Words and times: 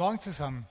Morgen 0.00 0.18
zusammen. 0.18 0.66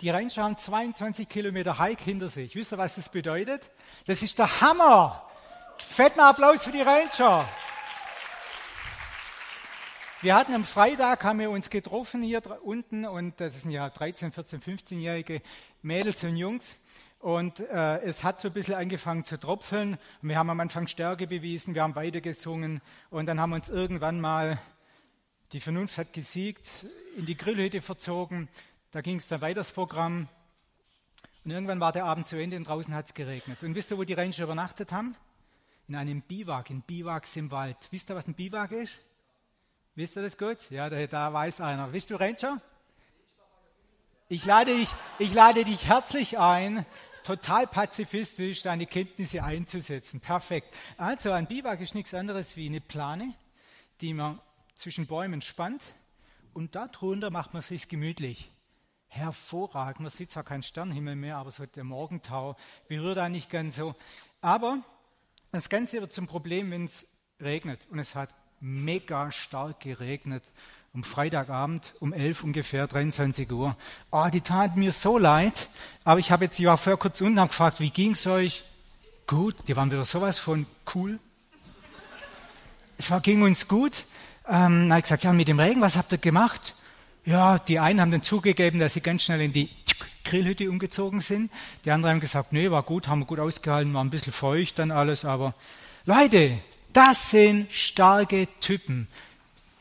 Die 0.00 0.08
Ranger 0.08 0.44
haben 0.44 0.56
22 0.56 1.28
Kilometer 1.28 1.80
Hike 1.80 2.04
hinter 2.04 2.28
sich. 2.28 2.54
Wisst 2.54 2.72
ihr, 2.72 2.78
was 2.78 2.94
das 2.94 3.08
bedeutet? 3.08 3.72
Das 4.06 4.22
ist 4.22 4.38
der 4.38 4.60
Hammer. 4.60 5.28
Fetten 5.78 6.20
Applaus 6.20 6.62
für 6.62 6.70
die 6.70 6.80
Ranger. 6.80 7.44
Wir 10.22 10.36
hatten 10.36 10.54
am 10.54 10.62
Freitag, 10.62 11.24
haben 11.24 11.40
wir 11.40 11.50
uns 11.50 11.70
getroffen 11.70 12.22
hier 12.22 12.40
unten 12.62 13.04
und 13.04 13.40
das 13.40 13.62
sind 13.62 13.72
ja 13.72 13.90
13, 13.90 14.30
14, 14.30 14.60
15-jährige 14.60 15.42
Mädels 15.82 16.22
und 16.22 16.36
Jungs. 16.36 16.76
Und 17.18 17.58
äh, 17.58 17.98
es 18.02 18.22
hat 18.22 18.40
so 18.40 18.46
ein 18.46 18.54
bisschen 18.54 18.74
angefangen 18.74 19.24
zu 19.24 19.40
tropfeln. 19.40 19.98
Und 20.22 20.28
wir 20.28 20.38
haben 20.38 20.50
am 20.50 20.60
Anfang 20.60 20.86
Stärke 20.86 21.26
bewiesen, 21.26 21.74
wir 21.74 21.82
haben 21.82 21.96
weitergesungen 21.96 22.80
und 23.10 23.26
dann 23.26 23.40
haben 23.40 23.50
wir 23.50 23.56
uns 23.56 23.70
irgendwann 23.70 24.20
mal, 24.20 24.60
die 25.52 25.60
Vernunft 25.60 25.98
hat 25.98 26.12
gesiegt, 26.12 26.68
in 27.16 27.26
die 27.26 27.36
Grillhütte 27.36 27.80
verzogen 27.80 28.48
da 28.96 29.02
ging 29.02 29.18
es 29.18 29.28
dann 29.28 29.42
weiter 29.42 29.56
das 29.56 29.72
Programm. 29.72 30.26
Und 31.44 31.50
irgendwann 31.50 31.80
war 31.80 31.92
der 31.92 32.06
Abend 32.06 32.26
zu 32.26 32.36
Ende 32.36 32.56
und 32.56 32.64
draußen 32.64 32.94
hat 32.94 33.04
es 33.04 33.12
geregnet. 33.12 33.62
Und 33.62 33.74
wisst 33.74 33.90
ihr, 33.90 33.98
wo 33.98 34.04
die 34.04 34.14
Ranger 34.14 34.44
übernachtet 34.44 34.90
haben? 34.90 35.14
In 35.86 35.96
einem 35.96 36.22
Biwak, 36.22 36.70
in 36.70 36.80
Biwaks 36.80 37.36
im 37.36 37.50
Wald. 37.50 37.76
Wisst 37.90 38.10
ihr, 38.10 38.16
was 38.16 38.26
ein 38.26 38.32
Biwak 38.32 38.72
ist? 38.72 39.00
Wisst 39.96 40.16
ihr 40.16 40.22
das 40.22 40.38
gut? 40.38 40.70
Ja, 40.70 40.88
da, 40.88 41.06
da 41.06 41.30
weiß 41.30 41.60
einer. 41.60 41.92
Wisst 41.92 42.10
du, 42.10 42.16
Ranger? 42.16 42.62
Ich 44.30 44.46
lade, 44.46 44.74
dich, 44.74 44.88
ich 45.18 45.34
lade 45.34 45.62
dich 45.64 45.86
herzlich 45.86 46.38
ein, 46.38 46.86
total 47.22 47.66
pazifistisch 47.66 48.62
deine 48.62 48.86
Kenntnisse 48.86 49.44
einzusetzen. 49.44 50.20
Perfekt. 50.20 50.74
Also 50.96 51.32
ein 51.32 51.46
Biwak 51.46 51.82
ist 51.82 51.94
nichts 51.94 52.14
anderes 52.14 52.56
wie 52.56 52.66
eine 52.66 52.80
Plane, 52.80 53.34
die 54.00 54.14
man 54.14 54.40
zwischen 54.76 55.06
Bäumen 55.06 55.42
spannt 55.42 55.82
und 56.54 56.74
darunter 56.74 57.30
macht 57.30 57.54
man 57.54 57.62
sich 57.62 57.88
gemütlich 57.88 58.50
hervorragend. 59.08 60.00
Man 60.00 60.10
sieht 60.10 60.30
zwar 60.30 60.44
keinen 60.44 60.62
Sternenhimmel 60.62 61.16
mehr, 61.16 61.36
aber 61.36 61.50
so 61.50 61.66
der 61.66 61.84
Morgentau 61.84 62.56
berührt 62.88 63.16
da 63.16 63.28
nicht 63.28 63.50
ganz 63.50 63.76
so. 63.76 63.94
Aber 64.40 64.78
das 65.52 65.68
Ganze 65.68 66.00
wird 66.00 66.12
zum 66.12 66.26
Problem, 66.26 66.70
wenn 66.70 66.84
es 66.84 67.06
regnet. 67.40 67.86
Und 67.90 67.98
es 67.98 68.14
hat 68.14 68.30
mega 68.60 69.32
stark 69.32 69.80
geregnet. 69.80 70.44
Um 70.92 71.04
Freitagabend 71.04 71.94
um 72.00 72.14
11 72.14 72.42
ungefähr, 72.42 72.86
23 72.86 73.52
Uhr. 73.52 73.76
Oh, 74.10 74.26
die 74.32 74.40
tat 74.40 74.76
mir 74.76 74.92
so 74.92 75.18
leid. 75.18 75.68
Aber 76.04 76.20
ich 76.20 76.32
habe 76.32 76.46
jetzt, 76.46 76.58
ich 76.58 76.64
war 76.64 76.78
vorher 76.78 76.96
kurz 76.96 77.20
unten 77.20 77.38
und 77.38 77.48
gefragt, 77.48 77.80
wie 77.80 77.90
ging 77.90 78.12
es 78.12 78.26
euch? 78.26 78.64
Gut, 79.26 79.56
die 79.68 79.76
waren 79.76 79.90
wieder 79.90 80.06
sowas 80.06 80.38
von 80.38 80.64
cool. 80.94 81.18
Es 82.96 83.10
war, 83.10 83.20
ging 83.20 83.42
uns 83.42 83.68
gut. 83.68 84.06
Ähm, 84.48 84.88
na, 84.88 84.98
ich 84.98 85.04
gesagt, 85.04 85.24
ja, 85.24 85.32
mit 85.32 85.48
dem 85.48 85.58
Regen, 85.58 85.80
was 85.80 85.96
habt 85.96 86.12
ihr 86.12 86.18
gemacht? 86.18 86.74
Ja, 87.24 87.58
die 87.58 87.78
einen 87.78 88.00
haben 88.00 88.10
dann 88.10 88.22
zugegeben, 88.22 88.78
dass 88.78 88.94
sie 88.94 89.00
ganz 89.00 89.24
schnell 89.24 89.40
in 89.40 89.52
die 89.52 89.68
Grillhütte 90.24 90.70
umgezogen 90.70 91.20
sind. 91.20 91.50
Die 91.84 91.90
anderen 91.90 92.14
haben 92.14 92.20
gesagt, 92.20 92.52
nee, 92.52 92.70
war 92.70 92.82
gut, 92.82 93.08
haben 93.08 93.20
wir 93.20 93.26
gut 93.26 93.40
ausgehalten, 93.40 93.94
war 93.94 94.04
ein 94.04 94.10
bisschen 94.10 94.32
feucht 94.32 94.78
dann 94.78 94.90
alles, 94.90 95.24
aber 95.24 95.54
Leute, 96.04 96.58
das 96.92 97.30
sind 97.30 97.72
starke 97.72 98.48
Typen, 98.60 99.08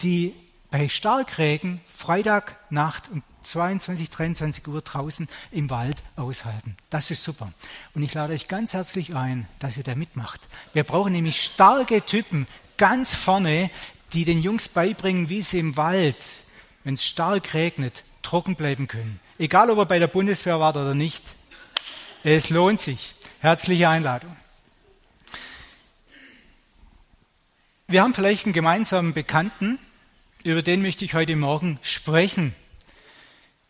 die 0.01 0.33
bei 0.71 0.89
Starkregen 0.89 1.79
Freitagnacht 1.85 3.09
um 3.11 3.23
22, 3.43 4.09
23 4.09 4.67
Uhr 4.67 4.81
draußen 4.81 5.29
im 5.51 5.69
Wald 5.69 6.03
aushalten. 6.15 6.75
Das 6.89 7.11
ist 7.11 7.23
super. 7.23 7.53
Und 7.93 8.03
ich 8.03 8.13
lade 8.13 8.33
euch 8.33 8.47
ganz 8.47 8.73
herzlich 8.73 9.15
ein, 9.15 9.47
dass 9.59 9.77
ihr 9.77 9.83
da 9.83 9.95
mitmacht. 9.95 10.41
Wir 10.73 10.83
brauchen 10.83 11.13
nämlich 11.13 11.41
starke 11.41 12.01
Typen 12.01 12.47
ganz 12.77 13.15
vorne, 13.15 13.69
die 14.15 14.25
den 14.25 14.41
Jungs 14.41 14.69
beibringen, 14.69 15.29
wie 15.29 15.43
sie 15.43 15.59
im 15.59 15.77
Wald 15.77 16.17
wenn 16.85 16.93
es 16.93 17.03
stark 17.03 17.53
regnet, 17.55 18.03
trocken 18.21 18.55
bleiben 18.55 18.87
können. 18.87 19.19
Egal, 19.39 19.69
ob 19.71 19.79
er 19.79 19.85
bei 19.85 19.99
der 19.99 20.07
Bundeswehr 20.07 20.59
war 20.59 20.69
oder 20.69 20.93
nicht. 20.93 21.35
Es 22.23 22.49
lohnt 22.51 22.79
sich. 22.79 23.15
Herzliche 23.41 23.89
Einladung. 23.89 24.35
Wir 27.87 28.03
haben 28.03 28.13
vielleicht 28.13 28.45
einen 28.45 28.53
gemeinsamen 28.53 29.13
Bekannten, 29.13 29.79
über 30.43 30.61
den 30.61 30.81
möchte 30.81 31.05
ich 31.05 31.15
heute 31.15 31.35
Morgen 31.35 31.79
sprechen. 31.81 32.55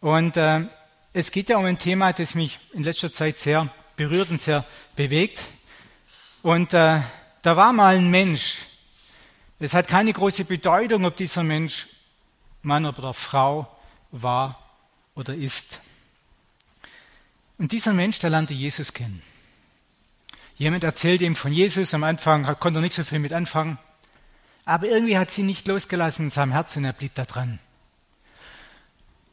Und 0.01 0.35
äh, 0.35 0.65
es 1.13 1.31
geht 1.31 1.49
ja 1.49 1.57
um 1.57 1.65
ein 1.65 1.79
Thema, 1.79 2.11
das 2.11 2.35
mich 2.35 2.59
in 2.73 2.83
letzter 2.83 3.11
Zeit 3.11 3.39
sehr 3.39 3.69
berührt 3.95 4.29
und 4.29 4.41
sehr 4.41 4.65
bewegt. 4.97 5.45
Und 6.41 6.73
äh, 6.73 6.99
da 7.41 7.57
war 7.57 7.71
mal 7.71 7.95
ein 7.95 8.09
Mensch. 8.09 8.57
Es 9.59 9.73
hat 9.73 9.87
keine 9.87 10.11
große 10.11 10.45
Bedeutung, 10.45 11.05
ob 11.05 11.15
dieser 11.15 11.43
Mensch 11.43 11.87
Mann 12.61 12.85
oder 12.85 13.13
Frau 13.13 13.67
war 14.11 14.59
oder 15.15 15.33
ist. 15.33 15.79
Und 17.57 17.71
dieser 17.71 17.93
Mensch, 17.93 18.19
der 18.19 18.31
lernte 18.31 18.53
Jesus 18.53 18.91
kennen. 18.91 19.21
Jemand 20.57 20.83
erzählte 20.83 21.25
ihm 21.25 21.35
von 21.35 21.53
Jesus. 21.53 21.93
Am 21.93 22.03
Anfang 22.03 22.43
konnte 22.59 22.79
er 22.79 22.81
nicht 22.81 22.95
so 22.95 23.03
viel 23.03 23.19
mit 23.19 23.33
anfangen. 23.33 23.77
Aber 24.65 24.87
irgendwie 24.87 25.17
hat 25.17 25.31
sie 25.31 25.43
nicht 25.43 25.67
losgelassen 25.67 26.25
in 26.25 26.29
seinem 26.31 26.51
Herzen 26.51 26.83
er 26.85 26.93
blieb 26.93 27.13
da 27.15 27.25
dran. 27.25 27.59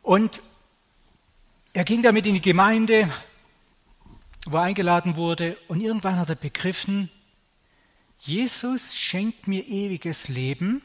Und 0.02 0.42
er 1.72 1.84
ging 1.84 2.02
damit 2.02 2.26
in 2.26 2.34
die 2.34 2.42
Gemeinde, 2.42 3.10
wo 4.46 4.58
er 4.58 4.64
eingeladen 4.64 5.16
wurde. 5.16 5.56
Und 5.68 5.80
irgendwann 5.80 6.18
hat 6.18 6.28
er 6.28 6.34
begriffen, 6.34 7.10
Jesus 8.24 8.94
schenkt 8.96 9.48
mir 9.48 9.66
ewiges 9.66 10.28
Leben 10.28 10.80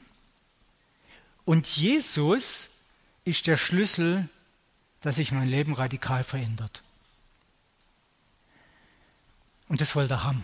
und 1.45 1.67
Jesus 1.67 2.69
ist 3.25 3.45
der 3.45 3.57
Schlüssel, 3.57 4.27
dass 5.01 5.17
sich 5.17 5.31
mein 5.31 5.47
Leben 5.47 5.73
radikal 5.73 6.23
verändert. 6.23 6.81
Und 9.67 9.81
das 9.81 9.95
wollte 9.95 10.15
er 10.15 10.23
haben. 10.23 10.43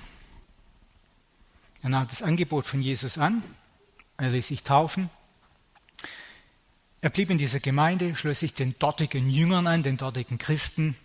Er 1.81 1.89
nahm 1.89 2.07
das 2.07 2.21
Angebot 2.21 2.67
von 2.67 2.81
Jesus 2.81 3.17
an, 3.17 3.41
er 4.17 4.29
ließ 4.29 4.47
sich 4.47 4.61
taufen. 4.61 5.09
Er 7.01 7.09
blieb 7.09 7.31
in 7.31 7.39
dieser 7.39 7.59
Gemeinde, 7.59 8.15
schloss 8.15 8.41
sich 8.41 8.53
den 8.53 8.77
dortigen 8.77 9.31
Jüngern 9.31 9.65
an, 9.65 9.81
den 9.81 9.97
dortigen 9.97 10.37
Christen. 10.37 10.95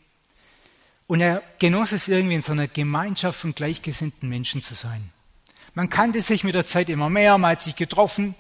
Und 1.06 1.22
er 1.22 1.42
genoss 1.58 1.92
es 1.92 2.08
irgendwie 2.08 2.34
in 2.34 2.42
so 2.42 2.52
einer 2.52 2.68
Gemeinschaft 2.68 3.40
von 3.40 3.54
gleichgesinnten 3.54 4.28
Menschen 4.28 4.60
zu 4.60 4.74
sein. 4.74 5.10
Man 5.78 5.90
kannte 5.90 6.22
sich 6.22 6.42
mit 6.42 6.56
der 6.56 6.66
Zeit 6.66 6.88
immer 6.88 7.08
mehr, 7.08 7.38
man 7.38 7.52
hat 7.52 7.60
sich 7.60 7.76
getroffen, 7.76 8.34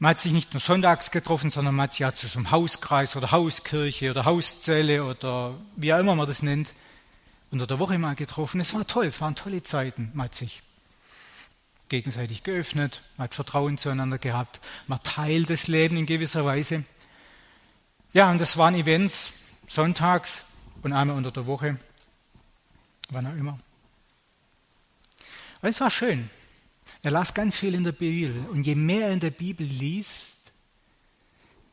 man 0.00 0.10
hat 0.10 0.18
sich 0.18 0.32
nicht 0.32 0.52
nur 0.52 0.58
sonntags 0.58 1.12
getroffen, 1.12 1.48
sondern 1.48 1.76
man 1.76 1.84
hat 1.84 1.92
sich 1.92 2.04
auch 2.04 2.12
zu 2.12 2.26
so 2.26 2.40
einem 2.40 2.50
Hauskreis 2.50 3.14
oder 3.14 3.30
Hauskirche 3.30 4.10
oder 4.10 4.24
Hauszelle 4.24 5.04
oder 5.04 5.54
wie 5.76 5.94
auch 5.94 6.00
immer 6.00 6.16
man 6.16 6.26
das 6.26 6.42
nennt, 6.42 6.72
unter 7.52 7.68
der 7.68 7.78
Woche 7.78 7.98
mal 7.98 8.16
getroffen. 8.16 8.60
Es 8.60 8.74
war 8.74 8.84
toll, 8.84 9.06
es 9.06 9.20
waren 9.20 9.36
tolle 9.36 9.62
Zeiten. 9.62 10.10
Man 10.12 10.24
hat 10.24 10.34
sich 10.34 10.60
gegenseitig 11.88 12.42
geöffnet, 12.42 13.00
man 13.16 13.26
hat 13.26 13.34
Vertrauen 13.36 13.78
zueinander 13.78 14.18
gehabt, 14.18 14.60
man 14.88 15.00
teilt 15.04 15.50
das 15.50 15.68
Leben 15.68 15.96
in 15.96 16.06
gewisser 16.06 16.44
Weise. 16.44 16.82
Ja, 18.12 18.28
und 18.28 18.40
das 18.40 18.56
waren 18.56 18.74
Events 18.74 19.34
sonntags 19.68 20.42
und 20.82 20.92
einmal 20.92 21.16
unter 21.16 21.30
der 21.30 21.46
Woche, 21.46 21.78
wann 23.10 23.28
auch 23.28 23.36
immer. 23.36 23.56
Aber 25.64 25.70
es 25.70 25.80
war 25.80 25.90
schön. 25.90 26.28
Er 27.02 27.10
las 27.10 27.32
ganz 27.32 27.56
viel 27.56 27.74
in 27.74 27.84
der 27.84 27.92
Bibel. 27.92 28.46
Und 28.48 28.66
je 28.66 28.74
mehr 28.74 29.06
er 29.06 29.14
in 29.14 29.20
der 29.20 29.30
Bibel 29.30 29.66
liest, 29.66 30.52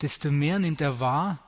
desto 0.00 0.30
mehr 0.30 0.58
nimmt 0.58 0.80
er 0.80 0.98
wahr, 0.98 1.38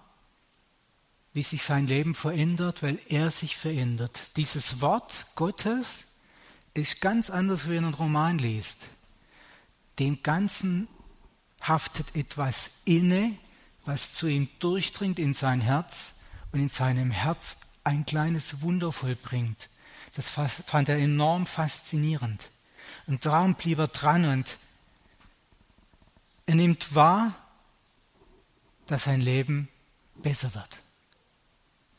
wie 1.32 1.42
sich 1.42 1.62
sein 1.62 1.86
Leben 1.86 2.14
verändert, 2.14 2.82
weil 2.82 2.98
er 3.08 3.30
sich 3.30 3.56
verändert. 3.56 4.36
Dieses 4.36 4.82
Wort 4.82 5.28
Gottes 5.36 6.04
ist 6.74 7.00
ganz 7.00 7.30
anders, 7.30 7.66
wie 7.66 7.76
er 7.76 7.78
einen 7.78 7.94
Roman 7.94 8.38
liest. 8.38 8.88
Dem 9.98 10.22
Ganzen 10.22 10.86
haftet 11.62 12.14
etwas 12.14 12.72
inne, 12.84 13.38
was 13.86 14.12
zu 14.12 14.26
ihm 14.26 14.50
durchdringt 14.58 15.18
in 15.18 15.32
sein 15.32 15.62
Herz 15.62 16.12
und 16.52 16.60
in 16.60 16.68
seinem 16.68 17.10
Herz 17.10 17.56
ein 17.84 18.04
kleines 18.04 18.60
Wunder 18.60 18.92
vollbringt. 18.92 19.70
Das 20.14 20.28
fand 20.28 20.88
er 20.88 20.98
enorm 20.98 21.46
faszinierend. 21.46 22.50
Und 23.06 23.26
darum 23.26 23.54
blieb 23.54 23.78
er 23.78 23.88
dran 23.88 24.24
und 24.24 24.58
er 26.46 26.54
nimmt 26.54 26.94
wahr, 26.94 27.34
dass 28.86 29.04
sein 29.04 29.20
Leben 29.20 29.68
besser 30.16 30.54
wird. 30.54 30.82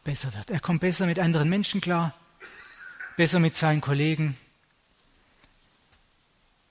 Besser 0.04 0.34
wird. 0.34 0.52
Er 0.52 0.60
kommt 0.60 0.82
besser 0.82 1.06
mit 1.06 1.20
anderen 1.20 1.50
Menschen 1.50 1.82
klar, 1.82 2.14
besser 3.18 3.40
mit 3.40 3.56
seinen 3.56 3.82
Kollegen. 3.82 4.38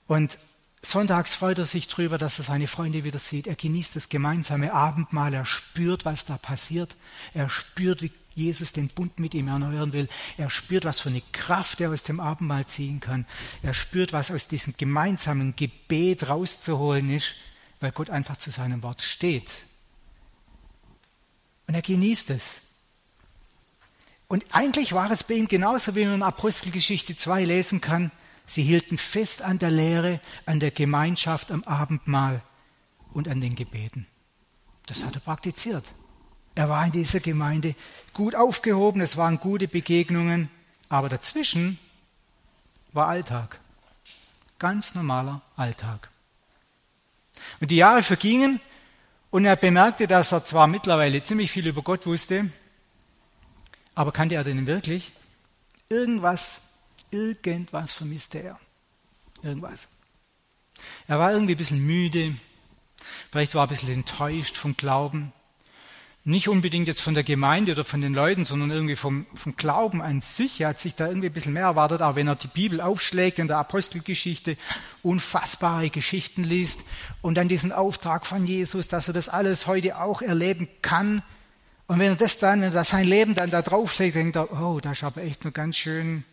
Und 0.07 0.37
sonntags 0.81 1.35
freut 1.35 1.59
er 1.59 1.65
sich 1.65 1.87
darüber, 1.87 2.17
dass 2.17 2.39
er 2.39 2.45
seine 2.45 2.67
Freunde 2.67 3.03
wieder 3.03 3.19
sieht. 3.19 3.47
Er 3.47 3.55
genießt 3.55 3.95
das 3.95 4.09
gemeinsame 4.09 4.73
Abendmahl. 4.73 5.33
Er 5.33 5.45
spürt, 5.45 6.05
was 6.05 6.25
da 6.25 6.37
passiert. 6.37 6.95
Er 7.33 7.49
spürt, 7.49 8.01
wie 8.01 8.11
Jesus 8.35 8.73
den 8.73 8.89
Bund 8.89 9.17
mit 9.19 9.33
ihm 9.33 9.47
erneuern 9.47 9.93
will. 9.93 10.09
Er 10.37 10.49
spürt, 10.49 10.83
was 10.83 10.99
für 10.99 11.09
eine 11.09 11.23
Kraft 11.31 11.79
er 11.79 11.91
aus 11.91 12.03
dem 12.03 12.19
Abendmahl 12.19 12.65
ziehen 12.65 12.99
kann. 12.99 13.25
Er 13.63 13.73
spürt, 13.73 14.13
was 14.13 14.29
aus 14.29 14.49
diesem 14.49 14.75
gemeinsamen 14.77 15.55
Gebet 15.55 16.27
rauszuholen 16.27 17.09
ist, 17.09 17.33
weil 17.79 17.93
Gott 17.93 18.09
einfach 18.09 18.37
zu 18.37 18.51
seinem 18.51 18.83
Wort 18.83 19.01
steht. 19.01 19.63
Und 21.67 21.75
er 21.75 21.81
genießt 21.81 22.29
es. 22.31 22.61
Und 24.27 24.45
eigentlich 24.51 24.93
war 24.93 25.09
es 25.11 25.23
bei 25.23 25.35
ihm 25.35 25.47
genauso, 25.47 25.95
wie 25.95 26.05
man 26.05 26.15
in 26.15 26.23
Apostelgeschichte 26.23 27.15
2 27.15 27.45
lesen 27.45 27.79
kann. 27.79 28.11
Sie 28.45 28.63
hielten 28.63 28.97
fest 28.97 29.41
an 29.41 29.59
der 29.59 29.71
Lehre, 29.71 30.19
an 30.45 30.59
der 30.59 30.71
Gemeinschaft 30.71 31.51
am 31.51 31.63
Abendmahl 31.63 32.43
und 33.13 33.27
an 33.27 33.39
den 33.39 33.55
Gebeten. 33.55 34.07
Das 34.87 35.03
hat 35.03 35.15
er 35.15 35.21
praktiziert. 35.21 35.93
Er 36.55 36.69
war 36.69 36.85
in 36.85 36.93
dieser 36.93 37.19
Gemeinde 37.19 37.75
gut 38.13 38.33
aufgehoben, 38.33 39.01
es 39.01 39.17
waren 39.17 39.39
gute 39.39 39.67
Begegnungen, 39.67 40.49
aber 40.87 41.09
dazwischen 41.09 41.77
war 42.93 43.07
Alltag. 43.07 43.59
Ganz 44.57 44.95
normaler 44.95 45.41
Alltag. 45.57 46.09
Und 47.59 47.71
die 47.71 47.75
Jahre 47.75 48.03
vergingen 48.03 48.61
und 49.31 49.43
er 49.43 49.57
bemerkte, 49.57 50.07
dass 50.07 50.31
er 50.31 50.45
zwar 50.45 50.67
mittlerweile 50.67 51.21
ziemlich 51.21 51.51
viel 51.51 51.67
über 51.67 51.81
Gott 51.81 52.05
wusste, 52.05 52.49
aber 53.93 54.13
kannte 54.13 54.35
er 54.35 54.45
den 54.45 54.65
wirklich? 54.65 55.11
Irgendwas, 55.89 56.61
irgendwas 57.11 57.91
vermisste 57.91 58.41
er. 58.41 58.59
Irgendwas. 59.43 59.87
Er 61.07 61.19
war 61.19 61.33
irgendwie 61.33 61.53
ein 61.55 61.57
bisschen 61.57 61.85
müde, 61.85 62.35
vielleicht 63.31 63.55
war 63.55 63.63
er 63.63 63.67
ein 63.67 63.69
bisschen 63.69 63.93
enttäuscht 63.93 64.55
vom 64.55 64.77
Glauben. 64.77 65.33
Nicht 66.27 66.49
unbedingt 66.49 66.87
jetzt 66.87 67.01
von 67.01 67.13
der 67.13 67.23
Gemeinde 67.23 67.73
oder 67.73 67.85
von 67.85 68.01
den 68.01 68.15
Leuten, 68.15 68.45
sondern 68.45 68.71
irgendwie 68.71 68.95
vom, 68.95 69.27
vom 69.35 69.55
Glauben 69.55 70.01
an 70.01 70.21
sich. 70.21 70.59
Er 70.59 70.69
hat 70.69 70.79
sich 70.79 70.95
da 70.95 71.07
irgendwie 71.07 71.27
ein 71.27 71.33
bisschen 71.33 71.53
mehr 71.53 71.65
erwartet, 71.65 72.01
aber 72.01 72.15
wenn 72.15 72.27
er 72.27 72.35
die 72.35 72.47
Bibel 72.47 72.81
aufschlägt 72.81 73.37
in 73.37 73.47
der 73.47 73.59
Apostelgeschichte, 73.59 74.57
unfassbare 75.03 75.91
Geschichten 75.91 76.43
liest 76.43 76.79
und 77.21 77.35
dann 77.35 77.47
diesen 77.47 77.71
Auftrag 77.71 78.25
von 78.25 78.47
Jesus, 78.47 78.87
dass 78.87 79.07
er 79.07 79.13
das 79.13 79.29
alles 79.29 79.67
heute 79.67 79.99
auch 79.99 80.23
erleben 80.23 80.67
kann, 80.81 81.21
und 81.87 81.99
wenn 81.99 82.13
er 82.13 82.15
das 82.15 82.39
dann, 82.39 82.61
wenn 82.63 82.73
er 82.73 82.83
sein 82.83 83.05
Leben 83.05 83.35
dann 83.35 83.51
da 83.51 83.61
drauflegt, 83.61 84.15
denkt 84.15 84.35
er, 84.35 84.51
oh, 84.59 84.79
da 84.79 84.93
ist 84.93 85.03
aber 85.03 85.21
echt 85.21 85.45
ein 85.45 85.53
ganz 85.53 85.77
schön 85.77 86.23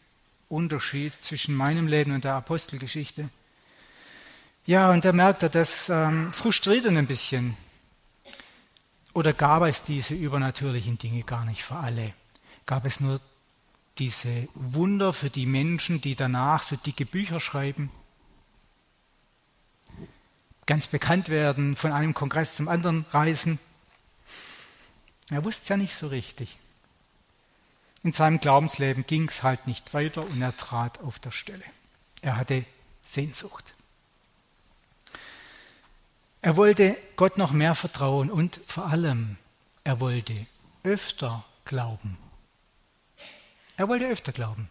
Unterschied 0.48 1.12
zwischen 1.20 1.54
meinem 1.54 1.86
Leben 1.86 2.12
und 2.12 2.24
der 2.24 2.32
Apostelgeschichte. 2.32 3.28
Ja, 4.64 4.90
und 4.90 5.04
da 5.04 5.12
merkt 5.12 5.42
er, 5.42 5.50
das 5.50 5.90
ähm, 5.90 6.32
frustriert 6.32 6.86
ihn 6.86 6.96
ein 6.96 7.06
bisschen. 7.06 7.54
Oder 9.14 9.32
gab 9.32 9.62
es 9.62 9.82
diese 9.82 10.14
übernatürlichen 10.14 10.98
Dinge 10.98 11.22
gar 11.22 11.44
nicht 11.44 11.62
für 11.62 11.76
alle? 11.76 12.14
Gab 12.66 12.86
es 12.86 13.00
nur 13.00 13.20
diese 13.98 14.48
Wunder 14.54 15.12
für 15.12 15.28
die 15.28 15.46
Menschen, 15.46 16.00
die 16.00 16.14
danach 16.14 16.62
so 16.62 16.76
dicke 16.76 17.04
Bücher 17.04 17.40
schreiben, 17.40 17.90
ganz 20.64 20.86
bekannt 20.86 21.28
werden, 21.28 21.76
von 21.76 21.92
einem 21.92 22.14
Kongress 22.14 22.56
zum 22.56 22.68
anderen 22.68 23.04
reisen? 23.10 23.58
Er 25.30 25.44
wusste 25.44 25.62
es 25.62 25.68
ja 25.68 25.76
nicht 25.76 25.94
so 25.94 26.08
richtig. 26.08 26.56
In 28.02 28.12
seinem 28.12 28.40
Glaubensleben 28.40 29.06
ging 29.06 29.28
es 29.28 29.42
halt 29.42 29.66
nicht 29.66 29.94
weiter 29.94 30.26
und 30.26 30.40
er 30.42 30.56
trat 30.56 31.00
auf 31.00 31.18
der 31.18 31.30
Stelle. 31.30 31.64
Er 32.20 32.36
hatte 32.36 32.64
Sehnsucht. 33.04 33.74
Er 36.44 36.56
wollte 36.56 36.96
Gott 37.14 37.38
noch 37.38 37.52
mehr 37.52 37.76
vertrauen 37.76 38.28
und 38.28 38.58
vor 38.66 38.88
allem, 38.88 39.36
er 39.84 40.00
wollte 40.00 40.34
öfter 40.82 41.44
glauben. 41.64 42.18
Er 43.76 43.88
wollte 43.88 44.08
öfter 44.08 44.32
glauben. 44.32 44.68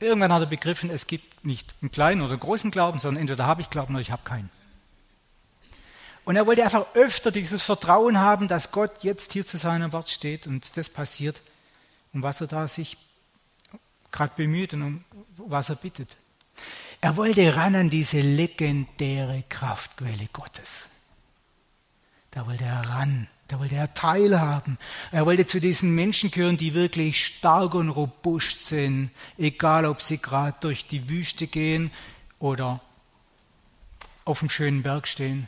Irgendwann 0.00 0.32
hat 0.32 0.42
er 0.42 0.46
begriffen, 0.46 0.90
es 0.90 1.06
gibt 1.06 1.44
nicht 1.44 1.72
einen 1.80 1.92
kleinen 1.92 2.20
oder 2.20 2.36
großen 2.36 2.72
Glauben, 2.72 2.98
sondern 2.98 3.20
entweder 3.20 3.46
habe 3.46 3.62
ich 3.62 3.70
Glauben 3.70 3.94
oder 3.94 4.00
ich 4.00 4.10
habe 4.10 4.24
keinen. 4.24 4.50
Und 6.24 6.34
er 6.34 6.46
wollte 6.46 6.64
einfach 6.64 6.94
öfter 6.94 7.30
dieses 7.30 7.62
Vertrauen 7.62 8.18
haben, 8.18 8.48
dass 8.48 8.72
Gott 8.72 9.02
jetzt 9.02 9.32
hier 9.32 9.46
zu 9.46 9.56
seinem 9.56 9.92
Wort 9.92 10.10
steht 10.10 10.48
und 10.48 10.76
das 10.76 10.88
passiert, 10.88 11.42
um 12.12 12.24
was 12.24 12.40
er 12.40 12.48
da 12.48 12.66
sich 12.66 12.96
gerade 14.10 14.32
bemüht 14.36 14.74
und 14.74 14.82
um 14.82 15.04
was 15.36 15.68
er 15.68 15.76
bittet. 15.76 16.16
Er 17.00 17.16
wollte 17.16 17.54
ran 17.54 17.76
an 17.76 17.90
diese 17.90 18.20
legendäre 18.20 19.44
Kraftquelle 19.48 20.28
Gottes. 20.32 20.88
Da 22.32 22.46
wollte 22.46 22.64
er 22.64 22.80
ran, 22.88 23.28
da 23.46 23.60
wollte 23.60 23.76
er 23.76 23.94
teilhaben. 23.94 24.78
Er 25.12 25.24
wollte 25.24 25.46
zu 25.46 25.60
diesen 25.60 25.94
Menschen 25.94 26.30
gehören, 26.30 26.56
die 26.56 26.74
wirklich 26.74 27.24
stark 27.24 27.74
und 27.74 27.88
robust 27.88 28.66
sind, 28.66 29.10
egal 29.38 29.86
ob 29.86 30.02
sie 30.02 30.18
gerade 30.18 30.56
durch 30.60 30.88
die 30.88 31.08
Wüste 31.08 31.46
gehen 31.46 31.92
oder 32.40 32.80
auf 34.24 34.40
dem 34.40 34.50
schönen 34.50 34.82
Berg 34.82 35.06
stehen. 35.06 35.46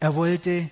Er 0.00 0.14
wollte 0.14 0.70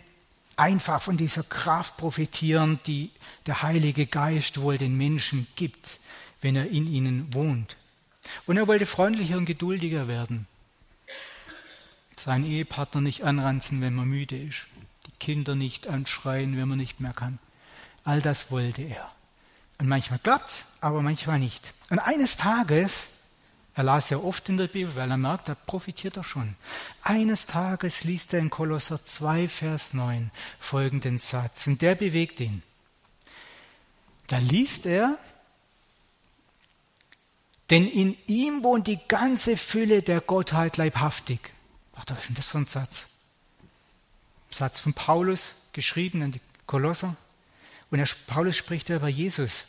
einfach 0.57 1.01
von 1.01 1.17
dieser 1.17 1.43
Kraft 1.43 1.97
profitieren, 1.97 2.79
die 2.87 3.11
der 3.47 3.63
Heilige 3.63 4.07
Geist 4.07 4.61
wohl 4.61 4.77
den 4.77 4.97
Menschen 4.97 5.47
gibt, 5.57 5.99
wenn 6.43 6.55
er 6.55 6.69
in 6.69 6.87
ihnen 6.87 7.33
wohnt. 7.33 7.77
Und 8.47 8.57
er 8.57 8.69
wollte 8.69 8.87
freundlicher 8.87 9.37
und 9.37 9.47
geduldiger 9.47 10.09
werden. 10.09 10.47
Seinen 12.17 12.45
Ehepartner 12.45 13.01
nicht 13.01 13.23
anranzen, 13.23 13.81
wenn 13.81 13.95
man 13.95 14.09
müde 14.09 14.37
ist. 14.37 14.67
Die 15.07 15.19
Kinder 15.19 15.55
nicht 15.55 15.89
anschreien, 15.89 16.57
wenn 16.57 16.69
man 16.69 16.79
nicht 16.79 17.01
mehr 17.01 17.13
kann. 17.13 17.39
All 18.05 18.23
das 18.23 18.51
wollte 18.51 18.83
er. 18.83 19.11
Und 19.79 19.89
manchmal 19.89 20.19
klappt's, 20.19 20.67
aber 20.81 21.03
manchmal 21.03 21.39
nicht. 21.39 21.75
Und 21.91 21.99
eines 21.99 22.37
Tages 22.37 23.09
er 23.75 23.85
las 23.85 24.11
ja 24.11 24.19
oft 24.19 24.49
in 24.49 24.59
der 24.59 24.67
Bibel, 24.67 24.95
weil 24.97 25.11
er 25.11 25.17
merkt, 25.17 25.49
da 25.49 25.55
profitiert 25.55 26.19
er 26.19 26.25
schon. 26.25 26.57
Eines 27.03 27.47
Tages 27.47 28.05
liest 28.05 28.35
er 28.35 28.41
in 28.41 28.51
Kolosser 28.51 29.03
2, 29.03 29.49
Vers 29.49 29.95
9 29.95 30.31
folgenden 30.61 31.19
Satz 31.19 31.67
und 31.67 31.81
der 31.81 31.95
bewegt 31.95 32.41
ihn. 32.41 32.63
Da 34.27 34.39
liest 34.39 34.85
er, 34.85 35.17
denn 37.73 37.89
in 37.89 38.19
ihm 38.27 38.63
wohnt 38.65 38.87
die 38.87 39.01
ganze 39.09 39.57
Fülle 39.57 40.03
der 40.03 40.21
Gottheit 40.21 40.77
leibhaftig. 40.77 41.41
Ach, 41.95 42.05
was 42.07 42.19
ist 42.19 42.29
denn 42.29 42.35
das 42.35 42.51
so 42.51 42.59
ein 42.59 42.67
Satz? 42.67 43.07
Satz 44.51 44.81
von 44.81 44.93
Paulus, 44.93 45.53
geschrieben 45.73 46.23
an 46.23 46.33
die 46.33 46.41
Kolosser. 46.67 47.17
Und 47.91 47.99
er, 47.99 48.07
Paulus 48.27 48.59
spricht 48.59 48.91
über 48.91 49.09
Jesus. 49.09 49.65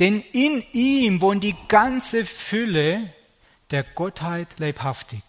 Denn 0.00 0.22
in 0.32 0.64
ihm 0.72 1.20
wohnt 1.20 1.44
die 1.44 1.54
ganze 1.68 2.26
Fülle 2.26 3.14
der 3.70 3.84
Gottheit 3.84 4.58
leibhaftig. 4.58 5.22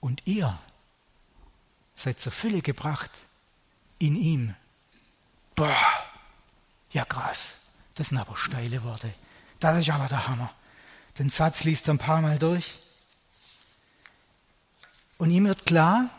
Und 0.00 0.20
ihr 0.26 0.58
seid 1.94 2.20
zur 2.20 2.32
Fülle 2.32 2.60
gebracht 2.60 3.12
in 3.98 4.14
ihm. 4.14 4.54
Boah, 5.54 6.04
ja 6.90 7.06
krass, 7.06 7.54
das 7.94 8.08
sind 8.08 8.18
aber 8.18 8.36
steile 8.36 8.82
Worte. 8.84 9.14
Das 9.58 9.78
ist 9.78 9.88
aber 9.88 10.06
der 10.06 10.28
Hammer. 10.28 10.52
Den 11.18 11.30
Satz 11.30 11.64
liest 11.64 11.88
er 11.88 11.94
ein 11.94 11.98
paar 11.98 12.20
Mal 12.20 12.38
durch. 12.38 12.74
Und 15.18 15.30
ihm 15.30 15.46
wird 15.46 15.64
klar, 15.64 16.10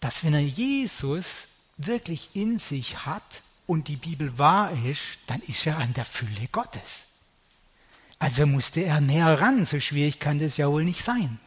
dass 0.00 0.24
wenn 0.24 0.34
er 0.34 0.40
Jesus 0.40 1.46
wirklich 1.76 2.30
in 2.34 2.58
sich 2.58 3.04
hat 3.04 3.42
und 3.66 3.88
die 3.88 3.96
Bibel 3.96 4.38
wahr 4.38 4.72
ist, 4.84 5.18
dann 5.26 5.40
ist 5.42 5.66
er 5.66 5.78
an 5.78 5.92
der 5.94 6.04
Fülle 6.04 6.48
Gottes. 6.52 7.04
Also 8.18 8.46
musste 8.46 8.80
er 8.80 9.00
näher 9.00 9.40
ran, 9.40 9.64
so 9.66 9.80
schwierig 9.80 10.20
kann 10.20 10.38
das 10.38 10.56
ja 10.56 10.70
wohl 10.70 10.84
nicht 10.84 11.04
sein. 11.04 11.38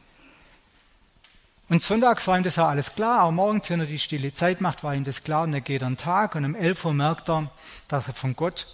Und 1.69 1.83
sonntags 1.83 2.27
war 2.27 2.37
ihm 2.37 2.43
das 2.43 2.55
ja 2.55 2.67
alles 2.67 2.93
klar, 2.93 3.21
aber 3.21 3.31
morgens, 3.31 3.69
wenn 3.69 3.79
er 3.79 3.87
die 3.87 3.99
stille 3.99 4.33
Zeit 4.33 4.61
macht, 4.61 4.83
war 4.83 4.95
ihm 4.95 5.03
das 5.03 5.23
klar 5.23 5.43
und 5.43 5.53
er 5.53 5.61
geht 5.61 5.83
an 5.83 5.93
den 5.93 5.97
Tag 5.97 6.35
und 6.35 6.45
um 6.45 6.55
11 6.55 6.85
Uhr 6.85 6.93
merkt 6.93 7.29
er, 7.29 7.51
dass 7.87 8.07
er 8.07 8.13
von 8.13 8.35
Gott 8.35 8.67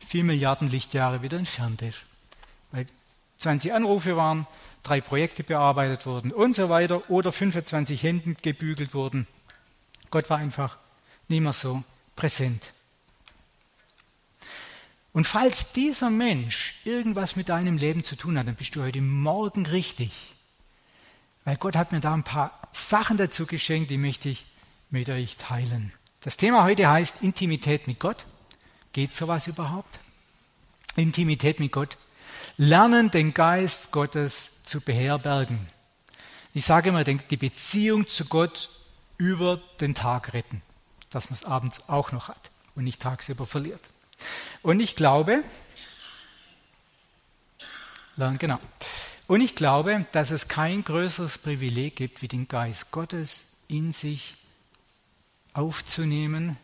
vier 0.00 0.24
Milliarden 0.24 0.68
Lichtjahre 0.68 1.22
wieder 1.22 1.38
entfernt 1.38 1.82
ist. 1.82 2.05
Weil 3.36 3.42
20 3.42 3.72
Anrufe 3.72 4.16
waren, 4.16 4.46
drei 4.82 5.00
Projekte 5.00 5.44
bearbeitet 5.44 6.06
wurden 6.06 6.32
und 6.32 6.54
so 6.54 6.68
weiter 6.68 7.10
oder 7.10 7.32
25 7.32 8.02
Händen 8.02 8.36
gebügelt 8.42 8.94
wurden. 8.94 9.26
Gott 10.10 10.30
war 10.30 10.38
einfach 10.38 10.76
nicht 11.28 11.40
mehr 11.40 11.52
so 11.52 11.82
präsent. 12.14 12.72
Und 15.12 15.26
falls 15.26 15.72
dieser 15.72 16.10
Mensch 16.10 16.74
irgendwas 16.84 17.36
mit 17.36 17.48
deinem 17.48 17.78
Leben 17.78 18.04
zu 18.04 18.16
tun 18.16 18.38
hat, 18.38 18.46
dann 18.46 18.54
bist 18.54 18.76
du 18.76 18.82
heute 18.82 19.00
Morgen 19.00 19.66
richtig. 19.66 20.10
Weil 21.44 21.56
Gott 21.56 21.76
hat 21.76 21.92
mir 21.92 22.00
da 22.00 22.12
ein 22.12 22.22
paar 22.22 22.58
Sachen 22.72 23.16
dazu 23.16 23.46
geschenkt, 23.46 23.90
die 23.90 23.98
möchte 23.98 24.28
ich 24.28 24.44
mit 24.90 25.08
euch 25.08 25.36
teilen. 25.36 25.92
Das 26.20 26.36
Thema 26.36 26.64
heute 26.64 26.88
heißt 26.88 27.22
Intimität 27.22 27.86
mit 27.86 27.98
Gott. 27.98 28.26
Geht 28.92 29.14
sowas 29.14 29.46
überhaupt? 29.46 30.00
Intimität 30.96 31.60
mit 31.60 31.72
Gott. 31.72 31.96
Lernen, 32.58 33.10
den 33.10 33.34
Geist 33.34 33.90
Gottes 33.92 34.64
zu 34.64 34.80
beherbergen. 34.80 35.58
Ich 36.54 36.64
sage 36.64 36.88
immer, 36.88 37.04
die 37.04 37.36
Beziehung 37.36 38.06
zu 38.06 38.24
Gott 38.24 38.70
über 39.18 39.58
den 39.80 39.94
Tag 39.94 40.32
retten, 40.32 40.62
dass 41.10 41.28
man 41.28 41.34
es 41.34 41.44
abends 41.44 41.88
auch 41.88 42.12
noch 42.12 42.28
hat 42.28 42.50
und 42.74 42.84
nicht 42.84 43.02
tagsüber 43.02 43.44
verliert. 43.44 43.90
Und 44.62 44.80
ich 44.80 44.96
glaube, 44.96 45.44
genau, 48.38 48.58
und 49.26 49.42
ich 49.42 49.54
glaube, 49.54 50.06
dass 50.12 50.30
es 50.30 50.48
kein 50.48 50.82
größeres 50.82 51.36
Privileg 51.36 51.96
gibt, 51.96 52.22
wie 52.22 52.28
den 52.28 52.48
Geist 52.48 52.90
Gottes 52.90 53.48
in 53.68 53.92
sich 53.92 54.34
aufzunehmen 55.52 56.56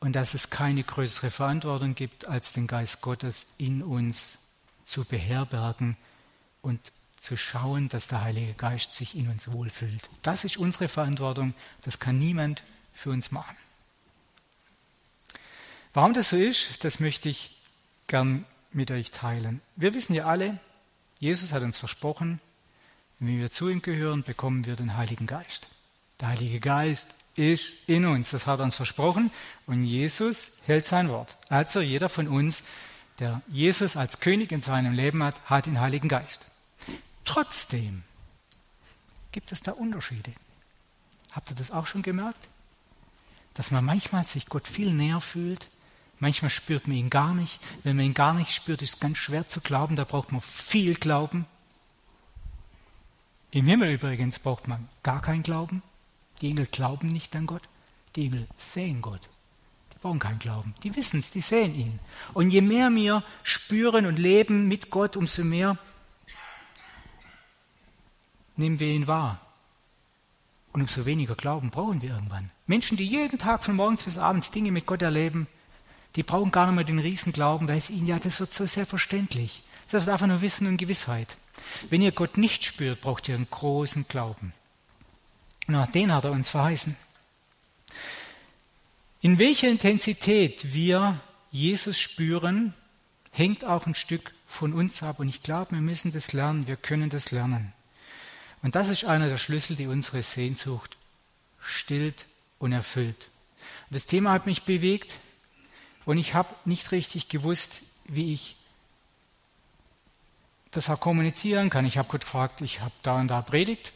und 0.00 0.14
dass 0.14 0.34
es 0.34 0.50
keine 0.50 0.82
größere 0.82 1.30
Verantwortung 1.30 1.94
gibt, 1.94 2.26
als 2.26 2.52
den 2.52 2.66
Geist 2.66 3.00
Gottes 3.00 3.46
in 3.56 3.82
uns 3.82 4.36
zu 4.84 5.04
beherbergen 5.04 5.96
und 6.60 6.92
zu 7.16 7.36
schauen, 7.36 7.88
dass 7.88 8.08
der 8.08 8.22
Heilige 8.22 8.54
Geist 8.54 8.94
sich 8.94 9.14
in 9.16 9.28
uns 9.28 9.52
wohlfühlt. 9.52 10.10
Das 10.22 10.44
ist 10.44 10.56
unsere 10.56 10.88
Verantwortung, 10.88 11.54
das 11.82 11.98
kann 12.00 12.18
niemand 12.18 12.64
für 12.92 13.10
uns 13.10 13.30
machen. 13.30 13.56
Warum 15.94 16.14
das 16.14 16.30
so 16.30 16.36
ist, 16.36 16.84
das 16.84 17.00
möchte 17.00 17.28
ich 17.28 17.56
gern 18.06 18.44
mit 18.72 18.90
euch 18.90 19.10
teilen. 19.10 19.60
Wir 19.76 19.94
wissen 19.94 20.14
ja 20.14 20.24
alle, 20.24 20.58
Jesus 21.20 21.52
hat 21.52 21.62
uns 21.62 21.78
versprochen, 21.78 22.40
wenn 23.20 23.38
wir 23.38 23.50
zu 23.50 23.68
ihm 23.68 23.82
gehören, 23.82 24.24
bekommen 24.24 24.66
wir 24.66 24.74
den 24.74 24.96
Heiligen 24.96 25.26
Geist. 25.26 25.68
Der 26.20 26.28
Heilige 26.28 26.58
Geist 26.58 27.06
ist 27.36 27.72
in 27.86 28.04
uns, 28.04 28.30
das 28.30 28.46
hat 28.46 28.60
er 28.60 28.64
uns 28.64 28.74
versprochen 28.74 29.30
und 29.66 29.84
Jesus 29.84 30.52
hält 30.66 30.86
sein 30.86 31.08
Wort. 31.08 31.36
Also 31.48 31.80
jeder 31.80 32.08
von 32.08 32.26
uns, 32.26 32.64
der 33.22 33.40
Jesus 33.46 33.96
als 33.96 34.18
König 34.18 34.50
in 34.50 34.62
seinem 34.62 34.92
Leben 34.92 35.22
hat, 35.22 35.40
hat 35.44 35.66
den 35.66 35.80
Heiligen 35.80 36.08
Geist. 36.08 36.40
Trotzdem 37.24 38.02
gibt 39.30 39.52
es 39.52 39.60
da 39.60 39.72
Unterschiede. 39.72 40.32
Habt 41.30 41.50
ihr 41.50 41.56
das 41.56 41.70
auch 41.70 41.86
schon 41.86 42.02
gemerkt? 42.02 42.48
Dass 43.54 43.70
man 43.70 43.84
manchmal 43.84 44.24
sich 44.24 44.46
Gott 44.46 44.66
viel 44.66 44.92
näher 44.92 45.20
fühlt, 45.20 45.68
manchmal 46.18 46.50
spürt 46.50 46.88
man 46.88 46.96
ihn 46.96 47.10
gar 47.10 47.32
nicht. 47.32 47.60
Wenn 47.84 47.96
man 47.96 48.06
ihn 48.06 48.14
gar 48.14 48.34
nicht 48.34 48.52
spürt, 48.52 48.82
ist 48.82 48.94
es 48.94 49.00
ganz 49.00 49.18
schwer 49.18 49.46
zu 49.46 49.60
glauben, 49.60 49.94
da 49.94 50.04
braucht 50.04 50.32
man 50.32 50.40
viel 50.40 50.96
Glauben. 50.96 51.46
Im 53.52 53.66
Himmel 53.66 53.94
übrigens 53.94 54.40
braucht 54.40 54.66
man 54.66 54.88
gar 55.04 55.22
keinen 55.22 55.44
Glauben. 55.44 55.82
Die 56.40 56.50
Engel 56.50 56.66
glauben 56.66 57.06
nicht 57.06 57.36
an 57.36 57.46
Gott, 57.46 57.62
die 58.16 58.26
Engel 58.26 58.48
sehen 58.58 59.00
Gott. 59.00 59.28
Brauchen 60.02 60.18
keinen 60.18 60.40
Glauben, 60.40 60.74
die 60.82 60.96
wissen 60.96 61.20
es, 61.20 61.30
die 61.30 61.40
sehen 61.40 61.74
ihn. 61.76 62.00
Und 62.34 62.50
je 62.50 62.60
mehr 62.60 62.90
wir 62.90 63.22
spüren 63.44 64.06
und 64.06 64.18
leben 64.18 64.66
mit 64.66 64.90
Gott, 64.90 65.16
umso 65.16 65.44
mehr 65.44 65.78
nehmen 68.56 68.80
wir 68.80 68.88
ihn 68.88 69.06
wahr. 69.06 69.40
Und 70.72 70.80
umso 70.80 71.06
weniger 71.06 71.36
Glauben 71.36 71.70
brauchen 71.70 72.02
wir 72.02 72.10
irgendwann. 72.10 72.50
Menschen, 72.66 72.96
die 72.96 73.06
jeden 73.06 73.38
Tag 73.38 73.62
von 73.62 73.76
morgens 73.76 74.02
bis 74.02 74.18
abends 74.18 74.50
Dinge 74.50 74.72
mit 74.72 74.86
Gott 74.86 75.02
erleben, 75.02 75.46
die 76.16 76.24
brauchen 76.24 76.50
gar 76.50 76.66
nicht 76.66 76.74
mehr 76.74 76.84
den 76.84 76.98
Riesenglauben, 76.98 77.68
weil 77.68 77.78
es 77.78 77.90
ihnen 77.90 78.08
ja, 78.08 78.18
das 78.18 78.40
wird 78.40 78.52
so 78.52 78.66
selbstverständlich. 78.66 79.62
Das 79.90 80.02
ist 80.02 80.08
einfach 80.08 80.26
nur 80.26 80.40
Wissen 80.40 80.66
und 80.66 80.78
Gewissheit. 80.78 81.36
Wenn 81.90 82.02
ihr 82.02 82.12
Gott 82.12 82.38
nicht 82.38 82.64
spürt, 82.64 83.00
braucht 83.00 83.28
ihr 83.28 83.36
einen 83.36 83.50
großen 83.50 84.08
Glauben. 84.08 84.52
Na, 85.68 85.86
den 85.86 86.12
hat 86.12 86.24
er 86.24 86.32
uns 86.32 86.48
verheißen. 86.48 86.96
In 89.24 89.38
welcher 89.38 89.68
Intensität 89.68 90.74
wir 90.74 91.20
Jesus 91.52 92.00
spüren, 92.00 92.74
hängt 93.30 93.64
auch 93.64 93.86
ein 93.86 93.94
Stück 93.94 94.34
von 94.48 94.72
uns 94.72 95.00
ab. 95.04 95.20
Und 95.20 95.28
ich 95.28 95.44
glaube, 95.44 95.76
wir 95.76 95.80
müssen 95.80 96.12
das 96.12 96.32
lernen, 96.32 96.66
wir 96.66 96.74
können 96.74 97.08
das 97.08 97.30
lernen. 97.30 97.72
Und 98.62 98.74
das 98.74 98.88
ist 98.88 99.04
einer 99.04 99.28
der 99.28 99.38
Schlüssel, 99.38 99.76
die 99.76 99.86
unsere 99.86 100.24
Sehnsucht 100.24 100.96
stillt 101.60 102.26
und 102.58 102.72
erfüllt. 102.72 103.28
Und 103.88 103.94
das 103.94 104.06
Thema 104.06 104.32
hat 104.32 104.46
mich 104.46 104.64
bewegt 104.64 105.20
und 106.04 106.18
ich 106.18 106.34
habe 106.34 106.52
nicht 106.64 106.90
richtig 106.90 107.28
gewusst, 107.28 107.82
wie 108.06 108.34
ich 108.34 108.56
das 110.72 110.90
auch 110.90 110.98
kommunizieren 110.98 111.70
kann. 111.70 111.86
Ich 111.86 111.96
habe 111.96 112.08
Gott 112.08 112.22
gefragt, 112.22 112.60
ich 112.60 112.80
habe 112.80 112.92
da 113.04 113.20
und 113.20 113.28
da 113.28 113.40
predigt. 113.40 113.92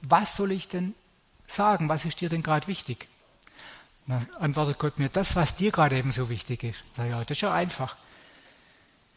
Was 0.00 0.36
soll 0.36 0.52
ich 0.52 0.68
denn 0.68 0.94
sagen? 1.46 1.90
Was 1.90 2.06
ist 2.06 2.22
dir 2.22 2.30
denn 2.30 2.42
gerade 2.42 2.66
wichtig? 2.66 3.09
Dann 4.10 4.26
antwortet 4.40 4.80
Gott 4.80 4.98
mir, 4.98 5.08
das, 5.08 5.36
was 5.36 5.54
dir 5.54 5.70
gerade 5.70 5.96
eben 5.96 6.10
so 6.10 6.28
wichtig 6.28 6.64
ist. 6.64 6.82
Da, 6.96 7.04
ja, 7.04 7.20
das 7.20 7.38
ist 7.38 7.42
ja 7.42 7.54
einfach. 7.54 7.94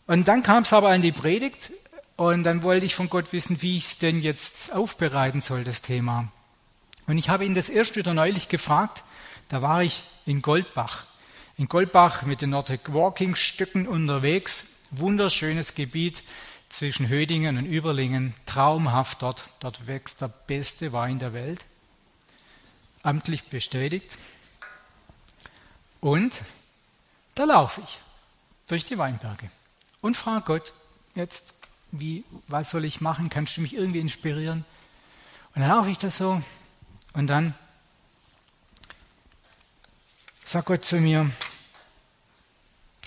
Und 0.06 0.28
dann 0.28 0.44
kam 0.44 0.64
es 0.64 0.72
aber 0.72 0.90
an 0.90 1.02
die 1.02 1.12
Predigt 1.12 1.72
und 2.16 2.44
dann 2.44 2.62
wollte 2.62 2.86
ich 2.86 2.94
von 2.94 3.10
Gott 3.10 3.34
wissen, 3.34 3.62
wie 3.64 3.78
ich 3.78 3.86
es 3.86 3.98
denn 3.98 4.22
jetzt 4.22 4.72
aufbereiten 4.72 5.42
soll, 5.42 5.64
das 5.64 5.82
Thema. 5.82 6.32
Und 7.08 7.18
ich 7.18 7.30
habe 7.30 7.44
ihn 7.44 7.56
das 7.56 7.70
erst 7.70 7.96
wieder 7.96 8.14
neulich 8.14 8.50
gefragt. 8.50 9.04
Da 9.50 9.64
war 9.64 9.82
ich 9.82 10.04
in 10.28 10.44
Goldbach. 10.44 11.06
In 11.58 11.68
Goldbach 11.68 12.22
mit 12.22 12.42
den 12.44 12.52
Nordic 12.52 12.94
Walking 12.94 13.34
Stücken 13.36 13.88
unterwegs. 13.88 14.66
Wunderschönes 14.92 15.74
Gebiet 15.74 16.24
zwischen 16.70 17.10
Hödingen 17.10 17.58
und 17.58 17.66
Überlingen. 17.66 18.36
Traumhaft 18.46 19.24
dort. 19.24 19.50
Dort 19.60 19.88
wächst 19.88 20.22
der 20.22 20.28
beste 20.28 20.94
Wein 20.94 21.18
der 21.18 21.34
Welt. 21.34 21.66
Amtlich 23.02 23.46
bestätigt. 23.46 24.16
Und 26.04 26.42
da 27.34 27.46
laufe 27.46 27.80
ich 27.80 28.00
durch 28.68 28.84
die 28.84 28.98
Weinberge 28.98 29.50
und 30.02 30.18
frage 30.18 30.44
Gott, 30.44 30.74
jetzt 31.16 31.54
wie, 31.92 32.26
was 32.50 32.72
soll 32.72 32.84
ich 32.84 33.00
machen? 33.00 33.30
Kannst 33.30 33.56
du 33.56 33.62
mich 33.62 33.74
irgendwie 33.74 34.02
inspirieren? 34.02 34.66
Und 35.56 35.62
dann 35.62 35.70
laufe 35.70 35.90
ich 35.90 35.98
das 35.98 36.18
so 36.18 36.44
und 37.14 37.28
dann 37.28 37.56
sagt 40.44 40.66
Gott 40.66 40.84
zu 40.84 40.98
mir, 40.98 41.32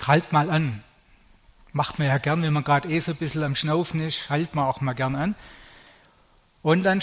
halt 0.07 0.33
mal 0.33 0.49
an. 0.49 0.83
Macht 1.73 1.99
man 1.99 2.09
ja 2.09 2.17
gern, 2.17 2.43
wenn 2.43 2.55
man 2.55 2.65
gerade 2.65 2.89
eh 2.89 3.01
so 3.01 3.13
ein 3.13 3.19
bisschen 3.19 3.43
am 3.43 3.57
Schnaufen 3.57 4.01
ist, 4.01 4.31
halt 4.31 4.55
man 4.55 4.65
auch 4.65 4.81
mal 4.81 4.95
gern 4.95 5.17
an. 5.17 5.35
Und 6.63 6.83
dann 6.83 7.03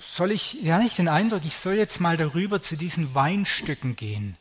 soll 0.00 0.32
ich, 0.32 0.54
ja 0.54 0.80
nicht 0.80 0.98
den 0.98 1.06
Eindruck, 1.06 1.44
ich 1.44 1.56
soll 1.56 1.74
jetzt 1.74 2.00
mal 2.00 2.16
darüber 2.16 2.60
zu 2.60 2.76
diesen 2.76 3.14
Weinstücken 3.14 3.94
gehen. 3.94 4.36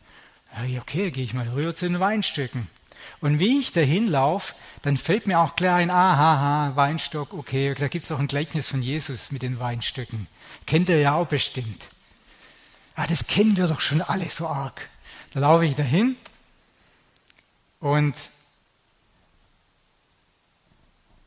Okay, 0.58 1.12
gehe 1.12 1.24
ich 1.24 1.34
mal 1.34 1.48
rüber 1.50 1.76
zu 1.76 1.88
den 1.88 2.00
Weinstücken. 2.00 2.68
Und 3.22 3.40
wie 3.40 3.60
ich 3.60 3.72
dahin 3.72 4.08
laufe, 4.08 4.56
dann 4.82 4.98
fällt 4.98 5.28
mir 5.28 5.40
auch 5.40 5.56
klar 5.56 5.78
ein, 5.78 5.90
aha, 5.90 6.76
Weinstock, 6.76 7.34
okay, 7.34 7.74
da 7.74 7.88
gibt 7.88 8.06
es 8.06 8.12
auch 8.12 8.20
ein 8.20 8.28
Gleichnis 8.28 8.70
von 8.70 8.82
Jesus 8.82 9.32
mit 9.32 9.42
den 9.42 9.60
Weinstöcken. 9.60 10.28
Kennt 10.66 10.90
ihr 10.90 11.00
ja 11.00 11.16
auch 11.16 11.28
bestimmt. 11.28 11.90
Ah, 12.96 13.08
das 13.08 13.28
kennen 13.28 13.58
wir 13.58 13.68
doch 13.68 13.82
schon 13.82 14.02
alle 14.02 14.30
so 14.30 14.48
arg. 14.48 14.90
Da 15.32 15.42
laufe 15.42 15.66
ich 15.66 15.76
dahin 15.76 16.16
und 17.80 18.16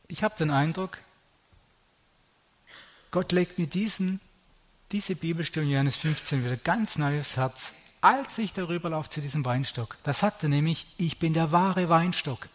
ich 0.08 0.22
habe 0.22 0.34
den 0.38 0.50
Eindruck, 0.50 0.98
Gott 3.10 3.32
legt 3.32 3.58
mir 3.58 3.66
diesen, 3.66 4.20
diese 4.90 5.14
Bibelstunde 5.14 5.70
Johannes 5.70 5.96
15 5.96 6.44
wieder 6.44 6.56
ganz 6.56 6.96
neues 6.96 7.36
Herz 7.36 7.74
als 8.02 8.36
ich 8.38 8.52
darüber 8.52 8.90
laufe 8.90 9.08
zu 9.08 9.20
diesem 9.20 9.44
Weinstock, 9.44 9.96
da 10.02 10.12
sagt 10.12 10.42
er 10.42 10.48
nämlich, 10.48 10.86
ich 10.98 11.18
bin 11.18 11.32
der 11.32 11.52
wahre 11.52 11.88
Weinstock 11.88 12.48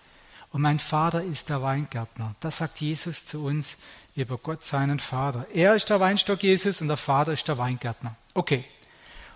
und 0.52 0.62
mein 0.62 0.78
Vater 0.78 1.24
ist 1.24 1.50
der 1.50 1.62
Weingärtner. 1.62 2.36
Das 2.40 2.58
sagt 2.58 2.82
Jesus 2.82 3.26
zu 3.26 3.44
uns 3.44 3.78
über 4.16 4.38
Gott, 4.38 4.64
seinen 4.64 5.00
Vater. 5.00 5.48
Er 5.54 5.76
ist 5.76 5.90
der 5.90 6.00
Weinstock 6.00 6.44
Jesus 6.44 6.82
und 6.82 6.90
der 6.90 6.98
Vater 6.98 7.34
ist 7.34 7.48
der 7.48 7.58
Weingärtner. 7.58 8.16
Okay. 8.34 8.66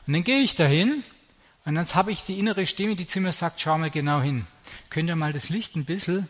Und 0.06 0.14
dann 0.14 0.24
gehe 0.24 0.42
ich 0.42 0.56
dahin 0.56 1.04
und 1.66 1.76
dann 1.76 1.88
habe 1.94 2.12
ich 2.12 2.24
die 2.24 2.40
innere 2.40 2.66
Stimme, 2.66 2.96
die 2.96 3.08
zu 3.08 3.22
mir 3.22 3.32
sagt, 3.32 3.62
schau 3.62 3.78
mal 3.78 3.90
genau 3.90 4.22
hin. 4.22 4.46
Könnt 4.90 5.10
ihr 5.10 5.16
mal 5.16 5.34
das 5.34 5.50
Licht 5.50 5.76
ein 5.76 5.86
bisschen 5.86 6.28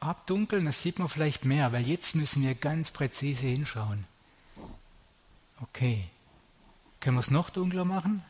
abdunkeln, 0.00 0.64
das 0.64 0.82
sieht 0.82 0.98
man 0.98 1.08
vielleicht 1.08 1.44
mehr, 1.44 1.72
weil 1.72 1.86
jetzt 1.86 2.16
müssen 2.16 2.42
wir 2.42 2.54
ganz 2.56 2.90
präzise 2.90 3.46
hinschauen. 3.46 4.04
Okay. 5.60 6.08
Können 6.98 7.16
wir 7.16 7.20
es 7.20 7.30
noch 7.30 7.50
dunkler 7.50 7.84
machen? 7.84 8.24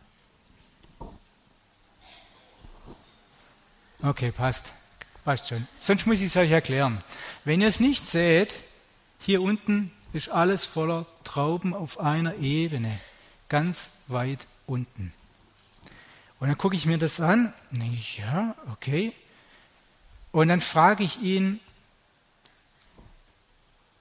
Okay, 4.03 4.33
passt. 4.33 4.73
Passt 5.25 5.49
schon. 5.49 5.69
Sonst 5.81 6.07
muss 6.07 6.21
ich 6.21 6.27
es 6.27 6.37
euch 6.37 6.51
erklären. 6.51 7.03
Wenn 7.45 7.61
ihr 7.61 7.69
es 7.69 7.79
nicht 7.79 8.09
seht, 8.09 8.59
hier 9.21 9.41
unten 9.41 9.93
ist 10.13 10.29
alles 10.29 10.67
voller 10.67 11.07
Trauben 11.23 11.75
auf 11.75 12.01
einer 12.01 12.35
Ebene. 12.37 12.99
Ganz 13.49 13.91
weit 14.09 14.47
unten. 14.67 15.13
Und 16.41 16.49
dann 16.49 16.59
gucke 16.59 16.75
ich 16.75 16.87
mir 16.87 16.99
das 16.99 17.21
an. 17.21 17.55
Ja, 18.17 18.57
okay. 18.73 19.13
Und 20.33 20.49
dann 20.49 20.61
frage 20.61 21.05
ich 21.05 21.21
ihn, 21.21 21.61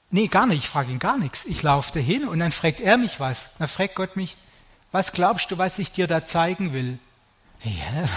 nee, 0.09 0.27
gar 0.27 0.47
nicht, 0.47 0.63
ich 0.63 0.69
frage 0.69 0.91
ihn 0.91 0.97
gar 0.97 1.19
nichts. 1.19 1.45
Ich 1.45 1.61
laufe 1.61 1.93
dahin 1.93 2.27
und 2.27 2.39
dann 2.39 2.51
fragt 2.51 2.79
er 2.79 2.97
mich 2.97 3.19
was. 3.19 3.51
Dann 3.59 3.67
fragt 3.67 3.93
Gott 3.93 4.15
mich, 4.15 4.37
was 4.91 5.11
glaubst 5.11 5.51
du, 5.51 5.59
was 5.59 5.77
ich 5.77 5.91
dir 5.91 6.07
da 6.07 6.25
zeigen 6.25 6.73
will? 6.73 6.97
Ja, 7.63 8.09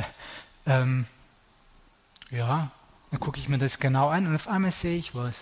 ähm, 0.66 1.06
ja, 2.30 2.70
dann 3.10 3.20
gucke 3.20 3.38
ich 3.38 3.48
mir 3.48 3.58
das 3.58 3.78
genau 3.78 4.08
an 4.08 4.26
und 4.26 4.34
auf 4.34 4.48
einmal 4.48 4.72
sehe 4.72 4.98
ich 4.98 5.14
was. 5.14 5.34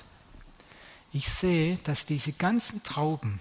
Ich 1.13 1.29
sehe, 1.29 1.79
dass 1.85 2.07
diese 2.07 2.33
ganzen 2.33 2.83
Trauben 2.83 3.41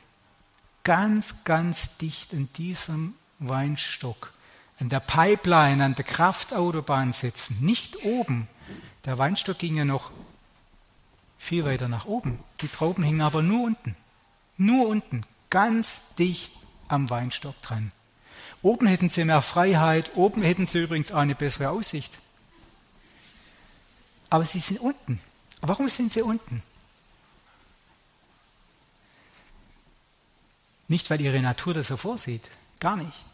ganz, 0.83 1.43
ganz 1.43 1.97
dicht 1.97 2.33
in 2.33 2.51
diesem 2.53 3.15
Weinstock, 3.39 4.33
an 4.79 4.89
der 4.89 4.99
Pipeline, 4.99 5.83
an 5.83 5.95
der 5.95 6.05
Kraftautobahn 6.05 7.13
sitzen, 7.13 7.57
nicht 7.61 8.03
oben. 8.03 8.47
Der 9.05 9.17
Weinstock 9.17 9.59
ging 9.59 9.75
ja 9.75 9.85
noch 9.85 10.11
viel 11.37 11.65
weiter 11.65 11.87
nach 11.87 12.05
oben. 12.05 12.39
Die 12.61 12.67
Trauben 12.67 13.03
hingen 13.03 13.21
aber 13.21 13.41
nur 13.41 13.65
unten. 13.65 13.95
Nur 14.57 14.87
unten, 14.87 15.25
ganz 15.49 16.15
dicht 16.15 16.53
am 16.87 17.09
Weinstock 17.09 17.59
dran. 17.61 17.91
Oben 18.63 18.87
hätten 18.87 19.09
sie 19.09 19.25
mehr 19.25 19.41
Freiheit, 19.41 20.11
oben 20.15 20.41
hätten 20.41 20.65
sie 20.67 20.79
übrigens 20.79 21.11
eine 21.11 21.35
bessere 21.35 21.69
Aussicht. 21.69 22.17
Aber 24.29 24.45
sie 24.45 24.61
sind 24.61 24.79
unten. 24.79 25.19
Warum 25.61 25.89
sind 25.89 26.11
sie 26.13 26.21
unten? 26.21 26.63
Nicht, 30.87 31.09
weil 31.09 31.21
ihre 31.21 31.41
Natur 31.41 31.73
das 31.73 31.89
so 31.89 31.97
vorsieht. 31.97 32.49
Gar 32.79 32.97
nicht. 32.97 33.25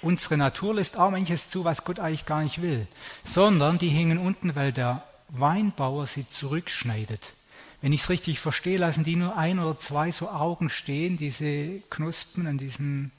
Unsere 0.00 0.36
Natur 0.36 0.74
lässt 0.74 0.96
auch 0.96 1.10
manches 1.10 1.50
zu, 1.50 1.64
was 1.64 1.84
Gott 1.84 1.98
eigentlich 1.98 2.26
gar 2.26 2.42
nicht 2.42 2.62
will. 2.62 2.86
Sondern 3.24 3.78
die 3.78 3.88
hängen 3.88 4.18
unten, 4.18 4.54
weil 4.54 4.72
der 4.72 5.02
Weinbauer 5.28 6.06
sie 6.06 6.28
zurückschneidet. 6.28 7.32
Wenn 7.80 7.92
ich 7.92 8.02
es 8.02 8.10
richtig 8.10 8.38
verstehe, 8.38 8.78
lassen 8.78 9.02
die 9.02 9.16
nur 9.16 9.36
ein 9.36 9.58
oder 9.58 9.76
zwei 9.76 10.12
so 10.12 10.30
Augen 10.30 10.70
stehen, 10.70 11.16
diese 11.16 11.80
Knospen 11.90 12.46
an 12.46 12.58
diesen 12.58 13.10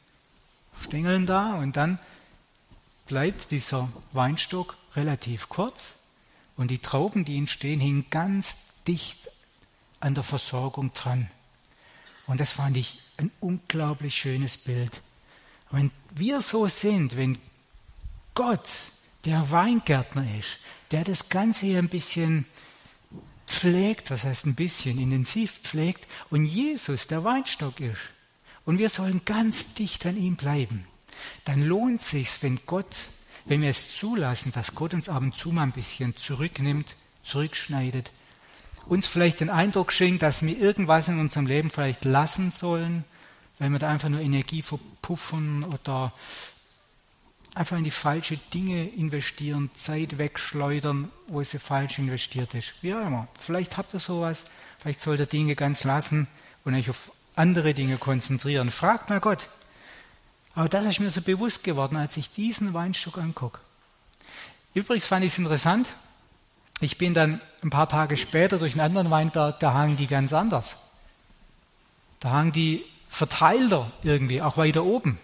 Stängeln 0.81 1.25
da, 1.25 1.55
und 1.55 1.77
dann 1.77 1.99
bleibt 3.07 3.51
dieser 3.51 3.89
Weinstock 4.13 4.77
relativ 4.95 5.49
kurz 5.49 5.93
und 6.57 6.69
die 6.69 6.79
Trauben, 6.79 7.25
die 7.25 7.37
entstehen, 7.37 7.79
hängen 7.79 8.05
ganz 8.09 8.57
dicht 8.87 9.29
an 9.99 10.15
der 10.15 10.23
Versorgung 10.23 10.93
dran. 10.93 11.29
Und 12.27 12.39
das 12.39 12.51
fand 12.51 12.77
ich 12.77 12.99
ein 13.17 13.31
unglaublich 13.39 14.15
schönes 14.15 14.57
Bild. 14.57 15.01
Wenn 15.71 15.91
wir 16.15 16.41
so 16.41 16.67
sind, 16.67 17.17
wenn 17.17 17.37
Gott 18.33 18.69
der 19.25 19.51
Weingärtner 19.51 20.25
ist, 20.39 20.57
der 20.91 21.03
das 21.03 21.29
Ganze 21.29 21.65
hier 21.65 21.79
ein 21.79 21.89
bisschen 21.89 22.45
pflegt, 23.47 24.11
was 24.11 24.23
heißt 24.23 24.45
ein 24.45 24.55
bisschen, 24.55 24.99
intensiv 24.99 25.59
pflegt, 25.61 26.07
und 26.29 26.45
Jesus 26.45 27.07
der 27.07 27.23
Weinstock 27.23 27.79
ist, 27.79 27.99
und 28.65 28.79
wir 28.79 28.89
sollen 28.89 29.21
ganz 29.25 29.73
dicht 29.73 30.05
an 30.05 30.17
ihm 30.17 30.35
bleiben, 30.35 30.85
dann 31.45 31.61
lohnt 31.61 32.01
sich, 32.01 32.41
wenn 32.41 32.59
Gott, 32.65 32.95
wenn 33.45 33.61
wir 33.61 33.69
es 33.69 33.95
zulassen, 33.97 34.51
dass 34.51 34.75
Gott 34.75 34.93
uns 34.93 35.09
ab 35.09 35.21
und 35.21 35.35
zu 35.35 35.51
mal 35.51 35.63
ein 35.63 35.71
bisschen 35.71 36.17
zurücknimmt, 36.17 36.95
zurückschneidet, 37.23 38.11
uns 38.87 39.07
vielleicht 39.07 39.39
den 39.39 39.49
Eindruck 39.49 39.91
schenkt, 39.91 40.23
dass 40.23 40.43
wir 40.43 40.57
irgendwas 40.57 41.07
in 41.07 41.19
unserem 41.19 41.47
Leben 41.47 41.69
vielleicht 41.69 42.05
lassen 42.05 42.51
sollen, 42.51 43.03
weil 43.59 43.69
wir 43.69 43.79
da 43.79 43.89
einfach 43.89 44.09
nur 44.09 44.19
Energie 44.19 44.61
verpuffen 44.61 45.63
oder 45.63 46.13
einfach 47.55 47.77
in 47.77 47.85
die 47.85 47.91
falschen 47.91 48.39
Dinge 48.53 48.87
investieren, 48.89 49.71
Zeit 49.73 50.17
wegschleudern, 50.17 51.09
wo 51.27 51.41
sie 51.41 51.57
falsch 51.57 51.97
investiert 51.99 52.53
ist. 52.53 52.73
Wie 52.81 52.93
auch 52.93 53.05
immer. 53.05 53.27
Vielleicht 53.39 53.77
habt 53.77 53.93
ihr 53.93 53.99
sowas, 53.99 54.43
vielleicht 54.77 55.01
sollt 55.01 55.21
ihr 55.21 55.25
Dinge 55.25 55.55
ganz 55.55 55.83
lassen 55.83 56.27
und 56.65 56.75
euch 56.75 56.89
auf 56.89 57.11
andere 57.35 57.73
Dinge 57.73 57.97
konzentrieren. 57.97 58.71
Fragt 58.71 59.09
mal 59.09 59.19
Gott. 59.19 59.47
Aber 60.53 60.69
das 60.69 60.85
ist 60.85 60.99
mir 60.99 61.11
so 61.11 61.21
bewusst 61.21 61.63
geworden, 61.63 61.97
als 61.97 62.15
ich 62.17 62.31
diesen 62.31 62.73
Weinstock 62.73 63.17
angucke. 63.17 63.59
Übrigens 64.73 65.05
fand 65.05 65.25
ich 65.25 65.33
es 65.33 65.37
interessant. 65.37 65.87
Ich 66.79 66.97
bin 66.97 67.13
dann 67.13 67.41
ein 67.63 67.69
paar 67.69 67.89
Tage 67.89 68.17
später 68.17 68.57
durch 68.57 68.73
einen 68.73 68.81
anderen 68.81 69.09
Weinberg, 69.09 69.59
da 69.59 69.73
hangen 69.73 69.97
die 69.97 70.07
ganz 70.07 70.33
anders. 70.33 70.75
Da 72.19 72.31
hangen 72.31 72.51
die 72.51 72.85
verteilter 73.07 73.91
irgendwie, 74.03 74.41
auch 74.41 74.57
weiter 74.57 74.83
oben. 74.83 75.17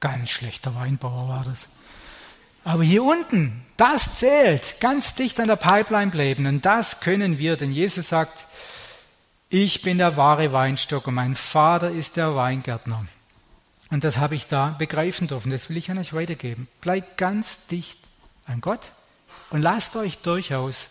Ganz 0.00 0.30
schlechter 0.30 0.74
Weinbauer 0.74 1.28
war 1.28 1.44
das. 1.44 1.68
Aber 2.64 2.82
hier 2.82 3.04
unten, 3.04 3.64
das 3.76 4.16
zählt, 4.16 4.76
ganz 4.80 5.14
dicht 5.14 5.38
an 5.40 5.48
der 5.48 5.56
Pipeline 5.56 6.10
bleiben. 6.10 6.46
Und 6.46 6.64
das 6.64 7.00
können 7.00 7.38
wir, 7.38 7.56
denn 7.56 7.72
Jesus 7.72 8.08
sagt, 8.08 8.46
ich 9.54 9.82
bin 9.82 9.98
der 9.98 10.16
wahre 10.16 10.52
Weinstock 10.52 11.06
und 11.06 11.14
mein 11.14 11.36
Vater 11.36 11.92
ist 11.92 12.16
der 12.16 12.34
Weingärtner. 12.34 13.06
Und 13.90 14.02
das 14.02 14.18
habe 14.18 14.34
ich 14.34 14.48
da 14.48 14.70
begreifen 14.70 15.28
dürfen. 15.28 15.52
Das 15.52 15.68
will 15.68 15.76
ich 15.76 15.92
an 15.92 15.98
euch 15.98 16.12
weitergeben. 16.12 16.66
Bleibt 16.80 17.16
ganz 17.18 17.68
dicht 17.68 18.00
an 18.46 18.60
Gott 18.60 18.90
und 19.50 19.62
lasst 19.62 19.94
euch 19.94 20.18
durchaus 20.18 20.88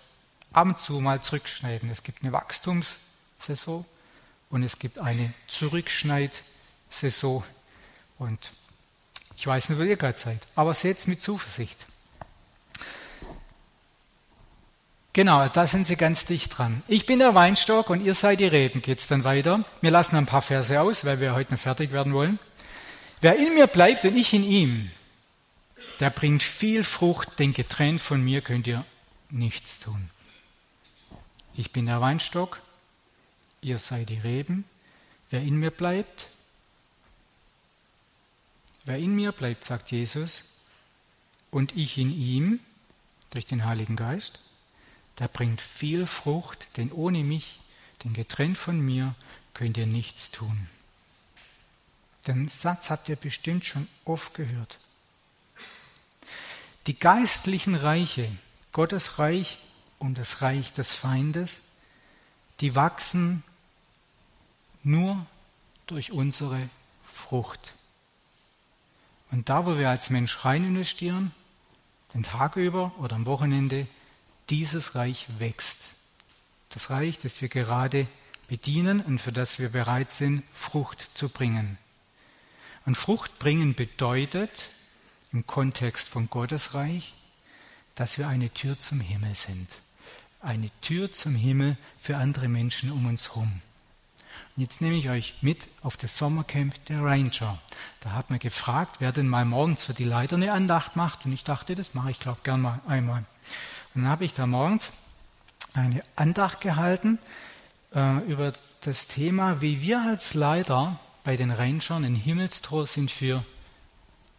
ab 0.54 0.67
und 0.67 0.80
zu 0.80 1.02
mal 1.02 1.21
zurückschneiden. 1.21 1.89
Es 1.89 2.04
gibt 2.04 2.23
eine 2.23 2.32
Wachstumssaison 2.32 3.84
und 4.49 4.63
es 4.63 4.80
gibt 4.80 4.97
eine 4.97 5.34
Zurückschneidsaison. 5.47 7.43
Und 8.17 8.52
ich 9.36 9.45
weiß 9.45 9.67
nicht, 9.67 9.78
wo 9.78 9.84
ihr 9.84 9.97
gerade 9.97 10.17
seid, 10.17 10.39
aber 10.56 10.73
seht 10.73 10.99
es 10.99 11.08
mit 11.08 11.21
Zuversicht. 11.21 11.86
Genau, 15.13 15.47
da 15.47 15.67
sind 15.67 15.86
sie 15.86 15.95
ganz 15.95 16.26
dicht 16.26 16.58
dran. 16.58 16.82
Ich 16.88 17.06
bin 17.06 17.19
der 17.19 17.36
Weinstock 17.36 17.91
und 17.91 18.04
ihr 18.04 18.15
seid 18.15 18.39
die 18.39 18.47
Reben. 18.47 18.82
Geht's 18.82 19.08
dann 19.08 19.23
weiter? 19.23 19.63
Wir 19.80 19.91
lassen 19.91 20.15
ein 20.15 20.26
paar 20.26 20.41
Verse 20.41 20.82
aus, 20.82 21.06
weil 21.06 21.19
wir 21.19 21.36
heute 21.36 21.54
noch 21.54 21.60
fertig 21.60 21.91
werden 21.91 22.13
wollen. 22.13 22.39
Wer 23.21 23.38
in 23.38 23.54
mir 23.54 23.67
bleibt 23.67 24.06
und 24.06 24.17
ich 24.17 24.34
in 24.34 24.43
ihm, 24.43 24.91
der 25.99 26.10
bringt 26.10 26.41
viel 26.41 26.84
Frucht, 26.84 27.38
denn 27.38 27.54
getrennt 27.54 28.02
von 28.02 28.23
mir 28.23 28.41
könnt 28.41 28.65
ihr 28.65 28.86
nichts 29.30 29.80
tun. 29.80 30.10
Ich 31.54 31.71
bin 31.71 31.86
der 31.86 32.02
Weinstock, 32.02 32.60
ihr 33.62 33.78
seid 33.78 34.10
die 34.10 34.17
Reben. 34.17 34.65
Wer 35.30 35.41
in 35.41 35.58
mir 35.58 35.71
bleibt, 35.71 36.28
wer 38.86 38.97
in 38.97 39.15
mir 39.15 39.32
bleibt, 39.32 39.63
sagt 39.63 39.91
Jesus, 39.91 40.41
und 41.52 41.78
ich 41.78 41.99
in 41.99 42.12
ihm, 42.12 42.60
durch 43.30 43.45
den 43.45 43.63
Heiligen 43.65 43.95
Geist, 43.95 44.39
der 45.19 45.28
bringt 45.28 45.62
viel 45.62 46.08
Frucht, 46.08 46.67
denn 46.78 46.91
ohne 46.91 47.23
mich, 47.23 47.60
denn 48.04 48.13
getrennt 48.13 48.58
von 48.58 48.80
mir, 48.80 49.15
könnt 49.54 49.78
ihr 49.78 49.86
nichts 49.86 50.32
tun. 50.32 50.67
Den 52.28 52.49
Satz 52.49 52.89
habt 52.89 53.10
ihr 53.10 53.15
bestimmt 53.15 53.65
schon 53.65 53.88
oft 54.06 54.34
gehört. 54.34 54.80
Die 56.88 56.97
geistlichen 56.97 57.76
Reiche, 57.76 58.30
Gottes 58.71 59.19
Reich 59.19 59.58
und 59.99 60.17
das 60.17 60.41
Reich 60.41 60.73
des 60.73 60.91
Feindes, 60.91 61.58
die 62.60 62.76
wachsen 62.76 63.43
nur 64.84 65.26
durch 65.88 66.12
unsere 66.12 66.69
Frucht. 67.06 67.76
Und 69.32 69.49
da, 69.49 69.65
wo 69.65 69.78
wir 69.78 69.89
als 69.89 70.10
Mensch 70.10 70.45
rein 70.45 70.63
investieren, 70.63 71.32
den 72.13 72.23
Tag 72.23 72.56
über 72.56 72.91
oder 72.99 73.15
am 73.15 73.26
Wochenende, 73.26 73.88
dieses 74.53 74.93
Reich 74.93 75.25
wächst. 75.39 75.79
Das 76.69 76.91
Reich, 76.91 77.17
das 77.17 77.41
wir 77.41 77.49
gerade 77.49 78.05
bedienen 78.47 79.01
und 79.01 79.17
für 79.17 79.31
das 79.31 79.57
wir 79.57 79.69
bereit 79.69 80.11
sind, 80.11 80.43
Frucht 80.53 81.09
zu 81.15 81.27
bringen. 81.27 81.79
Und 82.85 82.95
Frucht 82.95 83.39
bringen 83.39 83.73
bedeutet 83.73 84.69
im 85.31 85.47
Kontext 85.47 86.07
von 86.07 86.29
Gottes 86.29 86.75
Reich, 86.75 87.15
dass 87.95 88.19
wir 88.19 88.27
eine 88.27 88.51
Tür 88.51 88.79
zum 88.79 88.99
Himmel 88.99 89.33
sind. 89.33 89.69
Eine 90.39 90.69
Tür 90.81 91.11
zum 91.11 91.33
Himmel 91.33 91.75
für 91.99 92.17
andere 92.17 92.47
Menschen 92.47 92.91
um 92.91 93.07
uns 93.07 93.29
herum. 93.29 93.59
Und 94.55 94.61
jetzt 94.61 94.81
nehme 94.81 94.97
ich 94.97 95.09
euch 95.09 95.33
mit 95.41 95.67
auf 95.81 95.97
das 95.97 96.15
Sommercamp 96.15 96.85
der 96.85 97.03
Ranger. 97.03 97.59
Da 98.01 98.11
hat 98.11 98.29
man 98.29 98.37
gefragt, 98.37 98.97
wer 98.99 99.11
denn 99.11 99.27
mal 99.27 99.45
morgens 99.45 99.85
für 99.85 99.95
die 99.95 100.03
Leiter 100.03 100.35
eine 100.35 100.53
Andacht 100.53 100.95
macht. 100.95 101.25
Und 101.25 101.33
ich 101.33 101.43
dachte, 101.43 101.73
das 101.73 101.95
mache 101.95 102.11
ich, 102.11 102.19
glaube 102.19 102.41
gern 102.43 102.61
mal 102.61 102.79
einmal. 102.85 103.25
Und 103.93 104.03
dann 104.03 104.12
habe 104.12 104.25
ich 104.25 104.34
da 104.34 104.47
morgens 104.47 104.91
eine 105.73 106.03
Andacht 106.15 106.62
gehalten 106.62 107.19
äh, 107.93 108.17
über 108.27 108.53
das 108.82 109.08
Thema, 109.08 109.62
wie 109.62 109.82
wir 109.82 110.01
als 110.01 110.34
Leiter 110.34 110.99
bei 111.23 111.38
den 111.38 111.51
Rangern 111.51 112.03
ein 112.03 112.15
Himmelstor 112.15 112.86
sind 112.86 113.12
für 113.12 113.45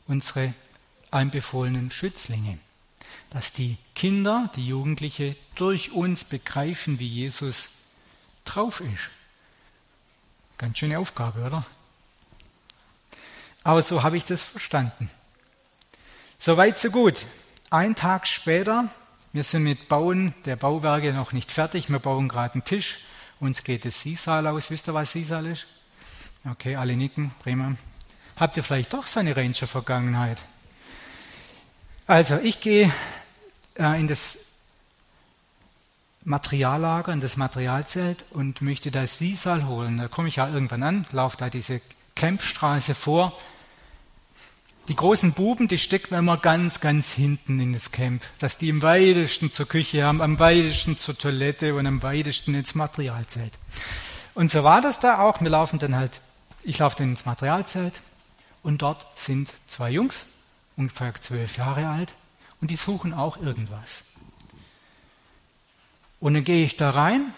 unsere 0.07 0.55
einbefohlenen 1.11 1.91
Schützlinge. 1.91 2.59
Dass 3.31 3.53
die 3.53 3.79
Kinder, 3.95 4.51
die 4.55 4.67
Jugendliche 4.67 5.37
durch 5.55 5.93
uns 5.93 6.25
begreifen, 6.25 6.99
wie 6.99 7.09
Jesus 7.09 7.69
drauf 8.45 8.81
ist. 8.81 9.11
Ganz 10.59 10.79
schöne 10.79 10.99
Aufgabe, 10.99 11.45
oder? 11.45 11.65
Aber 13.63 13.83
so 13.83 14.03
habe 14.03 14.17
ich 14.17 14.25
das 14.25 14.43
verstanden. 14.43 15.11
Soweit, 16.39 16.79
so 16.79 16.91
gut. 16.91 17.15
Ein 17.75 17.97
Tag 17.97 18.29
später 18.29 18.89
wir 19.33 19.43
sind 19.43 19.65
mit 19.65 19.89
Bauen 19.89 20.33
der 20.45 20.55
Bauwerke 20.55 21.13
noch 21.13 21.33
nicht 21.33 21.51
fertig. 21.51 21.91
Wir 21.91 21.99
bauen 21.99 22.29
gerade 22.29 22.55
einen 22.55 22.63
Tisch. 22.63 22.99
Uns 23.41 23.65
geht 23.65 23.85
das 23.85 24.01
Sisal 24.01 24.47
aus. 24.47 24.71
Wisst 24.71 24.89
ihr, 24.89 24.95
was 24.95 25.11
Sisal 25.11 25.45
ist? 25.47 25.67
Okay, 26.49 26.77
alle 26.77 26.95
nicken. 26.95 27.33
Prima. 27.43 27.75
Habt 28.37 28.57
ihr 28.57 28.63
vielleicht 28.63 28.93
doch 28.93 29.09
so 29.09 29.19
eine 29.19 29.37
Ranger-Vergangenheit? 29.37 30.39
Also, 32.07 32.37
ich 32.37 32.61
gehe 32.61 32.93
äh, 33.77 33.99
in 33.99 34.07
das 34.07 34.39
Materiallager, 36.23 37.13
in 37.13 37.21
das 37.21 37.37
Materialzelt 37.37 38.25
und 38.31 38.63
möchte 38.63 38.93
das 38.93 39.19
Sisal 39.19 39.67
holen. 39.67 39.99
Da 39.99 40.07
komme 40.07 40.29
ich 40.29 40.37
ja 40.37 40.49
irgendwann 40.49 40.85
an, 40.85 41.07
laufe 41.11 41.39
da 41.39 41.51
diese 41.51 41.81
Campstraße 42.15 42.95
vor 42.95 43.37
die 44.89 44.97
großen 44.97 45.33
Buben, 45.33 45.69
die 45.69 45.79
steckt 45.79 46.11
man 46.11 46.21
immer 46.21 46.37
ganz, 46.37 46.81
ganz 46.81 47.13
hinten 47.13 47.59
in 47.59 47.73
das 47.73 47.91
Camp, 47.91 48.23
dass 48.39 48.59
die 48.59 48.71
am 48.71 48.83
weitesten 48.83 49.51
zur 49.51 49.67
Küche 49.67 50.05
haben, 50.05 50.21
am 50.21 50.39
weitesten 50.39 50.99
zur 50.99 51.17
Toilette 51.17 51.75
und 51.75 51.87
am 51.87 52.03
weitesten 52.03 52.55
ins 52.55 52.75
Materialzelt. 52.75 53.53
Und 54.35 54.51
so 54.51 54.63
war 54.65 54.83
das 54.83 54.99
da 54.99 55.21
auch. 55.21 55.41
Wir 55.41 55.49
laufen 55.49 55.79
dann 55.79 55.97
halt, 55.97 56.21
ich 56.63 56.79
laufe 56.79 56.97
dann 56.99 57.11
ins 57.11 57.25
Materialzelt 57.25 58.01
Und 58.63 58.83
dort 58.83 59.19
sind 59.19 59.51
zwei 59.67 59.91
Jungs, 59.91 60.27
ungefähr 60.77 61.15
zwölf 61.21 61.57
Jahre 61.57 61.89
alt, 61.89 62.15
und 62.61 62.71
die 62.71 62.77
suchen 62.77 63.13
auch 63.13 63.37
irgendwas. 63.37 64.03
Und 66.19 66.35
dann 66.35 66.45
gehe 66.45 66.65
ich 66.65 66.77
da 66.77 66.91
rein 66.91 67.33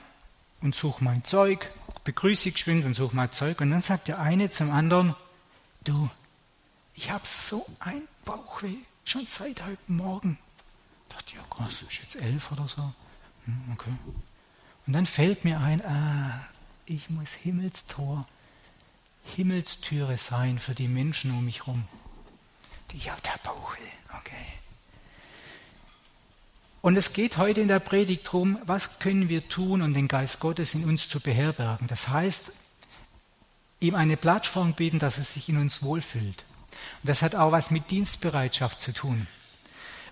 und 0.61 0.74
suche 0.74 1.02
mein 1.02 1.24
Zeug, 1.24 1.70
begrüße 2.04 2.48
ich 2.48 2.54
geschwind 2.54 2.85
und 2.85 2.94
suche 2.94 3.16
mein 3.16 3.32
Zeug. 3.32 3.61
Und 3.61 3.72
dann 3.72 3.82
sagt 3.82 4.06
der 4.06 4.20
eine 4.20 4.50
zum 4.50 4.70
anderen, 4.70 5.16
du, 5.82 6.09
ich 6.96 7.11
habe 7.11 7.26
so 7.26 7.64
ein 7.78 8.09
Bauchweh, 8.24 8.76
schon 9.04 9.26
seit 9.26 9.62
heute 9.64 9.92
Morgen. 9.92 10.38
Ich 11.09 11.14
dachte, 11.14 11.37
ja 11.37 11.42
krass, 11.50 11.82
ist 11.82 11.98
jetzt 11.98 12.16
elf 12.16 12.50
oder 12.50 12.66
so. 12.66 12.92
Hm, 13.44 13.72
okay. 13.74 13.92
Und 14.87 14.92
dann 14.92 15.06
fällt 15.06 15.44
mir 15.44 15.61
ein, 15.61 15.85
ah, 15.85 16.40
ich 16.87 17.11
muss 17.11 17.32
Himmelstor, 17.32 18.26
Himmelstüre 19.37 20.16
sein 20.16 20.59
für 20.59 20.74
die 20.74 20.88
Menschen 20.88 21.32
um 21.32 21.44
mich 21.44 21.66
herum. 21.66 21.85
Die 22.92 22.98
ja 22.98 23.14
der 23.24 23.38
Bauchweh, 23.44 23.82
okay. 24.18 24.46
Und 26.80 26.96
es 26.96 27.12
geht 27.12 27.37
heute 27.37 27.61
in 27.61 27.68
der 27.68 27.80
Predigt 27.80 28.26
darum, 28.26 28.59
was 28.64 29.00
können 29.00 29.28
wir 29.28 29.48
tun, 29.48 29.82
um 29.82 29.92
den 29.92 30.09
Geist 30.09 30.40
Gottes 30.40 30.72
in 30.74 30.85
uns 30.85 31.09
zu 31.09 31.20
beherbergen. 31.20 31.88
Das 31.88 32.09
heißt, 32.09 32.52
ihm 33.80 33.96
eine 33.96 34.16
Plattform 34.16 34.72
bieten, 34.72 35.00
dass 35.00 35.18
er 35.18 35.24
sich 35.24 35.48
in 35.48 35.59
uns 35.59 35.82
wohlfühlt. 35.82 36.44
Und 37.03 37.09
das 37.09 37.22
hat 37.22 37.35
auch 37.35 37.53
was 37.53 37.70
mit 37.70 37.90
Dienstbereitschaft 37.90 38.81
zu 38.81 38.92
tun. 38.92 39.27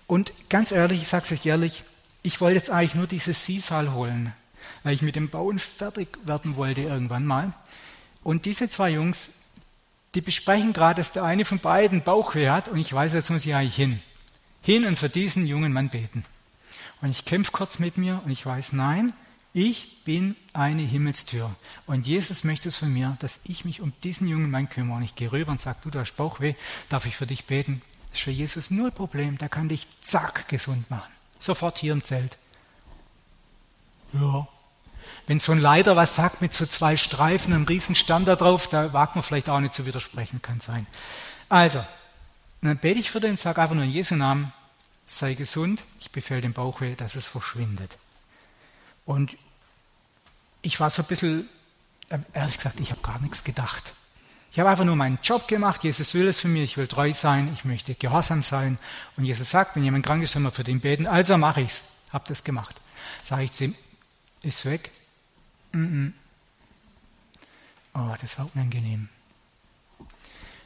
Und 0.07 0.33
ganz 0.49 0.71
ehrlich, 0.71 1.01
ich 1.01 1.07
sage 1.07 1.25
es 1.25 1.31
euch 1.31 1.45
ehrlich, 1.45 1.83
ich 2.23 2.41
wollte 2.41 2.57
jetzt 2.57 2.69
eigentlich 2.69 2.95
nur 2.95 3.07
dieses 3.07 3.45
Sisal 3.45 3.93
holen, 3.93 4.33
weil 4.83 4.93
ich 4.93 5.01
mit 5.01 5.15
dem 5.15 5.29
Bauen 5.29 5.59
fertig 5.59 6.07
werden 6.25 6.55
wollte 6.55 6.81
irgendwann 6.81 7.25
mal. 7.25 7.53
Und 8.23 8.45
diese 8.45 8.69
zwei 8.69 8.91
Jungs, 8.91 9.29
die 10.15 10.21
besprechen 10.21 10.73
gerade, 10.73 11.01
dass 11.01 11.11
der 11.11 11.23
eine 11.23 11.45
von 11.45 11.59
beiden 11.59 12.01
Bauchweh 12.01 12.49
hat 12.49 12.67
und 12.67 12.79
ich 12.79 12.91
weiß, 12.91 13.13
jetzt 13.13 13.29
muss 13.29 13.45
ich 13.45 13.53
eigentlich 13.53 13.75
hin. 13.75 13.99
Hin 14.61 14.85
und 14.85 14.97
für 14.97 15.09
diesen 15.09 15.45
jungen 15.45 15.73
Mann 15.73 15.89
beten. 15.89 16.25
Und 17.01 17.11
ich 17.11 17.25
kämpfe 17.25 17.51
kurz 17.51 17.77
mit 17.77 17.97
mir 17.97 18.21
und 18.25 18.31
ich 18.31 18.45
weiß, 18.45 18.73
nein, 18.73 19.13
ich 19.55 20.03
bin 20.03 20.35
eine 20.51 20.81
Himmelstür. 20.81 21.49
Und 21.87 22.05
Jesus 22.05 22.43
möchte 22.43 22.67
es 22.67 22.77
von 22.77 22.93
mir, 22.93 23.15
dass 23.21 23.39
ich 23.45 23.63
mich 23.63 23.79
um 23.79 23.93
diesen 24.03 24.27
jungen 24.27 24.51
Mann 24.51 24.69
kümmere. 24.69 24.97
Und 24.97 25.03
ich 25.03 25.15
gehe 25.15 25.31
rüber 25.31 25.53
und 25.53 25.61
sage, 25.61 25.77
du, 25.81 25.89
du 25.89 25.99
hast 25.99 26.17
Bauchweh, 26.17 26.55
darf 26.89 27.05
ich 27.05 27.15
für 27.15 27.25
dich 27.25 27.45
beten? 27.45 27.81
Das 28.09 28.19
ist 28.19 28.23
für 28.25 28.31
Jesus 28.31 28.69
null 28.69 28.91
Problem, 28.91 29.37
der 29.37 29.47
kann 29.47 29.69
dich 29.69 29.87
zack 30.01 30.49
gesund 30.49 30.91
machen. 30.91 31.11
Sofort 31.39 31.77
hier 31.77 31.93
im 31.93 32.03
Zelt. 32.03 32.37
Ja. 34.11 34.45
Wenn 35.25 35.39
so 35.39 35.53
ein 35.53 35.59
Leiter 35.59 35.95
was 35.95 36.15
sagt 36.15 36.41
mit 36.41 36.53
so 36.53 36.65
zwei 36.65 36.97
Streifen, 36.97 37.53
einem 37.53 37.63
riesen 37.63 37.95
Stern 37.95 38.25
da 38.25 38.35
drauf, 38.35 38.67
da 38.67 38.91
wagt 38.91 39.15
man 39.15 39.23
vielleicht 39.23 39.49
auch 39.49 39.61
nicht 39.61 39.73
zu 39.73 39.85
widersprechen, 39.85 40.41
kann 40.41 40.59
sein. 40.59 40.85
Also, 41.47 41.81
dann 42.61 42.77
bete 42.77 42.99
ich 42.99 43.09
für 43.09 43.21
den, 43.21 43.37
sage 43.37 43.61
einfach 43.61 43.75
nur 43.75 43.85
in 43.85 43.91
Jesu 43.91 44.15
Namen, 44.15 44.51
sei 45.05 45.33
gesund, 45.33 45.85
ich 46.01 46.11
befehle 46.11 46.41
dem 46.41 46.51
Bauchweh, 46.51 46.95
dass 46.95 47.15
es 47.15 47.25
verschwindet. 47.25 47.97
Und 49.05 49.37
ich 50.65 50.79
war 50.79 50.89
so 50.89 51.03
ein 51.03 51.07
bisschen, 51.07 51.47
äh, 52.09 52.17
ehrlich 52.33 52.57
gesagt, 52.57 52.79
ich 52.79 52.91
habe 52.91 53.01
gar 53.01 53.19
nichts 53.19 53.43
gedacht. 53.43 53.93
Ich 54.51 54.59
habe 54.59 54.69
einfach 54.69 54.85
nur 54.85 54.95
meinen 54.95 55.19
Job 55.21 55.47
gemacht. 55.47 55.83
Jesus 55.83 56.13
will 56.13 56.27
es 56.27 56.39
für 56.39 56.47
mich. 56.47 56.63
Ich 56.63 56.77
will 56.77 56.87
treu 56.87 57.13
sein. 57.13 57.51
Ich 57.53 57.65
möchte 57.65 57.93
gehorsam 57.93 58.41
sein. 58.41 58.77
Und 59.17 59.25
Jesus 59.25 59.49
sagt, 59.49 59.75
wenn 59.75 59.83
jemand 59.83 60.05
krank 60.05 60.23
ist, 60.23 60.31
soll 60.31 60.41
man 60.41 60.51
für 60.51 60.63
den 60.63 60.79
beten. 60.79 61.07
Also 61.07 61.37
mache 61.37 61.61
ich 61.61 61.71
es. 61.71 61.83
Habe 62.13 62.25
das 62.29 62.43
gemacht. 62.43 62.75
Sage 63.25 63.43
ich 63.43 63.51
zu 63.51 63.65
ihm, 63.65 63.75
ist 64.43 64.65
weg. 64.65 64.91
Mm 65.73 65.83
-mm. 65.83 66.11
Oh, 67.93 68.15
das 68.21 68.37
war 68.39 68.49
unangenehm. 68.55 69.09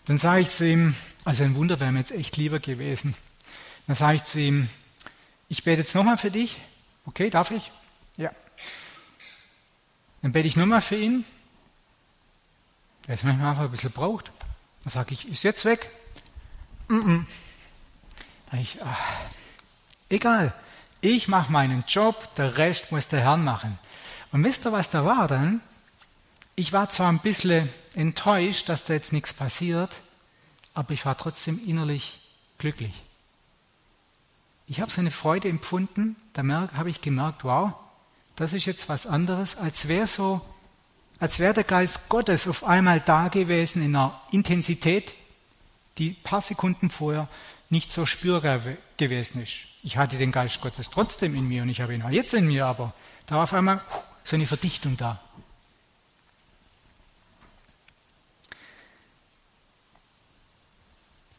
Dann 0.05 0.17
sage 0.17 0.41
ich 0.41 0.49
zu 0.49 0.67
ihm, 0.67 0.95
also 1.25 1.43
ein 1.43 1.55
Wunder 1.55 1.79
wäre 1.79 1.91
mir 1.91 1.99
jetzt 1.99 2.11
echt 2.11 2.37
lieber 2.37 2.59
gewesen. 2.59 3.15
Dann 3.87 3.95
sage 3.95 4.17
ich 4.17 4.23
zu 4.23 4.39
ihm, 4.39 4.69
ich 5.47 5.63
bete 5.63 5.81
jetzt 5.81 5.95
nochmal 5.95 6.17
für 6.17 6.31
dich. 6.31 6.57
Okay, 7.05 7.29
darf 7.29 7.51
ich? 7.51 7.71
Ja. 8.17 8.31
Dann 10.21 10.31
bete 10.31 10.47
ich 10.47 10.55
nochmal 10.55 10.81
für 10.81 10.95
ihn. 10.95 11.25
Der 13.07 13.15
ist 13.15 13.23
manchmal 13.23 13.51
einfach 13.51 13.63
ein 13.63 13.71
bisschen 13.71 13.91
braucht. 13.91 14.31
Dann 14.83 14.91
sage 14.91 15.13
ich, 15.13 15.27
ist 15.27 15.43
jetzt 15.43 15.65
weg? 15.65 15.89
Mm 16.87 16.95
-mm. 16.95 17.25
Dann 18.51 18.59
ich, 18.59 18.81
ach, 18.83 18.99
egal, 20.09 20.53
ich 21.01 21.27
mache 21.27 21.51
meinen 21.51 21.83
Job, 21.87 22.33
der 22.35 22.57
Rest 22.57 22.91
muss 22.91 23.07
der 23.07 23.21
Herr 23.21 23.37
machen. 23.37 23.77
Und 24.31 24.43
wisst 24.43 24.65
ihr, 24.65 24.71
was 24.71 24.89
da 24.89 25.05
war 25.05 25.27
dann? 25.27 25.61
Ich 26.55 26.73
war 26.73 26.89
zwar 26.89 27.09
ein 27.09 27.19
bisschen 27.19 27.69
enttäuscht, 27.95 28.69
dass 28.69 28.83
da 28.83 28.93
jetzt 28.93 29.13
nichts 29.13 29.33
passiert, 29.33 30.01
aber 30.73 30.93
ich 30.93 31.05
war 31.05 31.17
trotzdem 31.17 31.59
innerlich 31.65 32.19
glücklich 32.57 32.93
ich 34.69 34.79
habe 34.79 34.91
so 34.91 35.01
eine 35.01 35.09
Freude 35.09 35.49
empfunden, 35.49 36.15
da 36.33 36.43
habe 36.73 36.91
ich 36.91 37.01
gemerkt, 37.01 37.43
wow, 37.43 37.73
das 38.39 38.53
ist 38.53 38.65
jetzt 38.65 38.87
was 38.87 39.05
anderes, 39.05 39.57
als 39.57 39.89
wäre 39.89 40.07
so, 40.07 40.39
als 41.19 41.39
wäre 41.39 41.53
der 41.53 41.65
Geist 41.65 42.07
Gottes 42.07 42.47
auf 42.47 42.63
einmal 42.63 43.01
da 43.01 43.27
gewesen 43.27 43.83
in 43.83 43.93
einer 43.93 44.17
Intensität, 44.31 45.13
die 45.97 46.11
ein 46.11 46.23
paar 46.23 46.39
Sekunden 46.39 46.89
vorher 46.89 47.27
nicht 47.69 47.91
so 47.91 48.05
spürbar 48.05 48.61
gewesen 48.95 49.43
ist. 49.43 49.65
Ich 49.83 49.97
hatte 49.97 50.17
den 50.17 50.31
Geist 50.31 50.61
Gottes 50.61 50.89
trotzdem 50.89 51.35
in 51.35 51.49
mir 51.49 51.63
und 51.63 51.69
ich 51.69 51.81
habe 51.81 51.93
ihn 51.93 52.01
auch 52.01 52.11
jetzt 52.11 52.33
in 52.33 52.47
mir, 52.47 52.65
aber 52.65 52.93
da 53.25 53.35
war 53.35 53.43
auf 53.43 53.53
einmal 53.53 53.81
so 54.23 54.37
eine 54.37 54.47
Verdichtung 54.47 54.95
da. 54.95 55.21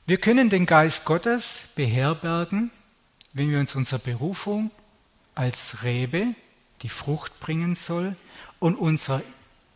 Wir 0.05 0.19
können 0.19 0.51
den 0.51 0.67
Geist 0.67 1.07
Gottes 1.07 1.61
beherbergen, 1.77 2.71
wenn 3.33 3.51
wir 3.51 3.59
uns 3.59 3.75
unserer 3.75 4.01
Berufung 4.01 4.71
als 5.35 5.83
Rebe, 5.83 6.35
die 6.83 6.89
Frucht 6.89 7.41
bringen 7.41 7.75
soll, 7.75 8.17
und 8.59 8.77
unserer 8.77 9.23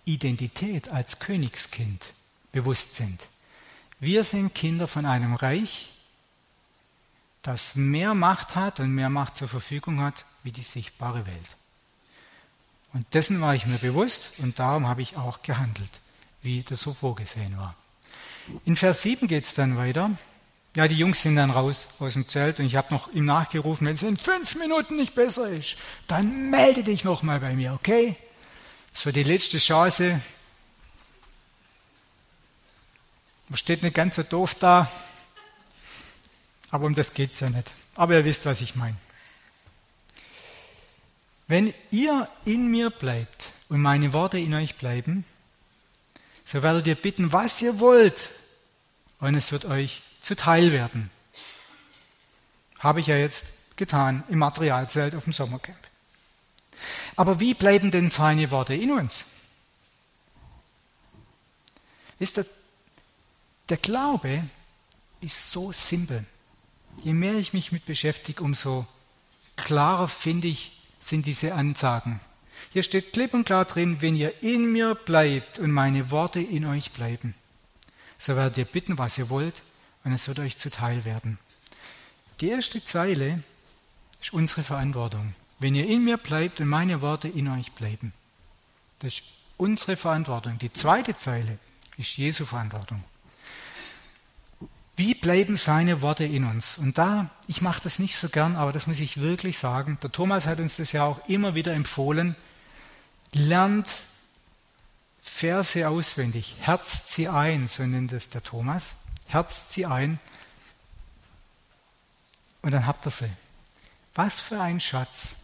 Identität 0.05 0.89
als 0.89 1.19
Königskind 1.19 2.13
bewusst 2.53 2.95
sind. 2.95 3.29
Wir 3.99 4.25
sind 4.25 4.55
Kinder 4.55 4.87
von 4.87 5.07
einem 5.07 5.35
Reich, 5.35 5.91
das 7.43 7.75
mehr 7.75 8.15
Macht 8.15 8.57
hat 8.57 8.81
und 8.81 8.91
mehr 8.91 9.11
Macht 9.11 9.37
zur 9.37 9.49
Verfügung 9.49 10.01
hat 10.01 10.25
wie 10.43 10.53
die 10.53 10.63
sichtbare 10.63 11.27
Welt. 11.27 11.57
Und 12.93 13.13
dessen 13.15 13.41
war 13.41 13.55
ich 13.55 13.67
mir 13.67 13.79
bewusst 13.79 14.39
und 14.39 14.59
darum 14.59 14.87
habe 14.87 15.03
ich 15.03 15.17
auch 15.17 15.43
gehandelt, 15.43 15.91
wie 16.43 16.63
das 16.63 16.81
so 16.81 16.95
vorgesehen 16.95 17.57
war. 17.57 17.75
In 18.65 18.77
Vers 18.77 19.03
7 19.03 19.27
geht 19.27 19.45
es 19.45 19.55
dann 19.55 19.77
weiter. 19.77 20.11
Ja, 20.77 20.89
die 20.89 20.97
Jungs 20.97 21.23
sind 21.23 21.37
dann 21.37 21.51
raus 21.51 21.87
aus 22.01 22.15
dem 22.15 22.29
Zelt 22.29 22.59
und 22.59 22.67
ich 22.67 22.75
habe 22.75 22.93
noch 22.93 23.13
ihm 23.13 23.25
nachgerufen, 23.25 23.87
wenn 23.87 23.95
es 23.95 24.03
in 24.03 24.17
fünf 24.17 24.57
Minuten 24.57 24.97
nicht 24.97 25.15
besser 25.15 25.49
ist, 25.49 25.77
dann 26.09 26.51
melde 26.51 26.83
dich 26.83 27.05
noch 27.05 27.23
mal 27.23 27.39
bei 27.39 27.55
mir, 27.55 27.75
okay? 27.75 28.17
Das 28.93 29.07
war 29.07 29.13
die 29.13 29.23
letzte 29.23 29.59
Chance. 29.59 30.21
Man 33.49 33.57
steht 33.57 33.85
nicht 33.85 33.95
ganz 33.95 34.17
so 34.17 34.25
doof 34.25 34.57
da, 34.57 34.91
aber 36.71 36.87
um 36.87 36.95
das 36.97 37.15
geht 37.15 37.35
es 37.35 37.41
ja 37.41 37.51
nicht. 37.51 37.71
Aber 37.95 38.15
ihr 38.15 38.25
wisst, 38.25 38.45
was 38.47 38.61
ich 38.61 38.75
meine. 38.75 38.97
Wenn 41.47 41.73
ihr 41.93 42.29
in 42.47 42.69
mir 42.69 42.91
bleibt 42.91 43.51
und 43.69 43.81
meine 43.81 44.13
Worte 44.13 44.39
in 44.39 44.55
euch 44.55 44.75
bleiben, 44.75 45.25
so 46.45 46.65
werdet 46.65 46.89
ihr 46.89 46.95
bitten, 46.97 47.33
was 47.33 47.63
ihr 47.63 47.79
wollt, 47.79 48.31
und 49.21 49.37
es 49.37 49.53
wird 49.53 49.67
euch 49.67 50.03
zuteil 50.25 50.73
werden. 50.73 51.11
Habe 52.79 53.01
ich 53.01 53.07
ja 53.07 53.17
jetzt 53.17 53.47
getan 53.77 54.25
im 54.29 54.39
Materialzelt 54.39 55.15
auf 55.15 55.25
dem 55.25 55.33
Sommercamp. 55.33 55.77
Aber 57.17 57.41
wie 57.41 57.55
bleiben 57.55 57.91
denn 57.91 58.11
seine 58.11 58.51
Worte 58.51 58.75
in 58.75 58.91
uns? 58.91 59.25
Ist 62.19 62.37
der, 62.37 62.47
der 63.69 63.77
Glaube 63.77 64.43
ist 65.21 65.53
so 65.53 65.73
simpel. 65.73 66.25
Je 67.03 67.13
mehr 67.13 67.35
ich 67.35 67.53
mich 67.53 67.73
mit 67.73 67.87
beschäftige, 67.87 68.43
umso 68.43 68.87
klarer 69.57 70.09
finde 70.09 70.49
ich, 70.49 70.81
sind 71.01 71.27
diese 71.27 71.55
Ansagen. 71.55 72.21
Hier 72.71 72.83
steht 72.83 73.13
klipp 73.13 73.35
und 73.35 73.45
klar 73.45 73.65
drin, 73.65 74.01
wenn 74.01 74.17
ihr 74.17 74.43
in 74.43 74.73
mir 74.73 74.95
bleibt 74.95 75.59
und 75.59 75.71
meine 75.71 76.11
Worte 76.11 76.41
in 76.41 76.65
euch 76.65 76.93
bleiben, 76.93 77.35
so 78.19 78.37
werdet 78.37 78.59
ihr 78.59 78.65
bitten, 78.65 78.97
was 78.97 79.19
ihr 79.19 79.29
wollt, 79.29 79.63
und 80.05 80.13
es 80.13 80.29
wird 80.29 80.39
euch 80.39 80.57
zuteil 80.57 81.05
werden. 81.05 81.39
Die 82.41 82.49
erste 82.49 82.85
Zeile 82.85 83.43
ist 84.21 84.33
unsere 84.33 84.63
Verantwortung. 84.63 85.35
Wenn 85.59 85.75
ihr 85.75 85.87
in 85.87 86.05
mir 86.05 86.19
bleibt 86.19 86.61
und 86.61 86.69
meine 86.69 87.01
Worte 87.01 87.29
in 87.29 87.49
euch 87.49 87.73
bleiben. 87.73 88.13
Das 88.99 89.15
ist 89.15 89.25
unsere 89.57 89.97
Verantwortung. 89.97 90.59
Die 90.59 90.73
zweite 90.73 91.17
Zeile 91.17 91.59
ist 91.97 92.17
Jesu 92.17 92.45
Verantwortung. 92.45 93.03
Wie 94.97 95.15
bleiben 95.15 95.57
seine 95.57 96.03
Worte 96.03 96.25
in 96.25 96.45
uns? 96.45 96.79
Und 96.79 96.99
da, 96.99 97.31
ich 97.49 97.63
mache 97.63 97.83
das 97.83 97.99
nicht 97.99 98.17
so 98.17 98.29
gern, 98.29 98.57
aber 98.57 98.73
das 98.73 98.87
muss 98.87 99.01
ich 99.01 99.21
wirklich 99.21 99.59
sagen. 99.59 99.99
Der 100.03 100.13
Thomas 100.13 100.47
hat 100.47 100.61
uns 100.61 100.77
das 100.77 100.93
ja 100.93 101.05
auch 101.05 101.29
immer 101.29 101.55
wieder 101.55 101.73
empfohlen. 101.73 102.37
Lernt 103.33 103.89
Verse 105.21 105.89
auswendig, 105.89 106.57
herzt 106.61 107.13
sie 107.13 107.29
ein, 107.29 107.67
so 107.67 107.83
nennt 107.85 108.13
es 108.13 108.29
der 108.29 108.43
Thomas 108.43 108.95
herzt 109.35 109.73
sie 109.73 109.85
ein 109.85 110.19
und 112.63 112.73
dann 112.73 112.87
habt 112.87 113.07
ihr 113.07 113.11
sie. 113.11 113.31
Was 114.15 114.41
für 114.41 114.61
ein 114.61 114.81
Schatz, 114.81 115.35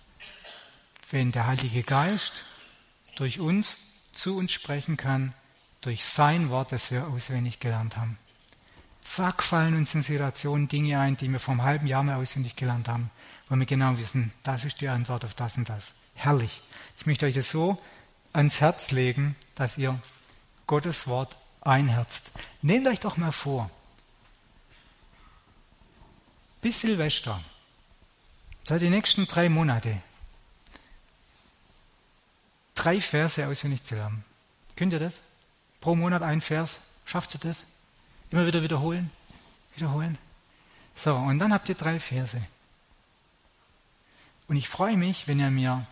wenn 1.11 1.33
der 1.33 1.47
Heilige 1.47 1.83
Geist 1.83 2.33
durch 3.17 3.41
uns 3.41 3.79
zu 4.13 4.39
uns 4.39 4.53
sprechen 4.53 4.97
kann, 4.97 5.35
durch 5.81 6.05
sein 6.05 6.51
Wort, 6.51 6.73
das 6.73 6.91
wir 6.91 7.09
auswendig 7.09 7.59
gelernt 7.59 7.97
haben. 7.97 8.19
Zack, 9.01 9.43
fallen 9.43 9.77
uns 9.77 9.95
in 9.95 10.03
Situationen 10.03 10.69
Dinge 10.69 11.01
ein, 11.01 11.17
die 11.17 11.29
wir 11.29 11.41
vor 11.41 11.53
einem 11.53 11.63
halben 11.65 11.87
Jahr 11.87 12.03
mal 12.03 12.17
auswendig 12.17 12.55
gelernt 12.55 12.89
haben, 12.89 13.11
wo 13.49 13.57
wir 13.57 13.67
genau 13.67 13.99
wissen, 13.99 14.33
das 14.43 14.65
ist 14.65 14.81
die 14.81 14.89
Antwort 14.89 15.25
auf 15.25 15.35
das 15.35 15.57
und 15.57 15.69
das. 15.69 15.93
Herrlich. 16.15 16.63
Ich 16.99 17.07
möchte 17.07 17.27
euch 17.27 17.35
das 17.35 17.51
so 17.51 17.83
ans 18.33 18.61
Herz 18.61 18.91
legen, 18.93 19.35
dass 19.57 19.79
ihr 19.79 19.99
Gottes 20.67 21.07
Wort 21.07 21.37
einherzt. 21.61 22.33
Nehmt 22.63 22.87
euch 22.87 23.01
doch 23.01 23.17
mal 23.17 23.33
vor, 23.33 23.71
bis 26.61 26.81
Silvester, 26.81 27.43
seit 28.65 28.83
die 28.83 28.91
nächsten 28.91 29.27
drei 29.27 29.49
Monate, 29.49 30.03
drei 32.75 33.01
Verse 33.01 33.47
auswendig 33.47 33.85
zu 33.85 33.95
lernen. 33.95 34.25
Könnt 34.77 34.93
ihr 34.93 34.99
das? 34.99 35.21
Pro 35.81 35.95
Monat 35.95 36.23
ein 36.23 36.41
Vers. 36.41 36.79
Schafft 37.05 37.35
ihr 37.35 37.41
das? 37.41 37.65
Immer 38.31 38.47
wieder 38.47 38.63
wiederholen? 38.63 39.11
Wiederholen? 39.75 40.19
So, 40.95 41.15
und 41.17 41.39
dann 41.39 41.53
habt 41.53 41.69
ihr 41.69 41.75
drei 41.75 41.99
Verse. 41.99 42.41
Und 44.49 44.57
ich 44.57 44.69
freue 44.69 44.97
mich, 44.97 45.29
wenn 45.29 45.41
ihr 45.41 45.51
mir 45.51 45.87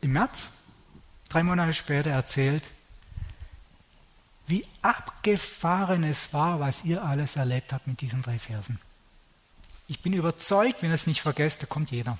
im 0.00 0.12
März, 0.12 0.50
drei 1.28 1.42
Monate 1.42 1.74
später, 1.74 2.10
erzählt, 2.10 2.70
wie 4.46 4.66
abgefahren 4.82 6.02
es 6.02 6.32
war, 6.32 6.58
was 6.58 6.84
ihr 6.84 7.04
alles 7.04 7.36
erlebt 7.36 7.72
habt 7.72 7.86
mit 7.86 8.00
diesen 8.00 8.22
drei 8.22 8.38
Versen. 8.38 8.80
Ich 9.90 10.02
bin 10.02 10.12
überzeugt, 10.12 10.82
wenn 10.82 10.90
ihr 10.90 10.94
es 10.94 11.08
nicht 11.08 11.20
vergesst, 11.20 11.62
da 11.62 11.66
kommt 11.66 11.90
jeder. 11.90 12.16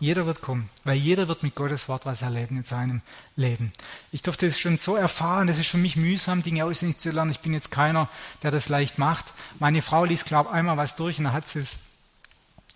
Jeder 0.00 0.26
wird 0.26 0.40
kommen, 0.40 0.68
weil 0.82 0.96
jeder 0.96 1.28
wird 1.28 1.44
mit 1.44 1.54
Gottes 1.54 1.88
Wort 1.88 2.04
was 2.04 2.22
erleben 2.22 2.56
in 2.56 2.64
seinem 2.64 3.00
Leben. 3.36 3.72
Ich 4.10 4.22
durfte 4.22 4.48
es 4.48 4.58
schon 4.58 4.76
so 4.76 4.96
erfahren, 4.96 5.48
es 5.48 5.58
ist 5.58 5.68
für 5.68 5.78
mich 5.78 5.94
mühsam, 5.94 6.42
Dinge 6.42 6.64
auswendig 6.64 6.98
zu 6.98 7.10
lernen. 7.10 7.30
Ich 7.30 7.38
bin 7.38 7.54
jetzt 7.54 7.70
keiner, 7.70 8.08
der 8.42 8.50
das 8.50 8.68
leicht 8.68 8.98
macht. 8.98 9.26
Meine 9.60 9.82
Frau 9.82 10.04
liest, 10.04 10.24
glaube 10.24 10.50
einmal 10.50 10.78
was 10.78 10.96
durch 10.96 11.18
und 11.18 11.24
dann 11.24 11.32
hat 11.32 11.46
sie 11.46 11.60
es 11.60 11.76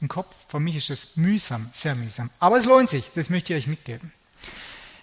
im 0.01 0.07
Kopf. 0.07 0.33
Für 0.47 0.61
mich 0.61 0.77
ist 0.77 0.91
es 0.91 1.17
mühsam, 1.17 1.69
sehr 1.73 1.97
mühsam. 1.97 2.31
Aber 2.39 2.57
es 2.57 2.67
lohnt 2.67 2.91
sich, 2.91 3.11
das 3.17 3.31
möchte 3.31 3.53
ich 3.53 3.65
euch 3.65 3.67
mitgeben. 3.67 4.13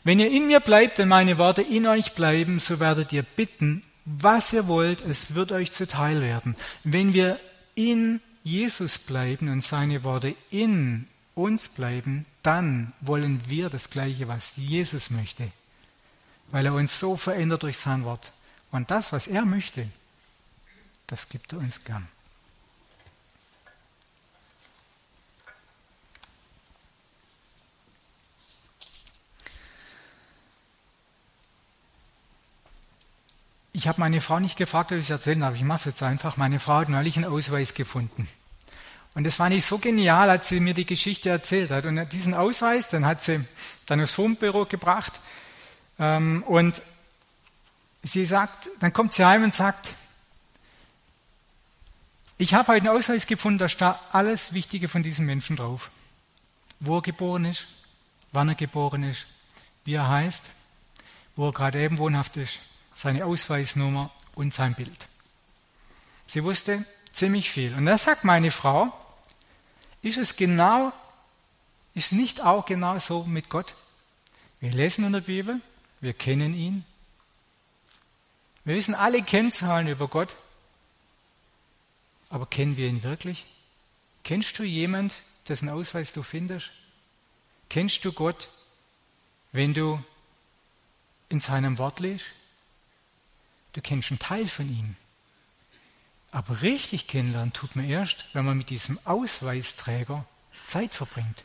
Wenn 0.06 0.22
ihr 0.22 0.32
in 0.32 0.48
mir 0.48 0.62
bleibt 0.62 1.02
und 1.02 1.10
meine 1.10 1.38
Worte 1.38 1.64
in 1.64 1.86
euch 1.86 2.14
bleiben, 2.14 2.62
so 2.62 2.80
werdet 2.80 3.12
ihr 3.12 3.24
bitten, 3.24 3.84
was 4.06 4.54
ihr 4.54 4.68
wollt, 4.68 5.02
es 5.02 5.36
wird 5.36 5.52
euch 5.52 5.74
zuteil 5.74 6.22
werden. 6.22 6.56
Wenn 6.86 7.12
wir 7.12 7.42
in 7.76 8.22
Jesus 8.44 8.98
bleiben 8.98 9.50
und 9.50 9.64
seine 9.64 10.04
Worte 10.04 10.36
in 10.50 11.08
uns 11.36 11.68
bleiben, 11.68 12.26
dann 12.44 12.94
wollen 13.02 13.42
wir 13.48 13.70
das 13.70 13.90
Gleiche, 13.90 14.28
was 14.28 14.56
Jesus 14.58 15.10
möchte, 15.10 15.52
weil 16.52 16.66
er 16.66 16.74
uns 16.74 17.00
so 17.00 17.18
verändert 17.18 17.64
durch 17.64 17.78
sein 17.78 18.04
Wort. 18.04 18.34
Und 18.72 18.90
das, 18.90 19.12
was 19.12 19.28
er 19.28 19.46
möchte, 19.46 19.88
das 21.08 21.30
gibt 21.30 21.54
er 21.54 21.60
uns 21.60 21.84
gern. 21.84 22.08
Ich 33.82 33.88
habe 33.88 34.00
meine 34.00 34.22
Frau 34.22 34.40
nicht 34.40 34.58
gefragt, 34.58 34.92
ob 34.92 35.00
ich 35.00 35.06
es 35.06 35.10
erzählen 35.10 35.40
darf. 35.40 35.56
Ich 35.56 35.64
mache 35.64 35.80
es 35.80 35.86
jetzt 35.86 36.04
einfach. 36.04 36.38
Meine 36.38 36.60
Frau 36.60 36.82
hat 36.82 36.90
neulich 36.90 37.16
einen 37.18 37.26
Ausweis 37.26 37.74
gefunden. 37.74 38.28
Und 39.16 39.24
das 39.24 39.38
fand 39.38 39.56
ich 39.56 39.66
so 39.66 39.80
genial, 39.80 40.30
als 40.30 40.50
sie 40.50 40.60
mir 40.60 40.76
die 40.76 40.86
Geschichte 40.86 41.30
erzählt 41.30 41.72
hat. 41.72 41.88
Und 41.88 42.14
diesen 42.14 42.36
Ausweis, 42.36 42.90
den 42.90 43.08
hat 43.08 43.24
sie 43.24 43.44
dann 43.88 44.00
aufs 44.00 44.14
Fundbüro 44.14 44.68
gebracht. 44.68 45.14
Ähm, 45.98 46.44
und 46.44 46.80
sie 48.04 48.24
sagt, 48.28 48.70
dann 48.82 48.94
kommt 48.94 49.16
sie 49.16 49.26
heim 49.26 49.44
und 49.44 49.56
sagt, 49.56 49.96
ich 52.38 52.54
habe 52.54 52.68
heute 52.68 52.88
einen 52.88 52.96
Ausweis 52.96 53.26
gefunden, 53.26 53.58
da 53.58 53.68
steht 53.68 53.96
alles 54.12 54.54
Wichtige 54.54 54.90
von 54.90 55.02
diesem 55.02 55.26
Menschen 55.26 55.56
drauf. 55.56 55.90
Wo 56.80 56.98
er 56.98 57.02
geboren 57.02 57.46
ist, 57.46 57.66
wann 58.32 58.48
er 58.48 58.54
geboren 58.54 59.02
ist, 59.02 59.26
wie 59.86 59.96
er 59.96 60.08
heißt, 60.08 60.44
wo 61.36 61.48
er 61.48 61.52
gerade 61.52 61.82
eben 61.82 61.98
wohnhaft 61.98 62.38
ist, 62.38 62.60
seine 63.02 63.26
Ausweisnummer 63.26 64.12
und 64.36 64.54
sein 64.54 64.76
Bild. 64.76 65.08
Sie 66.28 66.44
wusste 66.44 66.86
ziemlich 67.12 67.50
viel. 67.50 67.74
Und 67.74 67.88
da 67.88 67.98
sagt 67.98 68.24
meine 68.24 68.52
Frau, 68.52 68.94
ist 70.04 70.20
es 70.20 70.36
genau, 70.36 70.94
ist 71.96 72.12
nicht 72.12 72.42
auch 72.42 72.64
genau 72.66 73.00
so 73.00 73.24
mit 73.24 73.50
Gott? 73.50 73.74
Wir 74.60 74.72
lesen 74.72 75.04
in 75.04 75.14
der 75.14 75.22
Bibel, 75.22 75.62
wir 76.00 76.14
kennen 76.14 76.54
ihn. 76.54 76.86
Wir 78.66 78.76
wissen 78.76 78.94
alle 78.94 79.24
Kennzahlen 79.24 79.88
über 79.88 80.08
Gott. 80.08 80.36
Aber 82.30 82.46
kennen 82.46 82.78
wir 82.78 82.88
ihn 82.88 83.02
wirklich? 83.02 83.48
Kennst 84.24 84.60
du 84.60 84.64
jemand, 84.64 85.24
dessen 85.48 85.70
Ausweis 85.70 86.14
du 86.14 86.22
findest? 86.22 86.70
Kennst 87.68 88.06
du 88.06 88.14
Gott, 88.14 88.50
wenn 89.54 89.74
du 89.74 90.04
in 91.30 91.40
seinem 91.40 91.80
Wort 91.80 92.00
liest? 92.00 92.26
Du 93.74 93.82
kennst 93.82 94.12
einen 94.12 94.20
Teil 94.20 94.48
von 94.48 94.70
ihm. 94.70 94.96
Aber 96.32 96.62
richtig 96.62 97.08
kennenlernen 97.08 97.54
tut 97.54 97.76
man 97.76 97.86
erst, 97.86 98.26
wenn 98.34 98.46
man 98.46 98.58
mit 98.58 98.70
diesem 98.70 98.98
Ausweisträger 99.04 100.26
Zeit 100.66 100.94
verbringt. 100.94 101.44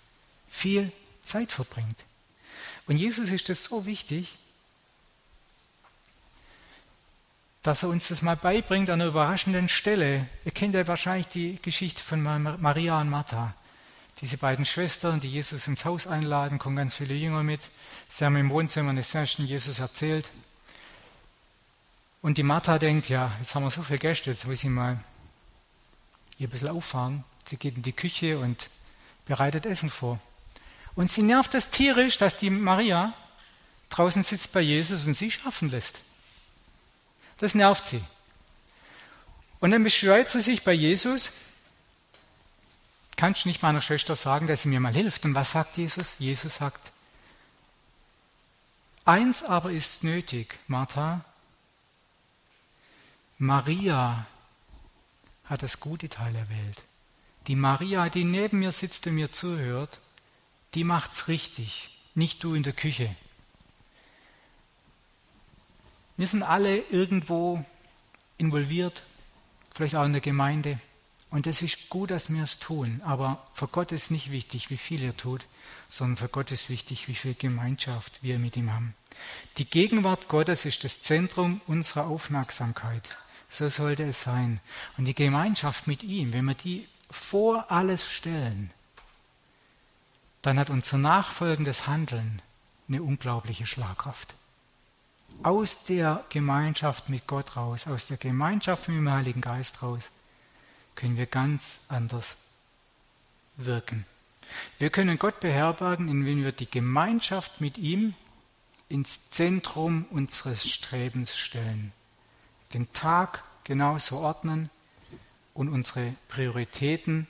Viel 0.48 0.92
Zeit 1.22 1.50
verbringt. 1.50 1.98
Und 2.86 2.98
Jesus 2.98 3.30
ist 3.30 3.50
es 3.50 3.64
so 3.64 3.84
wichtig, 3.84 4.36
dass 7.62 7.82
er 7.82 7.88
uns 7.88 8.08
das 8.08 8.22
mal 8.22 8.36
beibringt 8.36 8.90
an 8.90 9.00
einer 9.00 9.10
überraschenden 9.10 9.68
Stelle. 9.68 10.28
Ihr 10.44 10.52
kennt 10.52 10.76
ja 10.76 10.86
wahrscheinlich 10.86 11.26
die 11.26 11.58
Geschichte 11.60 12.00
von 12.00 12.22
Maria 12.22 13.00
und 13.00 13.10
Martha. 13.10 13.54
Diese 14.20 14.38
beiden 14.38 14.64
Schwestern, 14.64 15.18
die 15.18 15.28
Jesus 15.28 15.66
ins 15.66 15.84
Haus 15.84 16.06
einladen, 16.06 16.58
kommen 16.58 16.76
ganz 16.76 16.94
viele 16.94 17.14
Jünger 17.14 17.42
mit. 17.42 17.68
Sie 18.08 18.24
haben 18.24 18.36
im 18.36 18.50
Wohnzimmer 18.50 18.94
des 18.94 19.12
Herrn 19.12 19.26
Jesus 19.46 19.80
erzählt. 19.80 20.30
Und 22.26 22.38
die 22.38 22.42
Martha 22.42 22.80
denkt, 22.80 23.08
ja, 23.08 23.30
jetzt 23.38 23.54
haben 23.54 23.62
wir 23.62 23.70
so 23.70 23.84
viele 23.84 24.00
Gäste, 24.00 24.32
jetzt 24.32 24.48
muss 24.48 24.64
ich 24.64 24.68
mal 24.68 24.98
ihr 26.38 26.48
ein 26.48 26.50
bisschen 26.50 26.66
auffahren. 26.66 27.22
Sie 27.48 27.56
geht 27.56 27.76
in 27.76 27.84
die 27.84 27.92
Küche 27.92 28.40
und 28.40 28.68
bereitet 29.26 29.64
Essen 29.64 29.90
vor. 29.90 30.18
Und 30.96 31.08
sie 31.08 31.22
nervt 31.22 31.54
es 31.54 31.70
tierisch, 31.70 32.18
dass 32.18 32.36
die 32.36 32.50
Maria 32.50 33.14
draußen 33.90 34.24
sitzt 34.24 34.52
bei 34.52 34.60
Jesus 34.60 35.06
und 35.06 35.14
sie 35.14 35.30
schaffen 35.30 35.70
lässt. 35.70 36.00
Das 37.38 37.54
nervt 37.54 37.86
sie. 37.86 38.02
Und 39.60 39.70
dann 39.70 39.84
beschwert 39.84 40.28
sie 40.28 40.40
sich 40.40 40.64
bei 40.64 40.72
Jesus, 40.72 41.30
kannst 43.16 43.44
du 43.44 43.48
nicht 43.50 43.62
meiner 43.62 43.80
Schwester 43.80 44.16
sagen, 44.16 44.48
dass 44.48 44.62
sie 44.62 44.68
mir 44.68 44.80
mal 44.80 44.92
hilft? 44.92 45.24
Und 45.26 45.36
was 45.36 45.52
sagt 45.52 45.76
Jesus? 45.76 46.16
Jesus 46.18 46.56
sagt, 46.56 46.90
eins 49.04 49.44
aber 49.44 49.70
ist 49.70 50.02
nötig, 50.02 50.58
Martha, 50.66 51.24
Maria 53.38 54.26
hat 55.44 55.62
das 55.62 55.80
gute 55.80 56.08
Teil 56.08 56.34
erwählt. 56.34 56.82
Die 57.46 57.56
Maria, 57.56 58.08
die 58.08 58.24
neben 58.24 58.58
mir 58.60 58.72
sitzt 58.72 59.06
und 59.06 59.14
mir 59.14 59.30
zuhört, 59.30 60.00
die 60.74 60.84
macht's 60.84 61.28
richtig, 61.28 61.98
nicht 62.14 62.42
du 62.42 62.54
in 62.54 62.62
der 62.62 62.72
Küche. 62.72 63.14
Wir 66.16 66.26
sind 66.26 66.42
alle 66.42 66.78
irgendwo 66.78 67.64
involviert, 68.38 69.02
vielleicht 69.74 69.96
auch 69.96 70.04
in 70.04 70.12
der 70.12 70.22
Gemeinde. 70.22 70.80
Und 71.28 71.46
es 71.46 71.60
ist 71.60 71.90
gut, 71.90 72.10
dass 72.10 72.32
wir 72.32 72.42
es 72.44 72.58
tun. 72.58 73.02
Aber 73.04 73.46
für 73.52 73.68
Gott 73.68 73.92
ist 73.92 74.10
nicht 74.10 74.30
wichtig, 74.30 74.70
wie 74.70 74.78
viel 74.78 75.02
er 75.02 75.16
tut, 75.16 75.44
sondern 75.90 76.16
für 76.16 76.28
Gott 76.28 76.52
ist 76.52 76.70
wichtig, 76.70 77.08
wie 77.08 77.14
viel 77.14 77.34
Gemeinschaft 77.34 78.22
wir 78.22 78.38
mit 78.38 78.56
ihm 78.56 78.72
haben. 78.72 78.94
Die 79.58 79.64
Gegenwart 79.64 80.28
Gottes 80.28 80.64
ist 80.64 80.84
das 80.84 81.02
Zentrum 81.02 81.60
unserer 81.66 82.06
Aufmerksamkeit. 82.06 83.18
So 83.48 83.68
sollte 83.68 84.04
es 84.04 84.22
sein. 84.22 84.60
Und 84.96 85.06
die 85.06 85.14
Gemeinschaft 85.14 85.86
mit 85.86 86.02
ihm, 86.02 86.32
wenn 86.32 86.44
wir 86.44 86.54
die 86.54 86.88
vor 87.10 87.70
alles 87.70 88.10
stellen, 88.10 88.70
dann 90.42 90.58
hat 90.58 90.70
unser 90.70 90.98
nachfolgendes 90.98 91.86
Handeln 91.86 92.42
eine 92.88 93.02
unglaubliche 93.02 93.66
Schlagkraft. 93.66 94.34
Aus 95.42 95.84
der 95.84 96.24
Gemeinschaft 96.28 97.08
mit 97.08 97.26
Gott 97.26 97.56
raus, 97.56 97.86
aus 97.86 98.06
der 98.06 98.16
Gemeinschaft 98.16 98.88
mit 98.88 98.96
dem 98.96 99.10
Heiligen 99.10 99.40
Geist 99.40 99.82
raus, 99.82 100.10
können 100.94 101.16
wir 101.16 101.26
ganz 101.26 101.80
anders 101.88 102.36
wirken. 103.56 104.06
Wir 104.78 104.90
können 104.90 105.18
Gott 105.18 105.40
beherbergen, 105.40 106.08
indem 106.08 106.44
wir 106.44 106.52
die 106.52 106.70
Gemeinschaft 106.70 107.60
mit 107.60 107.76
ihm 107.78 108.14
ins 108.88 109.30
Zentrum 109.30 110.06
unseres 110.10 110.68
Strebens 110.68 111.36
stellen 111.36 111.92
den 112.76 112.92
Tag 112.92 113.42
genauso 113.64 114.18
ordnen 114.18 114.68
und 115.54 115.70
unsere 115.70 116.12
Prioritäten, 116.28 117.26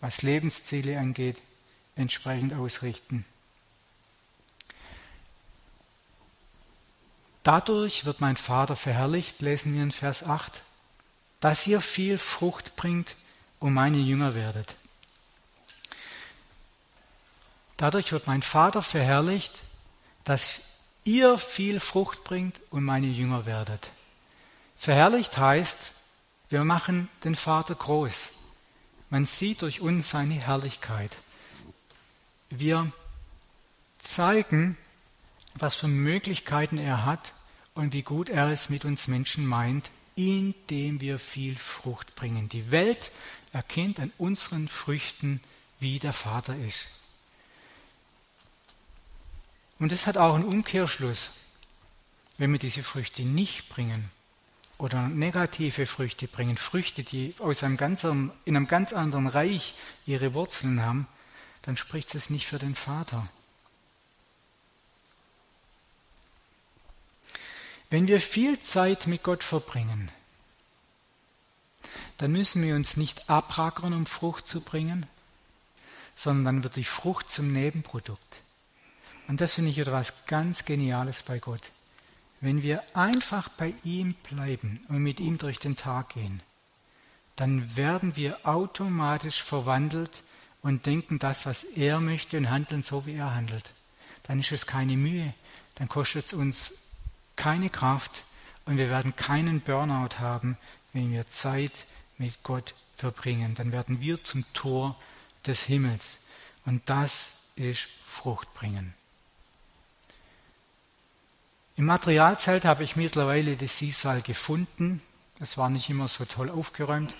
was 0.00 0.20
Lebensziele 0.20 0.98
angeht, 0.98 1.40
entsprechend 1.96 2.52
ausrichten. 2.52 3.24
Dadurch 7.44 8.04
wird 8.04 8.20
mein 8.20 8.36
Vater 8.36 8.76
verherrlicht, 8.76 9.40
lesen 9.40 9.74
wir 9.74 9.82
in 9.82 9.90
Vers 9.90 10.22
8, 10.22 10.62
dass 11.40 11.66
ihr 11.66 11.80
viel 11.80 12.18
Frucht 12.18 12.76
bringt 12.76 13.16
und 13.60 13.72
meine 13.72 13.98
Jünger 13.98 14.34
werdet. 14.34 14.76
Dadurch 17.78 18.12
wird 18.12 18.26
mein 18.26 18.42
Vater 18.42 18.82
verherrlicht, 18.82 19.52
dass 20.24 20.60
ihr 21.04 21.38
viel 21.38 21.80
Frucht 21.80 22.22
bringt 22.24 22.60
und 22.70 22.84
meine 22.84 23.06
Jünger 23.06 23.46
werdet. 23.46 23.90
Verherrlicht 24.84 25.38
heißt, 25.38 25.92
wir 26.50 26.62
machen 26.62 27.08
den 27.24 27.36
Vater 27.36 27.74
groß. 27.74 28.14
Man 29.08 29.24
sieht 29.24 29.62
durch 29.62 29.80
uns 29.80 30.10
seine 30.10 30.34
Herrlichkeit. 30.34 31.16
Wir 32.50 32.92
zeigen, 33.98 34.76
was 35.54 35.76
für 35.76 35.88
Möglichkeiten 35.88 36.76
er 36.76 37.06
hat 37.06 37.32
und 37.72 37.94
wie 37.94 38.02
gut 38.02 38.28
er 38.28 38.50
es 38.50 38.68
mit 38.68 38.84
uns 38.84 39.08
Menschen 39.08 39.46
meint, 39.46 39.90
indem 40.16 41.00
wir 41.00 41.18
viel 41.18 41.56
Frucht 41.56 42.14
bringen. 42.14 42.50
Die 42.50 42.70
Welt 42.70 43.10
erkennt 43.54 43.98
an 44.00 44.12
unseren 44.18 44.68
Früchten, 44.68 45.40
wie 45.80 45.98
der 45.98 46.12
Vater 46.12 46.54
ist. 46.58 46.88
Und 49.78 49.92
es 49.92 50.06
hat 50.06 50.18
auch 50.18 50.34
einen 50.34 50.44
Umkehrschluss, 50.44 51.30
wenn 52.36 52.52
wir 52.52 52.58
diese 52.58 52.82
Früchte 52.82 53.22
nicht 53.22 53.70
bringen 53.70 54.10
oder 54.78 55.08
negative 55.08 55.86
Früchte 55.86 56.26
bringen, 56.28 56.56
Früchte, 56.56 57.04
die 57.04 57.34
aus 57.38 57.62
einem 57.62 57.76
ganz, 57.76 58.04
in 58.04 58.32
einem 58.46 58.66
ganz 58.66 58.92
anderen 58.92 59.26
Reich 59.26 59.74
ihre 60.06 60.34
Wurzeln 60.34 60.82
haben, 60.82 61.06
dann 61.62 61.76
spricht 61.76 62.14
es 62.14 62.30
nicht 62.30 62.46
für 62.46 62.58
den 62.58 62.74
Vater. 62.74 63.28
Wenn 67.90 68.08
wir 68.08 68.20
viel 68.20 68.60
Zeit 68.60 69.06
mit 69.06 69.22
Gott 69.22 69.44
verbringen, 69.44 70.10
dann 72.18 72.32
müssen 72.32 72.62
wir 72.62 72.74
uns 72.74 72.96
nicht 72.96 73.30
abrackern, 73.30 73.92
um 73.92 74.06
Frucht 74.06 74.48
zu 74.48 74.60
bringen, 74.60 75.06
sondern 76.16 76.44
dann 76.44 76.62
wird 76.64 76.76
die 76.76 76.84
Frucht 76.84 77.30
zum 77.30 77.52
Nebenprodukt. 77.52 78.40
Und 79.28 79.40
das 79.40 79.54
finde 79.54 79.70
ich 79.70 79.78
etwas 79.78 80.26
ganz 80.26 80.64
Geniales 80.64 81.22
bei 81.22 81.38
Gott. 81.38 81.70
Wenn 82.44 82.62
wir 82.62 82.84
einfach 82.94 83.48
bei 83.48 83.72
ihm 83.84 84.12
bleiben 84.28 84.78
und 84.90 84.98
mit 84.98 85.18
ihm 85.18 85.38
durch 85.38 85.58
den 85.58 85.76
Tag 85.76 86.10
gehen, 86.10 86.42
dann 87.36 87.74
werden 87.74 88.16
wir 88.16 88.46
automatisch 88.46 89.42
verwandelt 89.42 90.22
und 90.60 90.84
denken 90.84 91.18
das, 91.18 91.46
was 91.46 91.64
er 91.64 92.00
möchte 92.00 92.36
und 92.36 92.50
handeln 92.50 92.82
so, 92.82 93.06
wie 93.06 93.14
er 93.14 93.34
handelt. 93.34 93.72
Dann 94.24 94.40
ist 94.40 94.52
es 94.52 94.66
keine 94.66 94.98
Mühe, 94.98 95.32
dann 95.76 95.88
kostet 95.88 96.26
es 96.26 96.32
uns 96.34 96.74
keine 97.34 97.70
Kraft 97.70 98.24
und 98.66 98.76
wir 98.76 98.90
werden 98.90 99.16
keinen 99.16 99.62
Burnout 99.62 100.18
haben, 100.18 100.58
wenn 100.92 101.12
wir 101.12 101.26
Zeit 101.26 101.86
mit 102.18 102.42
Gott 102.42 102.74
verbringen. 102.94 103.54
Dann 103.54 103.72
werden 103.72 104.02
wir 104.02 104.22
zum 104.22 104.44
Tor 104.52 104.96
des 105.46 105.62
Himmels. 105.62 106.18
Und 106.66 106.82
das 106.90 107.32
ist 107.56 107.88
Frucht 108.04 108.52
bringen. 108.52 108.92
Im 111.76 111.86
Materialzelt 111.86 112.64
habe 112.64 112.84
ich 112.84 112.94
mittlerweile 112.94 113.56
das 113.56 113.78
Sisal 113.78 114.22
gefunden. 114.22 115.02
Das 115.40 115.58
war 115.58 115.68
nicht 115.70 115.90
immer 115.90 116.06
so 116.06 116.24
toll 116.24 116.48
aufgeräumt. 116.48 117.16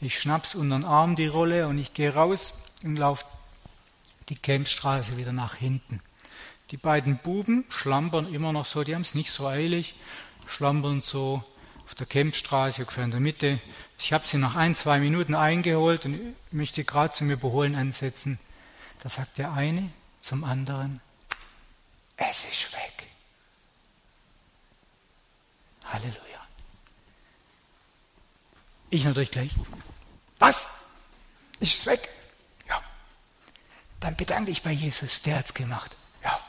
Ich 0.00 0.18
schnapp's 0.18 0.56
unter 0.56 0.76
den 0.76 0.84
Arm 0.84 1.14
die 1.14 1.28
Rolle 1.28 1.68
und 1.68 1.78
ich 1.78 1.94
gehe 1.94 2.12
raus 2.12 2.54
und 2.82 2.96
laufe 2.96 3.24
die 4.30 4.34
Campstraße 4.34 5.16
wieder 5.16 5.32
nach 5.32 5.54
hinten. 5.54 6.00
Die 6.72 6.76
beiden 6.76 7.18
Buben 7.18 7.64
schlampern 7.68 8.32
immer 8.32 8.52
noch 8.52 8.66
so, 8.66 8.82
die 8.82 8.96
haben 8.96 9.02
es 9.02 9.14
nicht 9.14 9.30
so 9.30 9.46
eilig, 9.46 9.94
schlampern 10.48 11.00
so 11.00 11.44
auf 11.84 11.94
der 11.94 12.06
Campstraße, 12.06 12.82
ungefähr 12.82 13.04
in 13.04 13.10
der 13.12 13.20
Mitte. 13.20 13.60
Ich 13.98 14.12
habe 14.12 14.26
sie 14.26 14.38
nach 14.38 14.56
ein, 14.56 14.74
zwei 14.74 14.98
Minuten 14.98 15.36
eingeholt 15.36 16.04
und 16.04 16.18
möchte 16.50 16.82
gerade 16.82 17.14
zum 17.14 17.30
Überholen 17.30 17.76
ansetzen. 17.76 18.40
Da 19.04 19.08
sagt 19.08 19.38
der 19.38 19.52
eine 19.52 19.88
zum 20.20 20.42
anderen, 20.42 21.00
es 22.16 22.44
ist 22.44 22.72
weg. 22.72 23.09
Halleluja. 25.92 26.40
Ich 28.90 29.04
natürlich 29.04 29.30
gleich. 29.30 29.50
Was? 30.38 30.66
Ist 31.60 31.78
es 31.78 31.86
weg? 31.86 32.08
Ja. 32.68 32.82
Dann 34.00 34.16
bedanke 34.16 34.50
dich 34.50 34.62
bei 34.62 34.72
Jesus, 34.72 35.22
der 35.22 35.38
hat 35.38 35.46
es 35.46 35.54
gemacht. 35.54 35.94
Ja. 36.22 36.40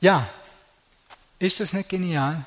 Ja. 0.00 0.28
Ist 1.38 1.60
das 1.60 1.72
nicht 1.72 1.88
genial? 1.88 2.44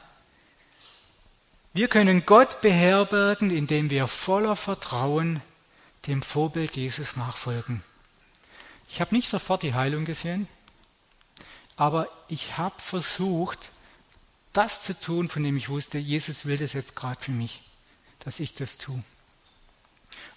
Wir 1.73 1.87
können 1.87 2.25
Gott 2.25 2.61
beherbergen, 2.61 3.51
indem 3.51 3.89
wir 3.89 4.07
voller 4.07 4.55
Vertrauen 4.55 5.41
dem 6.07 6.21
Vorbild 6.21 6.75
Jesus 6.75 7.15
nachfolgen. 7.15 7.83
Ich 8.89 9.01
habe 9.01 9.13
nicht 9.13 9.29
sofort 9.29 9.61
die 9.61 9.75
Heilung 9.75 10.05
gesehen, 10.05 10.47
aber 11.75 12.07
ich 12.27 12.57
habe 12.57 12.79
versucht, 12.79 13.71
das 14.53 14.83
zu 14.83 14.99
tun, 14.99 15.29
von 15.29 15.43
dem 15.43 15.57
ich 15.57 15.69
wusste, 15.69 15.97
Jesus 15.97 16.45
will 16.45 16.57
das 16.57 16.73
jetzt 16.73 16.95
gerade 16.95 17.21
für 17.21 17.31
mich, 17.31 17.61
dass 18.19 18.39
ich 18.39 18.53
das 18.55 18.77
tue. 18.77 19.03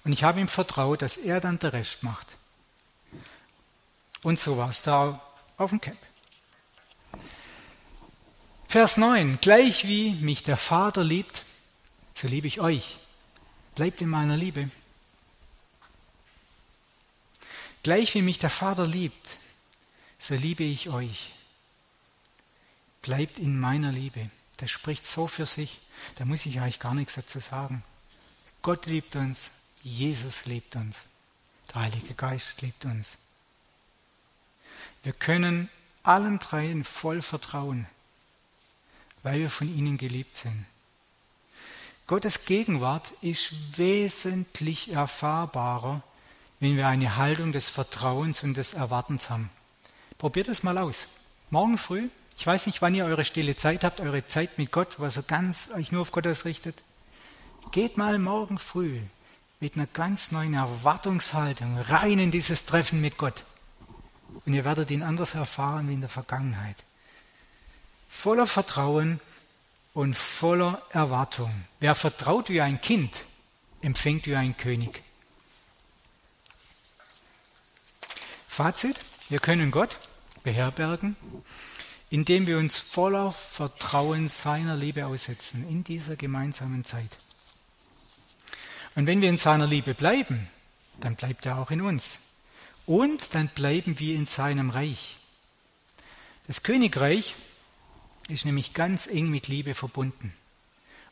Und 0.04 0.12
ich 0.12 0.24
habe 0.24 0.40
ihm 0.40 0.48
vertraut, 0.48 1.02
dass 1.02 1.16
er 1.16 1.40
dann 1.40 1.58
den 1.58 1.70
Rest 1.70 2.02
macht. 2.02 2.26
Und 4.22 4.38
so 4.38 4.56
war 4.56 4.70
es 4.70 4.82
da 4.82 5.20
auf 5.56 5.70
dem 5.70 5.80
Camp. 5.80 5.98
Vers 8.68 8.96
9. 8.96 9.38
Gleich 9.40 9.86
wie 9.86 10.12
mich 10.12 10.42
der 10.42 10.56
Vater 10.56 11.04
liebt, 11.04 11.44
so 12.14 12.28
liebe 12.28 12.46
ich 12.46 12.60
euch. 12.60 12.98
Bleibt 13.74 14.00
in 14.02 14.08
meiner 14.08 14.36
Liebe. 14.36 14.70
Gleich 17.82 18.14
wie 18.14 18.22
mich 18.22 18.38
der 18.38 18.50
Vater 18.50 18.86
liebt, 18.86 19.36
so 20.18 20.34
liebe 20.34 20.62
ich 20.62 20.88
euch 20.90 21.32
bleibt 23.02 23.38
in 23.38 23.58
meiner 23.58 23.92
Liebe. 23.92 24.30
Das 24.56 24.70
spricht 24.70 25.04
so 25.04 25.26
für 25.26 25.46
sich, 25.46 25.80
da 26.16 26.24
muss 26.24 26.46
ich 26.46 26.60
eigentlich 26.60 26.80
gar 26.80 26.94
nichts 26.94 27.14
dazu 27.14 27.40
sagen. 27.40 27.82
Gott 28.62 28.86
liebt 28.86 29.16
uns, 29.16 29.50
Jesus 29.82 30.44
liebt 30.46 30.76
uns, 30.76 31.04
der 31.74 31.82
Heilige 31.82 32.14
Geist 32.14 32.62
liebt 32.62 32.84
uns. 32.84 33.18
Wir 35.02 35.12
können 35.12 35.68
allen 36.04 36.38
dreien 36.38 36.84
voll 36.84 37.22
vertrauen, 37.22 37.86
weil 39.22 39.40
wir 39.40 39.50
von 39.50 39.68
ihnen 39.68 39.98
geliebt 39.98 40.36
sind. 40.36 40.64
Gottes 42.06 42.44
Gegenwart 42.44 43.12
ist 43.20 43.78
wesentlich 43.78 44.92
erfahrbarer, 44.92 46.02
wenn 46.60 46.76
wir 46.76 46.86
eine 46.86 47.16
Haltung 47.16 47.52
des 47.52 47.68
Vertrauens 47.68 48.42
und 48.42 48.54
des 48.54 48.74
Erwartens 48.74 49.30
haben. 49.30 49.50
Probiert 50.18 50.48
es 50.48 50.62
mal 50.62 50.78
aus. 50.78 51.08
Morgen 51.50 51.78
früh 51.78 52.08
ich 52.42 52.46
weiß 52.48 52.66
nicht, 52.66 52.82
wann 52.82 52.96
ihr 52.96 53.04
eure 53.04 53.24
stille 53.24 53.54
Zeit 53.54 53.84
habt, 53.84 54.00
eure 54.00 54.26
Zeit 54.26 54.58
mit 54.58 54.72
Gott, 54.72 54.98
ihr 54.98 55.10
so 55.10 55.22
ganz 55.22 55.70
euch 55.76 55.92
nur 55.92 56.02
auf 56.02 56.10
Gott 56.10 56.26
ausrichtet. 56.26 56.74
Geht 57.70 57.96
mal 57.96 58.18
morgen 58.18 58.58
früh 58.58 58.98
mit 59.60 59.76
einer 59.76 59.86
ganz 59.86 60.32
neuen 60.32 60.54
Erwartungshaltung 60.54 61.78
rein 61.78 62.18
in 62.18 62.32
dieses 62.32 62.64
Treffen 62.64 63.00
mit 63.00 63.16
Gott. 63.16 63.44
Und 64.44 64.54
ihr 64.54 64.64
werdet 64.64 64.90
ihn 64.90 65.04
anders 65.04 65.34
erfahren 65.34 65.88
wie 65.88 65.94
in 65.94 66.00
der 66.00 66.08
Vergangenheit. 66.08 66.74
Voller 68.08 68.48
Vertrauen 68.48 69.20
und 69.94 70.16
voller 70.16 70.82
Erwartung. 70.90 71.54
Wer 71.78 71.94
vertraut 71.94 72.48
wie 72.48 72.60
ein 72.60 72.80
Kind, 72.80 73.22
empfängt 73.82 74.26
wie 74.26 74.34
ein 74.34 74.56
König. 74.56 75.04
Fazit, 78.48 78.98
wir 79.28 79.38
können 79.38 79.70
Gott 79.70 79.96
beherbergen, 80.42 81.14
indem 82.12 82.46
wir 82.46 82.58
uns 82.58 82.76
voller 82.76 83.30
Vertrauen 83.32 84.28
seiner 84.28 84.76
Liebe 84.76 85.06
aussetzen 85.06 85.66
in 85.66 85.82
dieser 85.82 86.14
gemeinsamen 86.14 86.84
Zeit. 86.84 87.16
Und 88.94 89.06
wenn 89.06 89.22
wir 89.22 89.30
in 89.30 89.38
seiner 89.38 89.66
Liebe 89.66 89.94
bleiben, 89.94 90.46
dann 91.00 91.16
bleibt 91.16 91.46
er 91.46 91.56
auch 91.56 91.70
in 91.70 91.80
uns. 91.80 92.18
Und 92.84 93.34
dann 93.34 93.48
bleiben 93.48 93.98
wir 93.98 94.14
in 94.14 94.26
seinem 94.26 94.68
Reich. 94.68 95.16
Das 96.46 96.62
Königreich 96.62 97.34
ist 98.28 98.44
nämlich 98.44 98.74
ganz 98.74 99.06
eng 99.06 99.30
mit 99.30 99.48
Liebe 99.48 99.72
verbunden. 99.72 100.34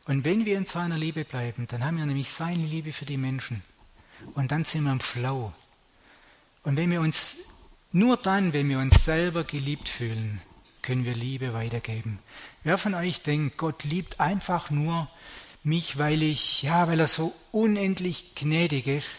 Und 0.05 0.23
wenn 0.23 0.45
wir 0.45 0.55
in 0.55 0.67
seiner 0.67 0.99
Liebe 0.99 1.25
bleiben, 1.25 1.65
dann 1.67 1.83
haben 1.83 1.97
wir 1.97 2.05
nämlich 2.05 2.29
seine 2.29 2.67
Liebe 2.67 2.93
für 2.93 3.05
die 3.05 3.17
Menschen. 3.17 3.63
Und 4.35 4.51
dann 4.51 4.65
sind 4.65 4.83
wir 4.83 4.91
im 4.91 4.99
Flow. 4.99 5.51
Und 6.61 6.77
wenn 6.77 6.91
wir 6.91 7.01
uns, 7.01 7.37
nur 7.91 8.17
dann, 8.17 8.53
wenn 8.53 8.69
wir 8.69 8.77
uns 8.77 9.03
selber 9.03 9.43
geliebt 9.43 9.89
fühlen, 9.89 10.39
können 10.81 11.05
wir 11.05 11.13
Liebe 11.13 11.53
weitergeben. 11.53 12.19
Wer 12.63 12.77
von 12.77 12.93
euch 12.93 13.21
denkt, 13.21 13.57
Gott 13.57 13.83
liebt 13.83 14.19
einfach 14.19 14.69
nur 14.69 15.09
mich, 15.63 15.97
weil 15.97 16.23
ich, 16.23 16.63
ja, 16.63 16.87
weil 16.87 16.99
er 16.99 17.07
so 17.07 17.33
unendlich 17.51 18.35
gnädig 18.35 18.87
ist, 18.87 19.09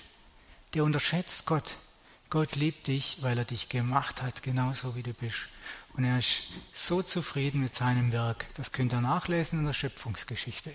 der 0.75 0.85
unterschätzt 0.85 1.47
Gott. 1.47 1.77
Gott 2.31 2.57
liebt 2.57 2.87
dich, 2.87 3.19
weil 3.21 3.37
er 3.37 3.45
dich 3.45 3.69
gemacht 3.69 4.23
hat, 4.23 4.43
genauso 4.43 4.97
wie 4.97 5.03
du 5.03 5.13
bist. 5.13 5.49
Und 5.95 6.05
er 6.05 6.19
ist 6.19 6.49
so 6.73 7.03
zufrieden 7.03 7.61
mit 7.61 7.75
seinem 7.75 8.11
Werk. 8.13 8.47
Das 8.55 8.73
könnt 8.73 8.95
ihr 8.95 9.03
nachlesen 9.03 9.59
in 9.59 9.67
der 9.67 9.75
Schöpfungsgeschichte. 9.75 10.73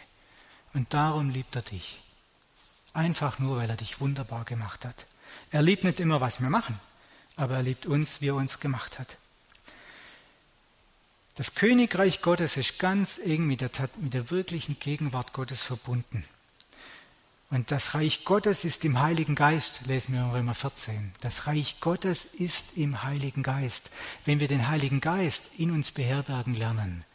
Und 0.73 0.93
darum 0.93 1.31
liebt 1.31 1.55
er 1.55 1.63
dich. 1.63 1.99
Einfach 2.93 3.39
nur, 3.39 3.57
weil 3.57 3.69
er 3.69 3.75
dich 3.75 3.99
wunderbar 3.99 4.45
gemacht 4.45 4.85
hat. 4.85 5.07
Er 5.51 5.61
liebt 5.61 5.83
nicht 5.83 5.99
immer, 5.99 6.21
was 6.21 6.41
wir 6.41 6.49
machen, 6.49 6.79
aber 7.35 7.55
er 7.55 7.63
liebt 7.63 7.85
uns, 7.85 8.21
wie 8.21 8.29
er 8.29 8.35
uns 8.35 8.59
gemacht 8.59 8.99
hat. 8.99 9.17
Das 11.37 11.53
Königreich 11.53 12.23
Gottes 12.23 12.57
ist 12.57 12.79
ganz 12.79 13.19
eng 13.19 13.45
mit 13.45 13.61
der, 13.61 13.69
mit 13.97 14.15
der 14.15 14.31
wirklichen 14.31 14.79
Gegenwart 14.79 15.33
Gottes 15.33 15.61
verbunden. 15.61 16.25
Und 17.51 17.69
das 17.69 17.93
Reich 17.93 18.25
Gottes 18.25 18.65
ist 18.65 18.83
im 18.83 18.99
Heiligen 18.99 19.35
Geist, 19.35 19.81
lesen 19.85 20.15
wir 20.15 20.21
in 20.21 20.31
Römer 20.31 20.55
14. 20.55 21.13
Das 21.21 21.45
Reich 21.45 21.79
Gottes 21.79 22.25
ist 22.25 22.75
im 22.75 23.03
Heiligen 23.03 23.43
Geist. 23.43 23.91
Wenn 24.25 24.39
wir 24.39 24.47
den 24.47 24.67
Heiligen 24.67 24.99
Geist 24.99 25.59
in 25.59 25.69
uns 25.69 25.91
beherbergen 25.91 26.55
lernen, 26.55 27.05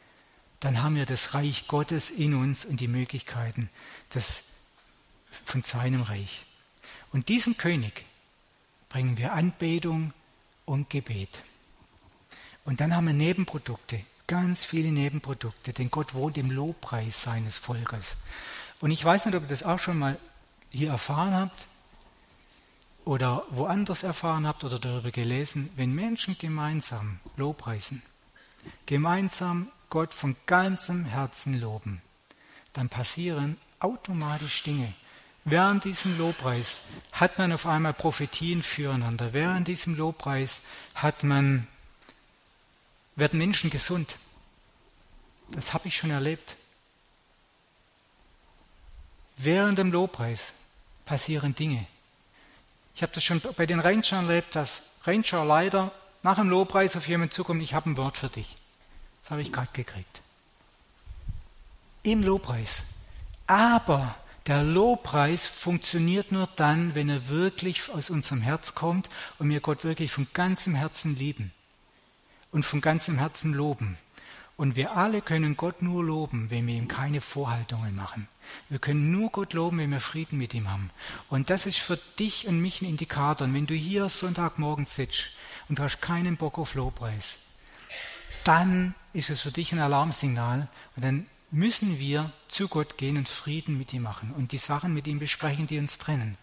dann 0.61 0.85
haben 0.85 0.95
wir 0.95 1.05
das 1.05 1.35
Reich 1.35 1.67
Gottes 1.67 2.13
in 2.13 2.35
uns 2.35 2.65
und 2.65 2.79
die 2.79 2.87
Möglichkeiten 2.87 3.71
des, 4.15 4.45
von 5.33 5.65
seinem 5.65 6.03
Reich. 6.03 6.45
Und 7.11 7.29
diesem 7.29 7.57
König 7.57 8.05
bringen 8.89 9.19
wir 9.19 9.33
Anbetung 9.33 10.13
und 10.65 10.91
Gebet. 10.91 11.43
Und 12.65 12.81
dann 12.81 12.95
haben 12.95 13.09
wir 13.09 13.15
Nebenprodukte 13.15 14.01
ganz 14.33 14.65
viele 14.65 14.91
Nebenprodukte, 14.93 15.75
denn 15.75 15.91
Gott 15.91 16.15
wohnt 16.15 16.39
im 16.39 16.51
Lobpreis 16.51 17.23
seines 17.23 17.59
Volkes. 17.59 18.17
Und 18.81 18.91
ich 18.91 19.05
weiß 19.05 19.27
nicht, 19.27 19.35
ob 19.35 19.43
ihr 19.43 19.49
das 19.49 19.63
auch 19.63 19.79
schon 19.79 19.99
mal 19.99 20.19
hier 20.71 20.89
erfahren 20.89 21.35
habt 21.35 21.69
oder 23.05 23.45
woanders 23.51 24.05
erfahren 24.05 24.47
habt 24.47 24.65
oder 24.65 24.79
darüber 24.79 25.11
gelesen, 25.11 25.69
wenn 25.77 25.95
Menschen 25.95 26.39
gemeinsam 26.39 27.21
Lobpreisen, 27.37 28.01
gemeinsam 28.87 29.71
Gott 29.91 30.15
von 30.15 30.35
ganzem 30.47 31.05
Herzen 31.05 31.61
loben, 31.61 32.01
dann 32.73 32.89
passieren 32.89 33.59
automatisch 33.81 34.63
Dinge. 34.63 34.95
Während 35.45 35.85
diesem 35.85 36.17
Lobpreis 36.17 36.81
hat 37.13 37.37
man 37.37 37.53
auf 37.53 37.67
einmal 37.67 37.93
Prophetien 37.93 38.63
füreinander. 38.63 39.35
Während 39.35 39.69
diesem 39.69 39.95
Lobpreis 39.95 40.63
hat 40.95 41.23
man, 41.23 41.69
werden 43.15 43.39
Menschen 43.39 43.69
gesund. 43.69 44.17
Das 45.51 45.73
habe 45.73 45.89
ich 45.89 45.97
schon 45.97 46.11
erlebt. 46.11 46.57
Während 49.37 49.79
dem 49.79 49.93
Lobpreis 49.93 50.53
passieren 51.05 51.55
Dinge. 51.55 51.87
Ich 52.95 53.03
habe 53.03 53.13
das 53.15 53.25
schon 53.25 53.41
bei 53.57 53.67
den 53.67 53.81
Rangern 53.81 54.29
erlebt, 54.29 54.55
dass 54.55 54.83
Ranger 55.05 55.45
leider 55.45 55.93
nach 56.23 56.37
dem 56.37 56.49
Lobpreis 56.49 56.97
auf 56.97 57.09
jemanden 57.09 57.33
zukommt, 57.33 57.63
ich 57.63 57.75
habe 57.75 57.91
ein 57.91 57.97
Wort 57.97 58.17
für 58.17 58.29
dich. 58.29 58.57
Das 59.23 59.31
habe 59.33 59.43
ich 59.43 59.53
gerade 59.53 59.71
gekriegt. 59.73 60.21
Im 62.03 62.23
Lobpreis. 62.23 62.83
Aber 63.47 64.15
der 64.47 64.63
Lobpreis 64.63 65.47
funktioniert 65.47 66.33
nur 66.33 66.49
dann, 66.57 66.95
wenn 66.95 67.09
er 67.09 67.29
wirklich 67.29 67.91
aus 67.91 68.11
unserem 68.11 68.41
Herz 68.41 68.75
kommt 68.75 69.09
und 69.39 69.49
wir 69.49 69.61
Gott 69.61 69.85
wirklich 69.85 70.11
von 70.11 70.27
ganzem 70.33 70.75
Herzen 70.75 71.17
lieben 71.17 71.53
und 72.51 72.65
von 72.65 72.81
ganzem 72.81 73.19
Herzen 73.19 73.53
loben. 73.53 73.99
Und 74.57 74.77
wir 74.77 74.97
alle 74.97 75.23
können 75.23 75.57
Gott 75.57 75.83
nur 75.83 76.05
loben, 76.05 76.51
wenn 76.51 76.67
wir 76.67 76.75
ihm 76.75 76.89
keine 76.89 77.21
Vorhaltungen 77.21 77.97
machen. 77.97 78.29
Wir 78.69 78.79
können 78.79 79.11
nur 79.11 79.31
Gott 79.31 79.55
loben, 79.55 79.79
wenn 79.79 79.91
wir 79.91 80.01
Frieden 80.01 80.39
mit 80.39 80.55
ihm 80.55 80.71
haben. 80.71 80.91
Und 81.29 81.51
das 81.51 81.67
ist 81.67 81.79
für 81.79 81.99
dich 82.19 82.47
und 82.47 82.61
mich 82.61 82.83
ein 82.83 82.89
Indikator. 82.89 83.47
Und 83.47 83.55
wenn 83.55 83.67
du 83.67 83.75
hier 83.75 84.09
Sonntagmorgen 84.09 84.87
sitzt 84.87 85.31
und 85.69 85.79
du 85.79 85.83
hast 85.83 86.01
keinen 86.01 86.37
Bock 86.37 86.59
auf 86.59 86.75
Lobpreis, 86.75 87.39
dann 88.45 88.95
ist 89.13 89.31
es 89.31 89.43
für 89.43 89.53
dich 89.53 89.73
ein 89.73 89.79
Alarmsignal. 89.79 90.69
Und 90.97 91.05
dann 91.05 91.27
müssen 91.53 91.99
wir 91.99 92.33
zu 92.49 92.67
Gott 92.67 92.97
gehen 92.97 93.19
und 93.19 93.29
Frieden 93.29 93.77
mit 93.77 93.93
ihm 93.93 94.03
machen 94.03 94.33
und 94.37 94.53
die 94.53 94.59
Sachen 94.59 94.95
mit 94.95 95.07
ihm 95.07 95.19
besprechen, 95.19 95.67
die 95.67 95.79
uns 95.79 95.99
trennen. 95.99 96.39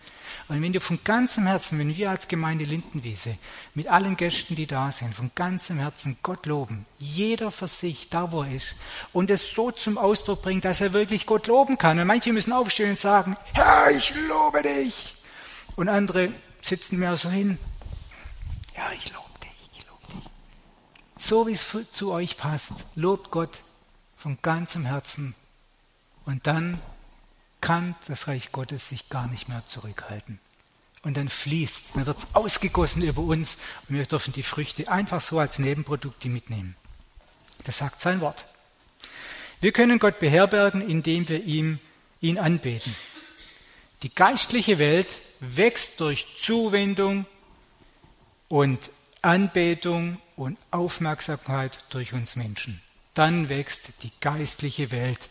Und 0.47 0.61
wenn 0.61 0.71
du 0.71 0.79
von 0.79 0.99
ganzem 1.03 1.47
Herzen, 1.47 1.79
wenn 1.79 1.97
wir 1.97 2.11
als 2.11 2.27
Gemeinde 2.27 2.63
Lindenwiese 2.63 3.35
mit 3.73 3.87
allen 3.87 4.17
Gästen, 4.17 4.55
die 4.55 4.67
da 4.67 4.91
sind, 4.91 5.15
von 5.15 5.31
ganzem 5.33 5.79
Herzen 5.79 6.17
Gott 6.21 6.45
loben, 6.45 6.85
jeder 6.99 7.49
für 7.49 7.67
sich, 7.67 8.09
da 8.09 8.31
wo 8.31 8.43
er 8.43 8.53
ist, 8.53 8.75
und 9.11 9.31
es 9.31 9.51
so 9.53 9.71
zum 9.71 9.97
Ausdruck 9.97 10.43
bringt, 10.43 10.63
dass 10.63 10.79
er 10.79 10.93
wirklich 10.93 11.25
Gott 11.25 11.47
loben 11.47 11.79
kann. 11.79 11.99
Und 11.99 12.05
manche 12.05 12.31
müssen 12.31 12.53
aufstehen 12.53 12.91
und 12.91 12.99
sagen, 12.99 13.35
Herr, 13.53 13.89
ich 13.89 14.13
lobe 14.27 14.61
dich. 14.61 15.15
Und 15.75 15.89
andere 15.89 16.31
sitzen 16.61 16.99
mehr 16.99 17.17
so 17.17 17.29
hin, 17.29 17.57
ja, 18.75 18.91
ich 18.95 19.11
lobe 19.11 19.39
dich, 19.41 19.69
ich 19.73 19.87
lobe 19.87 20.21
dich. 20.21 20.29
So 21.17 21.47
wie 21.47 21.53
es 21.53 21.75
zu 21.93 22.11
euch 22.11 22.37
passt, 22.37 22.73
lobt 22.95 23.31
Gott 23.31 23.61
von 24.19 24.37
ganzem 24.41 24.85
Herzen. 24.85 25.33
Und 26.25 26.45
dann 26.45 26.79
kann 27.61 27.95
das 28.07 28.27
Reich 28.27 28.51
Gottes 28.51 28.89
sich 28.89 29.09
gar 29.09 29.27
nicht 29.27 29.47
mehr 29.47 29.65
zurückhalten. 29.65 30.39
Und 31.03 31.15
dann 31.15 31.29
fließt 31.29 31.95
dann 31.95 32.05
wird 32.05 32.19
es 32.19 32.35
ausgegossen 32.35 33.01
über 33.01 33.21
uns 33.21 33.57
und 33.87 33.95
wir 33.95 34.05
dürfen 34.05 34.33
die 34.33 34.43
Früchte 34.43 34.91
einfach 34.91 35.21
so 35.21 35.39
als 35.39 35.57
Nebenprodukte 35.57 36.27
mitnehmen. 36.27 36.75
Das 37.63 37.77
sagt 37.77 38.01
sein 38.01 38.19
Wort. 38.19 38.45
Wir 39.61 39.71
können 39.71 39.99
Gott 39.99 40.19
beherbergen, 40.19 40.81
indem 40.81 41.27
wir 41.29 41.43
ihm, 41.45 41.79
ihn 42.19 42.37
anbeten. 42.37 42.93
Die 44.03 44.13
geistliche 44.13 44.77
Welt 44.77 45.21
wächst 45.39 46.01
durch 46.01 46.27
Zuwendung 46.35 47.25
und 48.49 48.91
Anbetung 49.21 50.19
und 50.35 50.57
Aufmerksamkeit 50.71 51.85
durch 51.89 52.11
uns 52.11 52.35
Menschen 52.35 52.81
dann 53.13 53.49
wächst 53.49 54.03
die 54.03 54.11
geistliche 54.21 54.91
Welt. 54.91 55.29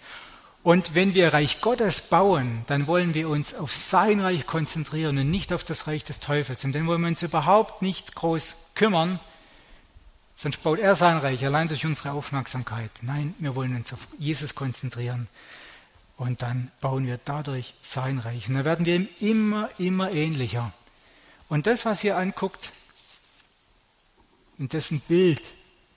Und 0.62 0.94
wenn 0.94 1.14
wir 1.14 1.32
Reich 1.32 1.60
Gottes 1.60 2.02
bauen, 2.02 2.64
dann 2.66 2.86
wollen 2.86 3.14
wir 3.14 3.28
uns 3.28 3.54
auf 3.54 3.72
sein 3.72 4.20
Reich 4.20 4.46
konzentrieren 4.46 5.16
und 5.16 5.30
nicht 5.30 5.52
auf 5.52 5.64
das 5.64 5.86
Reich 5.86 6.04
des 6.04 6.20
Teufels. 6.20 6.64
Und 6.64 6.74
dann 6.74 6.86
wollen 6.86 7.00
wir 7.00 7.08
uns 7.08 7.22
überhaupt 7.22 7.80
nicht 7.80 8.14
groß 8.14 8.56
kümmern, 8.74 9.20
sonst 10.36 10.62
baut 10.62 10.78
er 10.78 10.94
sein 10.96 11.18
Reich 11.18 11.44
allein 11.44 11.68
durch 11.68 11.86
unsere 11.86 12.12
Aufmerksamkeit. 12.12 12.90
Nein, 13.02 13.34
wir 13.38 13.54
wollen 13.54 13.74
uns 13.76 13.92
auf 13.92 14.08
Jesus 14.18 14.54
konzentrieren. 14.54 15.28
Und 16.16 16.42
dann 16.42 16.70
bauen 16.80 17.06
wir 17.06 17.18
dadurch 17.24 17.74
sein 17.80 18.18
Reich. 18.18 18.48
Und 18.48 18.54
dann 18.56 18.64
werden 18.64 18.84
wir 18.84 18.96
ihm 18.96 19.08
immer, 19.20 19.70
immer 19.78 20.10
ähnlicher. 20.10 20.72
Und 21.48 21.66
das, 21.66 21.86
was 21.86 22.02
ihr 22.04 22.16
anguckt, 22.16 22.72
in 24.58 24.68
dessen 24.68 25.00
Bild 25.00 25.40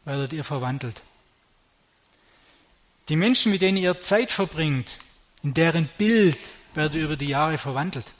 werdet 0.06 0.32
ihr 0.34 0.44
verwandelt. 0.44 1.02
Die 3.10 3.16
Menschen, 3.16 3.52
mit 3.52 3.62
denen 3.62 3.78
ihr 3.78 4.00
Zeit 4.00 4.32
verbringt, 4.32 4.98
in 5.44 5.54
deren 5.54 5.88
Bild 5.98 6.38
werdet 6.74 6.96
ihr 6.96 7.06
über 7.06 7.18
die 7.18 7.28
Jahre 7.28 7.58
verwandelt. 7.58 8.14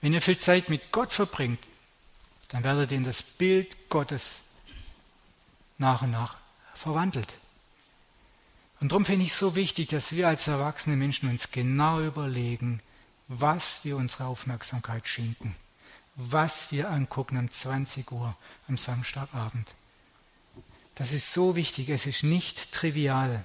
Wenn 0.00 0.12
ihr 0.12 0.22
viel 0.22 0.38
Zeit 0.38 0.68
mit 0.68 0.92
Gott 0.92 1.12
verbringt, 1.12 1.58
dann 2.50 2.64
werdet 2.64 2.92
ihr 2.92 2.98
in 2.98 3.04
das 3.04 3.22
Bild 3.22 3.88
Gottes 3.88 4.36
nach 5.78 6.02
und 6.02 6.12
nach 6.12 6.36
verwandelt. 6.74 7.34
Und 8.80 8.92
darum 8.92 9.04
finde 9.04 9.24
ich 9.24 9.32
es 9.32 9.38
so 9.38 9.56
wichtig, 9.56 9.88
dass 9.88 10.12
wir 10.12 10.28
als 10.28 10.46
erwachsene 10.46 10.96
Menschen 10.96 11.28
uns 11.28 11.50
genau 11.50 12.00
überlegen, 12.00 12.80
was 13.28 13.80
wir 13.82 13.96
unsere 13.96 14.26
Aufmerksamkeit 14.26 15.08
schenken, 15.08 15.56
was 16.14 16.70
wir 16.70 16.90
angucken 16.90 17.38
um 17.38 17.50
20 17.50 18.12
Uhr 18.12 18.36
am 18.68 18.76
Samstagabend. 18.76 19.74
Das 20.96 21.12
ist 21.12 21.32
so 21.32 21.56
wichtig, 21.56 21.88
es 21.88 22.06
ist 22.06 22.24
nicht 22.24 22.72
trivial 22.72 23.44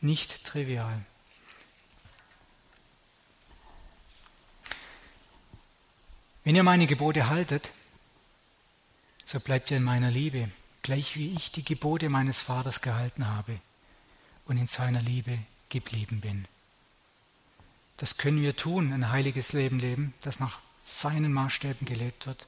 nicht 0.00 0.44
trivial. 0.44 1.04
Wenn 6.44 6.56
ihr 6.56 6.62
meine 6.62 6.86
Gebote 6.86 7.28
haltet, 7.28 7.70
so 9.24 9.40
bleibt 9.40 9.70
ihr 9.70 9.76
in 9.76 9.82
meiner 9.82 10.10
Liebe, 10.10 10.50
gleich 10.82 11.16
wie 11.16 11.34
ich 11.34 11.52
die 11.52 11.64
Gebote 11.64 12.08
meines 12.08 12.40
Vaters 12.40 12.80
gehalten 12.80 13.28
habe 13.28 13.60
und 14.46 14.56
in 14.56 14.66
seiner 14.66 15.02
Liebe 15.02 15.38
geblieben 15.68 16.20
bin. 16.20 16.46
Das 17.98 18.16
können 18.16 18.40
wir 18.40 18.56
tun, 18.56 18.92
ein 18.92 19.10
heiliges 19.10 19.52
Leben 19.52 19.78
leben, 19.78 20.14
das 20.22 20.40
nach 20.40 20.60
seinen 20.84 21.32
Maßstäben 21.32 21.86
gelebt 21.86 22.26
wird, 22.26 22.46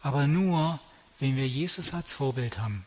aber 0.00 0.26
nur, 0.26 0.78
wenn 1.18 1.36
wir 1.36 1.48
Jesus 1.48 1.92
als 1.92 2.12
Vorbild 2.12 2.58
haben 2.58 2.86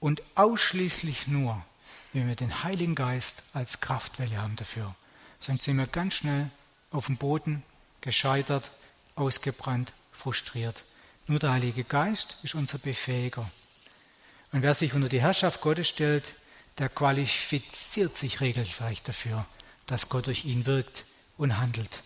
und 0.00 0.22
ausschließlich 0.34 1.26
nur, 1.26 1.64
wenn 2.12 2.28
wir 2.28 2.36
den 2.36 2.62
Heiligen 2.64 2.94
Geist 2.94 3.42
als 3.52 3.80
Kraftwelle 3.80 4.40
haben 4.40 4.56
dafür. 4.56 4.94
Sonst 5.40 5.64
sind 5.64 5.76
wir 5.76 5.86
ganz 5.86 6.14
schnell 6.14 6.50
auf 6.90 7.06
dem 7.06 7.16
Boden, 7.16 7.62
gescheitert, 8.00 8.70
ausgebrannt, 9.14 9.92
frustriert. 10.12 10.84
Nur 11.26 11.38
der 11.38 11.52
Heilige 11.52 11.84
Geist 11.84 12.38
ist 12.42 12.54
unser 12.54 12.78
Befähiger. 12.78 13.48
Und 14.52 14.62
wer 14.62 14.74
sich 14.74 14.94
unter 14.94 15.08
die 15.08 15.20
Herrschaft 15.20 15.60
Gottes 15.60 15.88
stellt, 15.88 16.34
der 16.78 16.88
qualifiziert 16.88 18.16
sich 18.16 18.40
regelrecht 18.40 19.06
dafür, 19.06 19.46
dass 19.86 20.08
Gott 20.08 20.26
durch 20.26 20.44
ihn 20.44 20.64
wirkt 20.64 21.04
und 21.36 21.58
handelt. 21.58 22.02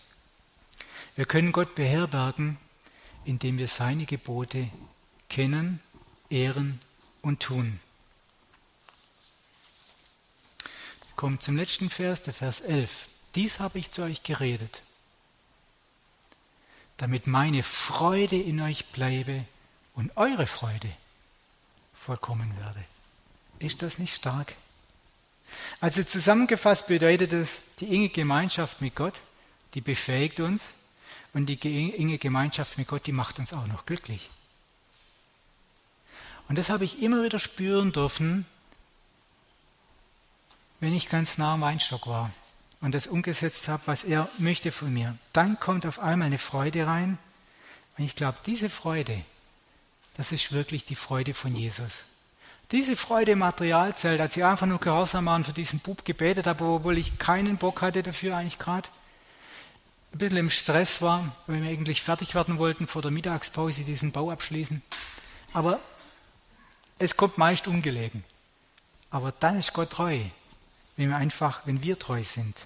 Wir 1.15 1.25
können 1.25 1.51
Gott 1.51 1.75
beherbergen, 1.75 2.57
indem 3.23 3.57
wir 3.57 3.67
seine 3.67 4.05
Gebote 4.05 4.67
kennen, 5.29 5.79
ehren 6.29 6.79
und 7.23 7.39
tun. 7.39 7.79
Wir 11.07 11.15
kommen 11.15 11.39
zum 11.39 11.57
letzten 11.57 11.89
Vers, 11.89 12.21
der 12.21 12.33
Vers 12.33 12.61
11. 12.61 13.07
Dies 13.33 13.59
habe 13.59 13.79
ich 13.79 13.91
zu 13.91 14.03
euch 14.03 14.21
geredet, 14.21 14.83
damit 16.97 17.25
meine 17.25 17.63
Freude 17.63 18.39
in 18.39 18.61
euch 18.61 18.85
bleibe 18.87 19.45
und 19.95 20.15
eure 20.17 20.45
Freude 20.45 20.91
vollkommen 21.95 22.55
werde. 22.59 22.83
Ist 23.57 23.81
das 23.81 23.97
nicht 23.97 24.13
stark? 24.13 24.53
Also 25.79 26.03
zusammengefasst 26.03 26.87
bedeutet 26.87 27.33
es, 27.33 27.61
die 27.79 27.93
enge 27.93 28.09
Gemeinschaft 28.09 28.81
mit 28.81 28.95
Gott, 28.95 29.21
die 29.73 29.81
befähigt 29.81 30.39
uns 30.39 30.73
und 31.33 31.47
die 31.47 31.93
enge 31.95 32.17
Gemeinschaft 32.17 32.77
mit 32.77 32.87
Gott, 32.87 33.07
die 33.07 33.11
macht 33.11 33.39
uns 33.39 33.53
auch 33.53 33.67
noch 33.67 33.85
glücklich. 33.85 34.29
Und 36.47 36.57
das 36.57 36.69
habe 36.69 36.85
ich 36.85 37.01
immer 37.01 37.23
wieder 37.23 37.39
spüren 37.39 37.91
dürfen, 37.91 38.45
wenn 40.79 40.93
ich 40.93 41.09
ganz 41.09 41.37
nah 41.37 41.53
am 41.53 41.61
Weinstock 41.61 42.07
war 42.07 42.31
und 42.81 42.93
das 42.93 43.07
umgesetzt 43.07 43.69
habe, 43.69 43.83
was 43.85 44.03
er 44.03 44.27
möchte 44.37 44.71
von 44.71 44.93
mir. 44.93 45.17
Dann 45.31 45.59
kommt 45.59 45.85
auf 45.85 45.99
einmal 45.99 46.27
eine 46.27 46.37
Freude 46.37 46.85
rein. 46.85 47.17
Und 47.97 48.03
ich 48.03 48.15
glaube, 48.15 48.37
diese 48.45 48.69
Freude, 48.69 49.23
das 50.17 50.31
ist 50.31 50.51
wirklich 50.51 50.83
die 50.83 50.95
Freude 50.95 51.33
von 51.33 51.55
Jesus. 51.55 51.99
Diese 52.71 52.95
Freude 52.95 53.33
im 53.33 53.39
Material 53.39 53.95
zählt, 53.95 54.19
als 54.19 54.35
ich 54.35 54.43
einfach 54.43 54.67
nur 54.67 54.79
gehorsam 54.79 55.25
war 55.27 55.35
und 55.35 55.45
für 55.45 55.53
diesen 55.53 55.79
Bub 55.79 56.03
gebetet 56.05 56.47
habe, 56.47 56.65
obwohl 56.65 56.97
ich 56.97 57.17
keinen 57.19 57.57
Bock 57.57 57.81
hatte 57.81 58.03
dafür 58.03 58.35
eigentlich 58.35 58.59
gerade, 58.59 58.89
ein 60.11 60.17
bisschen 60.17 60.37
im 60.37 60.49
Stress 60.49 61.01
war, 61.01 61.35
weil 61.47 61.61
wir 61.61 61.69
eigentlich 61.69 62.01
fertig 62.01 62.35
werden 62.35 62.59
wollten, 62.59 62.87
vor 62.87 63.01
der 63.01 63.11
Mittagspause 63.11 63.83
diesen 63.83 64.11
Bau 64.11 64.29
abschließen. 64.29 64.81
Aber 65.53 65.79
es 66.99 67.17
kommt 67.17 67.37
meist 67.37 67.67
ungelegen. 67.67 68.23
Aber 69.09 69.31
dann 69.31 69.59
ist 69.59 69.73
Gott 69.73 69.91
treu, 69.91 70.19
wenn 70.97 71.09
wir 71.09 71.17
einfach, 71.17 71.61
wenn 71.65 71.83
wir 71.83 71.99
treu 71.99 72.23
sind. 72.23 72.65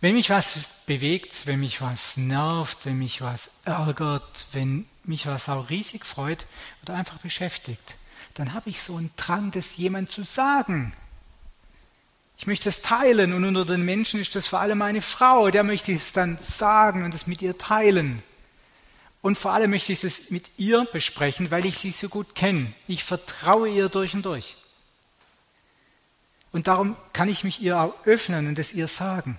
Wenn 0.00 0.14
mich 0.14 0.30
was 0.30 0.60
bewegt, 0.86 1.46
wenn 1.46 1.60
mich 1.60 1.82
was 1.82 2.16
nervt, 2.16 2.86
wenn 2.86 2.98
mich 2.98 3.20
was 3.20 3.50
ärgert, 3.64 4.46
wenn 4.52 4.86
mich 5.04 5.26
was 5.26 5.48
auch 5.50 5.68
riesig 5.68 6.06
freut 6.06 6.46
oder 6.82 6.94
einfach 6.94 7.18
beschäftigt, 7.18 7.96
dann 8.34 8.54
habe 8.54 8.70
ich 8.70 8.80
so 8.80 8.96
einen 8.96 9.10
Drang, 9.16 9.50
das 9.50 9.76
jemand 9.76 10.10
zu 10.10 10.22
sagen. 10.22 10.94
Ich 12.38 12.46
möchte 12.46 12.70
es 12.70 12.80
teilen 12.80 13.34
und 13.34 13.44
unter 13.44 13.66
den 13.66 13.84
Menschen 13.84 14.18
ist 14.18 14.34
das 14.34 14.46
vor 14.46 14.60
allem 14.60 14.78
meine 14.78 15.02
Frau, 15.02 15.50
der 15.50 15.62
möchte 15.62 15.92
es 15.92 16.14
dann 16.14 16.38
sagen 16.38 17.04
und 17.04 17.14
es 17.14 17.26
mit 17.26 17.42
ihr 17.42 17.58
teilen. 17.58 18.22
Und 19.22 19.36
vor 19.36 19.52
allem 19.52 19.70
möchte 19.70 19.92
ich 19.92 20.02
es 20.02 20.30
mit 20.30 20.46
ihr 20.56 20.86
besprechen, 20.92 21.50
weil 21.50 21.66
ich 21.66 21.78
sie 21.78 21.90
so 21.90 22.08
gut 22.08 22.34
kenne. 22.34 22.72
Ich 22.88 23.04
vertraue 23.04 23.68
ihr 23.68 23.88
durch 23.88 24.14
und 24.14 24.24
durch. 24.24 24.56
Und 26.52 26.68
darum 26.68 26.96
kann 27.12 27.28
ich 27.28 27.44
mich 27.44 27.60
ihr 27.60 27.78
auch 27.78 27.94
öffnen 28.06 28.48
und 28.48 28.58
es 28.58 28.72
ihr 28.72 28.88
sagen. 28.88 29.38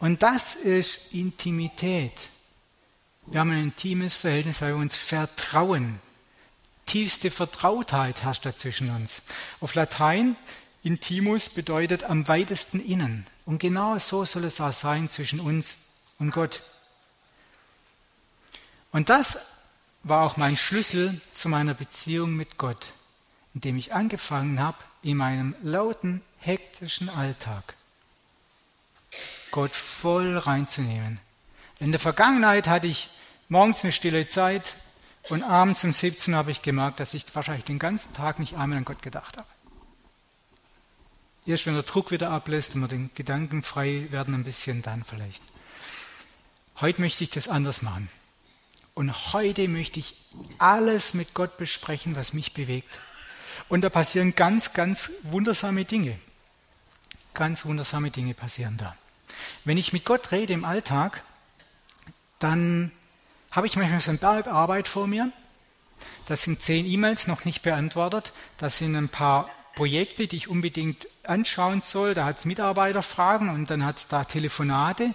Und 0.00 0.22
das 0.22 0.54
ist 0.54 1.12
Intimität. 1.12 2.12
Wir 3.26 3.40
haben 3.40 3.50
ein 3.50 3.64
intimes 3.64 4.14
Verhältnis, 4.14 4.62
weil 4.62 4.74
wir 4.74 4.80
uns 4.80 4.96
vertrauen. 4.96 6.00
Tiefste 6.86 7.30
Vertrautheit 7.30 8.22
herrscht 8.22 8.46
da 8.46 8.56
zwischen 8.56 8.90
uns. 8.90 9.22
Auf 9.60 9.74
Latein, 9.74 10.36
intimus 10.82 11.50
bedeutet 11.50 12.04
am 12.04 12.26
weitesten 12.28 12.80
innen. 12.80 13.26
Und 13.44 13.58
genau 13.58 13.98
so 13.98 14.24
soll 14.24 14.44
es 14.44 14.60
auch 14.60 14.72
sein 14.72 15.10
zwischen 15.10 15.40
uns 15.40 15.76
und 16.18 16.30
Gott. 16.30 16.62
Und 18.92 19.08
das 19.08 19.38
war 20.02 20.24
auch 20.24 20.36
mein 20.36 20.56
Schlüssel 20.56 21.20
zu 21.34 21.48
meiner 21.48 21.74
Beziehung 21.74 22.34
mit 22.34 22.58
Gott, 22.58 22.92
indem 23.54 23.76
ich 23.76 23.94
angefangen 23.94 24.60
habe, 24.60 24.78
in 25.02 25.16
meinem 25.16 25.54
lauten, 25.62 26.22
hektischen 26.38 27.08
Alltag 27.08 27.74
Gott 29.50 29.74
voll 29.74 30.36
reinzunehmen. 30.36 31.20
In 31.80 31.90
der 31.90 32.00
Vergangenheit 32.00 32.68
hatte 32.68 32.86
ich 32.86 33.10
morgens 33.48 33.82
eine 33.82 33.92
stille 33.92 34.28
Zeit 34.28 34.76
und 35.28 35.42
abends 35.42 35.84
um 35.84 35.92
17 35.92 36.34
habe 36.34 36.50
ich 36.50 36.62
gemerkt, 36.62 37.00
dass 37.00 37.14
ich 37.14 37.24
wahrscheinlich 37.34 37.64
den 37.64 37.78
ganzen 37.78 38.12
Tag 38.14 38.38
nicht 38.38 38.56
einmal 38.56 38.78
an 38.78 38.84
Gott 38.84 39.02
gedacht 39.02 39.36
habe. 39.36 39.48
Erst 41.46 41.66
wenn 41.66 41.74
der 41.74 41.82
Druck 41.82 42.10
wieder 42.10 42.30
ablässt 42.30 42.74
und 42.74 42.82
wir 42.82 42.88
den 42.88 43.10
Gedanken 43.14 43.62
frei 43.62 44.06
werden, 44.10 44.34
ein 44.34 44.44
bisschen 44.44 44.82
dann 44.82 45.04
vielleicht. 45.04 45.42
Heute 46.80 47.00
möchte 47.00 47.24
ich 47.24 47.30
das 47.30 47.48
anders 47.48 47.82
machen. 47.82 48.08
Und 48.98 49.32
heute 49.32 49.68
möchte 49.68 50.00
ich 50.00 50.16
alles 50.58 51.14
mit 51.14 51.32
Gott 51.32 51.56
besprechen, 51.56 52.16
was 52.16 52.32
mich 52.32 52.52
bewegt. 52.52 52.98
Und 53.68 53.82
da 53.82 53.90
passieren 53.90 54.34
ganz, 54.34 54.72
ganz 54.72 55.12
wundersame 55.22 55.84
Dinge. 55.84 56.18
Ganz 57.32 57.64
wundersame 57.64 58.10
Dinge 58.10 58.34
passieren 58.34 58.76
da. 58.76 58.96
Wenn 59.64 59.78
ich 59.78 59.92
mit 59.92 60.04
Gott 60.04 60.32
rede 60.32 60.52
im 60.52 60.64
Alltag, 60.64 61.22
dann 62.40 62.90
habe 63.52 63.68
ich 63.68 63.76
manchmal 63.76 64.00
so 64.00 64.10
ein 64.10 64.18
Berg 64.18 64.48
Arbeit 64.48 64.88
vor 64.88 65.06
mir. 65.06 65.30
Das 66.26 66.42
sind 66.42 66.60
zehn 66.60 66.84
E-Mails 66.84 67.28
noch 67.28 67.44
nicht 67.44 67.62
beantwortet. 67.62 68.32
Das 68.56 68.78
sind 68.78 68.96
ein 68.96 69.08
paar 69.08 69.48
Projekte, 69.76 70.26
die 70.26 70.38
ich 70.38 70.48
unbedingt 70.48 71.06
anschauen 71.22 71.82
soll. 71.82 72.14
Da 72.14 72.24
hat 72.24 72.38
es 72.38 72.46
Mitarbeiterfragen 72.46 73.48
und 73.48 73.70
dann 73.70 73.84
hat 73.84 73.98
es 73.98 74.08
da 74.08 74.24
Telefonate, 74.24 75.14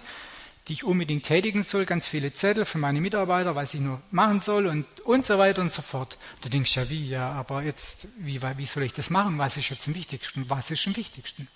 die 0.68 0.72
ich 0.72 0.84
unbedingt 0.84 1.26
tätigen 1.26 1.62
soll. 1.62 1.84
Ganz 1.84 2.06
viele 2.06 2.32
Zettel 2.32 2.64
für 2.64 2.78
meine 2.78 3.00
Mitarbeiter, 3.00 3.54
was 3.54 3.74
ich 3.74 3.80
nur 3.80 4.00
machen 4.10 4.40
soll 4.40 4.66
und, 4.66 4.86
und 5.00 5.24
so 5.24 5.38
weiter 5.38 5.62
und 5.62 5.72
so 5.72 5.82
fort. 5.82 6.16
Du 6.40 6.48
denkst 6.48 6.76
ja, 6.76 6.88
wie, 6.88 7.08
ja, 7.08 7.32
aber 7.32 7.62
jetzt, 7.62 8.08
wie, 8.18 8.40
wie 8.42 8.66
soll 8.66 8.84
ich 8.84 8.92
das 8.92 9.10
machen? 9.10 9.38
Was 9.38 9.56
ist 9.56 9.70
jetzt 9.70 9.86
am 9.86 9.94
wichtigsten? 9.94 10.48
Was 10.48 10.70
ist 10.70 10.86
am 10.86 10.96
wichtigsten? 10.96 11.48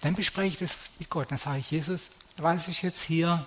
Dann 0.00 0.14
bespreche 0.14 0.48
ich 0.48 0.58
das 0.58 0.90
mit 0.98 1.10
Gott. 1.10 1.30
Dann 1.30 1.38
sage 1.38 1.58
ich, 1.58 1.70
Jesus, 1.70 2.10
was 2.36 2.68
ist 2.68 2.82
jetzt 2.82 3.02
hier, 3.02 3.46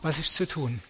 was 0.00 0.18
ist 0.18 0.34
zu 0.34 0.46
tun? 0.46 0.80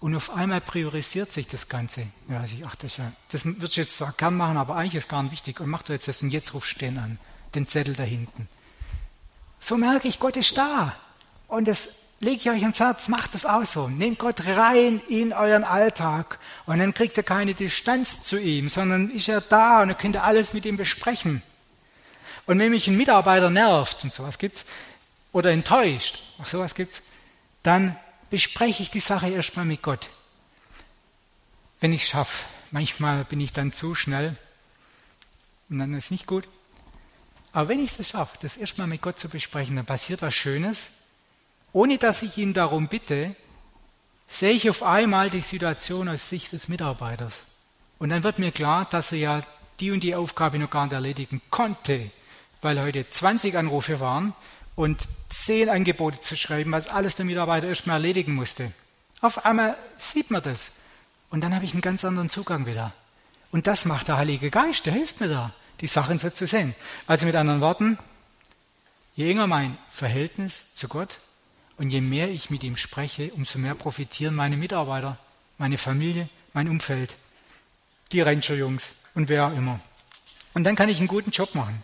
Und 0.00 0.14
auf 0.14 0.30
einmal 0.30 0.60
priorisiert 0.60 1.32
sich 1.32 1.48
das 1.48 1.68
Ganze. 1.68 2.06
Ja, 2.28 2.44
ich, 2.44 2.64
ach, 2.64 2.76
das, 2.76 2.98
ja, 2.98 3.12
das 3.30 3.44
würde 3.44 3.66
ich 3.66 3.76
jetzt 3.76 3.96
zwar 3.96 4.12
gern 4.12 4.36
machen, 4.36 4.56
aber 4.56 4.76
eigentlich 4.76 4.96
ist 4.96 5.08
gar 5.08 5.22
nicht 5.22 5.32
wichtig. 5.32 5.60
Und 5.60 5.68
mach 5.68 5.82
du 5.82 5.92
jetzt 5.92 6.08
das 6.08 6.22
und 6.22 6.30
jetzt 6.30 6.54
rufst 6.54 6.76
du 6.76 6.78
den 6.80 6.98
an, 6.98 7.18
den 7.54 7.66
Zettel 7.66 7.94
da 7.94 8.02
hinten. 8.02 8.48
So 9.58 9.76
merke 9.76 10.08
ich, 10.08 10.18
Gott 10.18 10.36
ist 10.36 10.56
da. 10.56 10.94
Und 11.54 11.68
das 11.68 11.90
lege 12.18 12.36
ich 12.36 12.50
euch 12.50 12.62
ans 12.62 12.80
Herz, 12.80 13.06
macht 13.06 13.32
das 13.32 13.46
auch 13.46 13.64
so. 13.64 13.88
Nehmt 13.88 14.18
Gott 14.18 14.44
rein 14.44 15.00
in 15.08 15.32
euren 15.32 15.62
Alltag. 15.62 16.40
Und 16.66 16.80
dann 16.80 16.92
kriegt 16.94 17.16
ihr 17.16 17.22
keine 17.22 17.54
Distanz 17.54 18.24
zu 18.24 18.40
ihm, 18.40 18.68
sondern 18.68 19.08
ist 19.08 19.28
er 19.28 19.40
da 19.40 19.82
und 19.82 19.90
ihr 19.90 19.94
könnt 19.94 20.16
alles 20.16 20.52
mit 20.52 20.66
ihm 20.66 20.76
besprechen. 20.76 21.42
Und 22.46 22.58
wenn 22.58 22.72
mich 22.72 22.88
ein 22.88 22.96
Mitarbeiter 22.96 23.50
nervt 23.50 24.02
und 24.02 24.12
sowas 24.12 24.38
gibt's, 24.38 24.64
oder 25.30 25.52
enttäuscht, 25.52 26.22
auch 26.40 26.46
sowas 26.46 26.74
gibt's, 26.74 27.02
dann 27.62 27.96
bespreche 28.30 28.82
ich 28.82 28.90
die 28.90 29.00
Sache 29.00 29.28
erstmal 29.28 29.64
mit 29.64 29.80
Gott. 29.80 30.10
Wenn 31.78 31.92
ich 31.92 32.02
es 32.02 32.08
schaffe. 32.08 32.46
Manchmal 32.72 33.24
bin 33.24 33.40
ich 33.40 33.52
dann 33.52 33.70
zu 33.70 33.94
schnell 33.94 34.36
und 35.70 35.78
dann 35.78 35.94
ist 35.94 36.06
es 36.06 36.10
nicht 36.10 36.26
gut. 36.26 36.48
Aber 37.52 37.68
wenn 37.68 37.84
ich 37.84 37.96
es 37.96 38.08
schaffe, 38.08 38.38
das 38.42 38.56
erstmal 38.56 38.88
mit 38.88 39.02
Gott 39.02 39.20
zu 39.20 39.28
besprechen, 39.28 39.76
dann 39.76 39.86
passiert 39.86 40.20
was 40.20 40.34
Schönes. 40.34 40.88
Ohne 41.74 41.98
dass 41.98 42.22
ich 42.22 42.38
ihn 42.38 42.54
darum 42.54 42.88
bitte, 42.88 43.36
sehe 44.26 44.52
ich 44.52 44.70
auf 44.70 44.82
einmal 44.82 45.28
die 45.28 45.42
Situation 45.42 46.08
aus 46.08 46.30
Sicht 46.30 46.52
des 46.52 46.68
Mitarbeiters. 46.68 47.42
Und 47.98 48.08
dann 48.08 48.24
wird 48.24 48.38
mir 48.38 48.52
klar, 48.52 48.86
dass 48.86 49.12
er 49.12 49.18
ja 49.18 49.42
die 49.80 49.90
und 49.90 50.00
die 50.00 50.14
Aufgabe 50.14 50.58
noch 50.58 50.70
gar 50.70 50.84
nicht 50.84 50.94
erledigen 50.94 51.42
konnte 51.50 52.10
weil 52.64 52.80
heute 52.80 53.08
20 53.08 53.56
Anrufe 53.56 54.00
waren 54.00 54.32
und 54.74 55.06
10 55.28 55.68
Angebote 55.68 56.20
zu 56.20 56.34
schreiben, 56.34 56.72
was 56.72 56.88
alles 56.88 57.14
der 57.14 57.26
Mitarbeiter 57.26 57.68
erstmal 57.68 57.96
erledigen 57.96 58.34
musste. 58.34 58.72
Auf 59.20 59.44
einmal 59.44 59.76
sieht 59.98 60.30
man 60.30 60.42
das. 60.42 60.70
Und 61.30 61.42
dann 61.42 61.54
habe 61.54 61.64
ich 61.64 61.72
einen 61.72 61.82
ganz 61.82 62.04
anderen 62.04 62.30
Zugang 62.30 62.66
wieder. 62.66 62.92
Und 63.52 63.66
das 63.66 63.84
macht 63.84 64.08
der 64.08 64.16
Heilige 64.16 64.50
Geist, 64.50 64.86
der 64.86 64.94
hilft 64.94 65.20
mir 65.20 65.28
da, 65.28 65.52
die 65.80 65.86
Sachen 65.86 66.18
so 66.18 66.30
zu 66.30 66.46
sehen. 66.46 66.74
Also 67.06 67.26
mit 67.26 67.36
anderen 67.36 67.60
Worten, 67.60 67.98
je 69.14 69.30
enger 69.30 69.46
mein 69.46 69.78
Verhältnis 69.88 70.74
zu 70.74 70.88
Gott 70.88 71.20
und 71.76 71.90
je 71.90 72.00
mehr 72.00 72.30
ich 72.30 72.50
mit 72.50 72.62
ihm 72.64 72.76
spreche, 72.76 73.32
umso 73.32 73.58
mehr 73.58 73.74
profitieren 73.74 74.34
meine 74.34 74.56
Mitarbeiter, 74.56 75.18
meine 75.58 75.78
Familie, 75.78 76.28
mein 76.52 76.68
Umfeld, 76.68 77.16
die 78.12 78.20
Rancher-Jungs 78.20 78.94
und 79.14 79.28
wer 79.28 79.46
auch 79.46 79.52
immer. 79.52 79.80
Und 80.54 80.64
dann 80.64 80.76
kann 80.76 80.88
ich 80.88 80.98
einen 80.98 81.08
guten 81.08 81.30
Job 81.30 81.54
machen. 81.54 81.82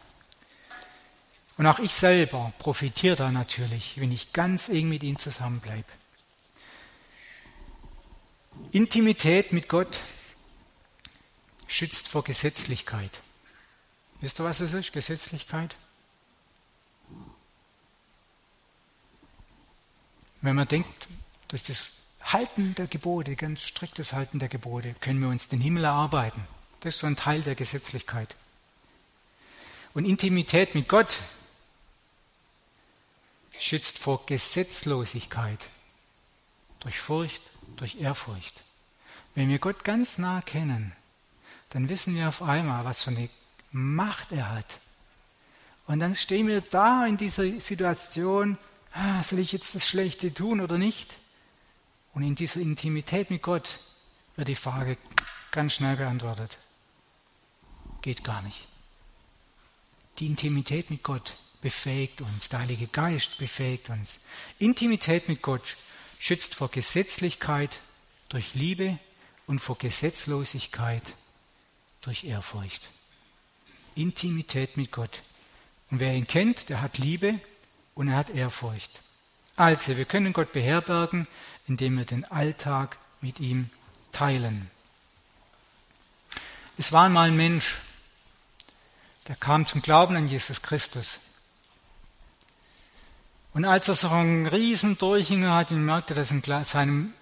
Und 1.56 1.66
auch 1.66 1.78
ich 1.78 1.92
selber 1.92 2.52
profitiere 2.58 3.16
da 3.16 3.32
natürlich, 3.32 4.00
wenn 4.00 4.12
ich 4.12 4.32
ganz 4.32 4.68
eng 4.68 4.88
mit 4.88 5.02
ihm 5.02 5.18
zusammenbleibe. 5.18 5.84
Intimität 8.72 9.52
mit 9.52 9.68
Gott 9.68 10.00
schützt 11.66 12.08
vor 12.08 12.24
Gesetzlichkeit. 12.24 13.20
Wisst 14.20 14.40
ihr, 14.40 14.44
was 14.44 14.60
es 14.60 14.72
ist, 14.72 14.92
Gesetzlichkeit? 14.92 15.74
Wenn 20.42 20.56
man 20.56 20.68
denkt, 20.68 21.08
durch 21.48 21.64
das 21.64 21.92
Halten 22.22 22.74
der 22.74 22.86
Gebote, 22.86 23.36
ganz 23.36 23.62
striktes 23.62 24.12
Halten 24.12 24.38
der 24.38 24.48
Gebote, 24.48 24.94
können 25.00 25.20
wir 25.20 25.28
uns 25.28 25.48
den 25.48 25.60
Himmel 25.60 25.84
erarbeiten. 25.84 26.42
Das 26.80 26.94
ist 26.94 27.00
so 27.00 27.06
ein 27.06 27.16
Teil 27.16 27.42
der 27.42 27.54
Gesetzlichkeit. 27.54 28.36
Und 29.92 30.04
Intimität 30.04 30.74
mit 30.74 30.88
Gott 30.88 31.18
schützt 33.58 33.98
vor 33.98 34.24
Gesetzlosigkeit 34.26 35.58
durch 36.80 36.98
Furcht, 36.98 37.42
durch 37.76 38.00
Ehrfurcht. 38.00 38.62
Wenn 39.34 39.48
wir 39.48 39.58
Gott 39.58 39.84
ganz 39.84 40.18
nah 40.18 40.40
kennen, 40.40 40.92
dann 41.70 41.88
wissen 41.88 42.14
wir 42.14 42.28
auf 42.28 42.42
einmal, 42.42 42.84
was 42.84 43.04
für 43.04 43.10
eine 43.10 43.28
Macht 43.72 44.32
er 44.32 44.50
hat. 44.50 44.80
Und 45.86 46.00
dann 46.00 46.14
stehen 46.14 46.48
wir 46.48 46.60
da 46.60 47.06
in 47.06 47.16
dieser 47.16 47.60
Situation, 47.60 48.58
ah, 48.92 49.22
soll 49.22 49.38
ich 49.38 49.52
jetzt 49.52 49.74
das 49.74 49.88
Schlechte 49.88 50.32
tun 50.32 50.60
oder 50.60 50.78
nicht? 50.78 51.16
Und 52.12 52.22
in 52.22 52.34
dieser 52.34 52.60
Intimität 52.60 53.30
mit 53.30 53.42
Gott 53.42 53.78
wird 54.36 54.48
die 54.48 54.54
Frage 54.54 54.96
ganz 55.50 55.74
schnell 55.74 55.96
beantwortet. 55.96 56.58
Geht 58.02 58.24
gar 58.24 58.42
nicht. 58.42 58.66
Die 60.18 60.26
Intimität 60.26 60.90
mit 60.90 61.02
Gott 61.02 61.36
befähigt 61.60 62.20
uns, 62.20 62.48
der 62.48 62.60
Heilige 62.60 62.86
Geist 62.86 63.38
befähigt 63.38 63.90
uns. 63.90 64.20
Intimität 64.58 65.28
mit 65.28 65.42
Gott 65.42 65.76
schützt 66.18 66.54
vor 66.54 66.70
Gesetzlichkeit 66.70 67.80
durch 68.28 68.54
Liebe 68.54 68.98
und 69.46 69.60
vor 69.60 69.78
Gesetzlosigkeit 69.78 71.02
durch 72.00 72.24
Ehrfurcht. 72.24 72.88
Intimität 73.94 74.76
mit 74.76 74.92
Gott. 74.92 75.22
Und 75.90 76.00
wer 76.00 76.14
ihn 76.14 76.26
kennt, 76.26 76.68
der 76.68 76.80
hat 76.80 76.98
Liebe 76.98 77.40
und 77.94 78.08
er 78.08 78.16
hat 78.16 78.30
Ehrfurcht. 78.30 79.00
Also, 79.56 79.96
wir 79.96 80.04
können 80.04 80.32
Gott 80.32 80.52
beherbergen, 80.52 81.26
indem 81.66 81.98
wir 81.98 82.04
den 82.04 82.24
Alltag 82.24 82.96
mit 83.20 83.40
ihm 83.40 83.70
teilen. 84.12 84.70
Es 86.78 86.92
war 86.92 87.04
einmal 87.04 87.28
ein 87.28 87.36
Mensch, 87.36 87.76
der 89.28 89.36
kam 89.36 89.66
zum 89.66 89.82
Glauben 89.82 90.16
an 90.16 90.28
Jesus 90.28 90.62
Christus. 90.62 91.20
Und 93.52 93.64
als 93.64 93.88
er 93.88 93.94
so 93.94 94.08
einen 94.08 94.46
riesen 94.46 94.96
Durchhänger 94.96 95.54
hatte 95.54 95.74
und 95.74 95.84
merkte, 95.84 96.14
dass 96.14 96.30
in 96.30 96.42
seinem 96.64 97.12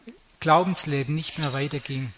Glaubensleben 0.40 1.14
nicht 1.14 1.38
mehr 1.38 1.52
weiterging, 1.52 2.12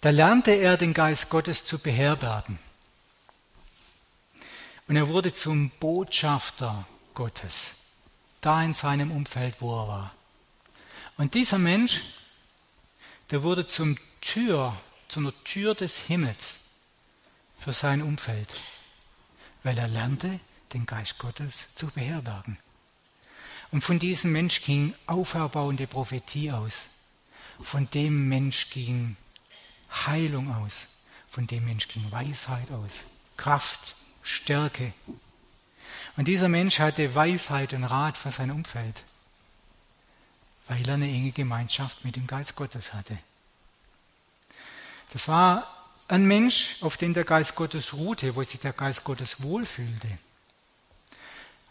da 0.00 0.10
lernte 0.10 0.52
er 0.52 0.76
den 0.76 0.94
Geist 0.94 1.30
Gottes 1.30 1.64
zu 1.64 1.78
beherbergen. 1.78 2.58
Und 4.88 4.96
er 4.96 5.08
wurde 5.08 5.32
zum 5.32 5.70
Botschafter 5.80 6.86
Gottes, 7.14 7.72
da 8.40 8.62
in 8.62 8.74
seinem 8.74 9.10
Umfeld, 9.10 9.60
wo 9.60 9.82
er 9.82 9.88
war. 9.88 10.14
Und 11.16 11.34
dieser 11.34 11.58
Mensch, 11.58 12.02
der 13.30 13.42
wurde 13.42 13.66
zum 13.66 13.96
Tür, 14.20 14.78
zu 15.08 15.20
einer 15.20 15.32
Tür 15.44 15.74
des 15.74 15.98
Himmels 15.98 16.56
für 17.56 17.72
sein 17.72 18.02
Umfeld, 18.02 18.48
weil 19.62 19.78
er 19.78 19.88
lernte, 19.88 20.38
den 20.72 20.86
Geist 20.86 21.18
Gottes 21.18 21.66
zu 21.74 21.86
beherbergen. 21.88 22.58
Und 23.72 23.82
von 23.82 23.98
diesem 23.98 24.32
Mensch 24.32 24.62
ging 24.62 24.94
auferbauende 25.06 25.86
Prophetie 25.86 26.52
aus. 26.52 26.84
Von 27.60 27.88
dem 27.90 28.28
Mensch 28.28 28.70
ging 28.70 29.16
Heilung 30.06 30.54
aus. 30.54 30.86
Von 31.28 31.46
dem 31.46 31.64
Mensch 31.64 31.88
ging 31.88 32.10
Weisheit 32.10 32.70
aus. 32.70 32.92
Kraft, 33.36 33.96
Stärke. 34.26 34.92
Und 36.16 36.26
dieser 36.26 36.48
Mensch 36.48 36.80
hatte 36.80 37.14
Weisheit 37.14 37.72
und 37.72 37.84
Rat 37.84 38.18
für 38.18 38.32
sein 38.32 38.50
Umfeld, 38.50 39.04
weil 40.66 40.86
er 40.88 40.94
eine 40.94 41.06
enge 41.06 41.30
Gemeinschaft 41.30 42.04
mit 42.04 42.16
dem 42.16 42.26
Geist 42.26 42.56
Gottes 42.56 42.92
hatte. 42.92 43.16
Das 45.12 45.28
war 45.28 45.72
ein 46.08 46.26
Mensch, 46.26 46.76
auf 46.80 46.96
den 46.96 47.14
der 47.14 47.24
Geist 47.24 47.54
Gottes 47.54 47.94
ruhte, 47.94 48.34
wo 48.34 48.42
sich 48.42 48.58
der 48.58 48.72
Geist 48.72 49.04
Gottes 49.04 49.42
wohlfühlte. 49.42 50.08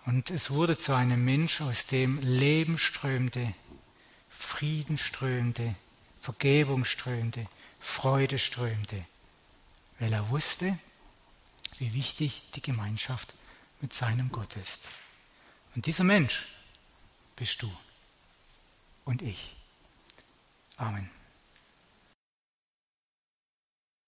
Und 0.06 0.30
es 0.30 0.51
wurde 0.51 0.78
zu 0.78 0.93
einem 0.93 1.26
Mensch, 1.26 1.60
aus 1.62 1.88
dem 1.88 2.20
Leben 2.22 2.78
strömte, 2.78 3.53
Frieden 4.30 4.97
strömte, 4.97 5.76
Vergebung 6.22 6.86
strömte, 6.86 7.47
Freude 7.82 8.39
strömte, 8.39 9.03
weil 9.99 10.14
er 10.14 10.30
wusste, 10.30 10.78
wie 11.80 11.93
wichtig 11.93 12.41
die 12.55 12.61
Gemeinschaft 12.61 13.34
mit 13.82 13.93
seinem 13.93 14.32
Gott 14.32 14.55
ist. 14.55 14.88
Und 15.76 15.86
dieser 15.86 16.03
Mensch 16.03 16.45
bist 17.36 17.61
du 17.61 17.71
und 19.03 19.21
ich. 19.21 19.55
Amen. 20.78 21.09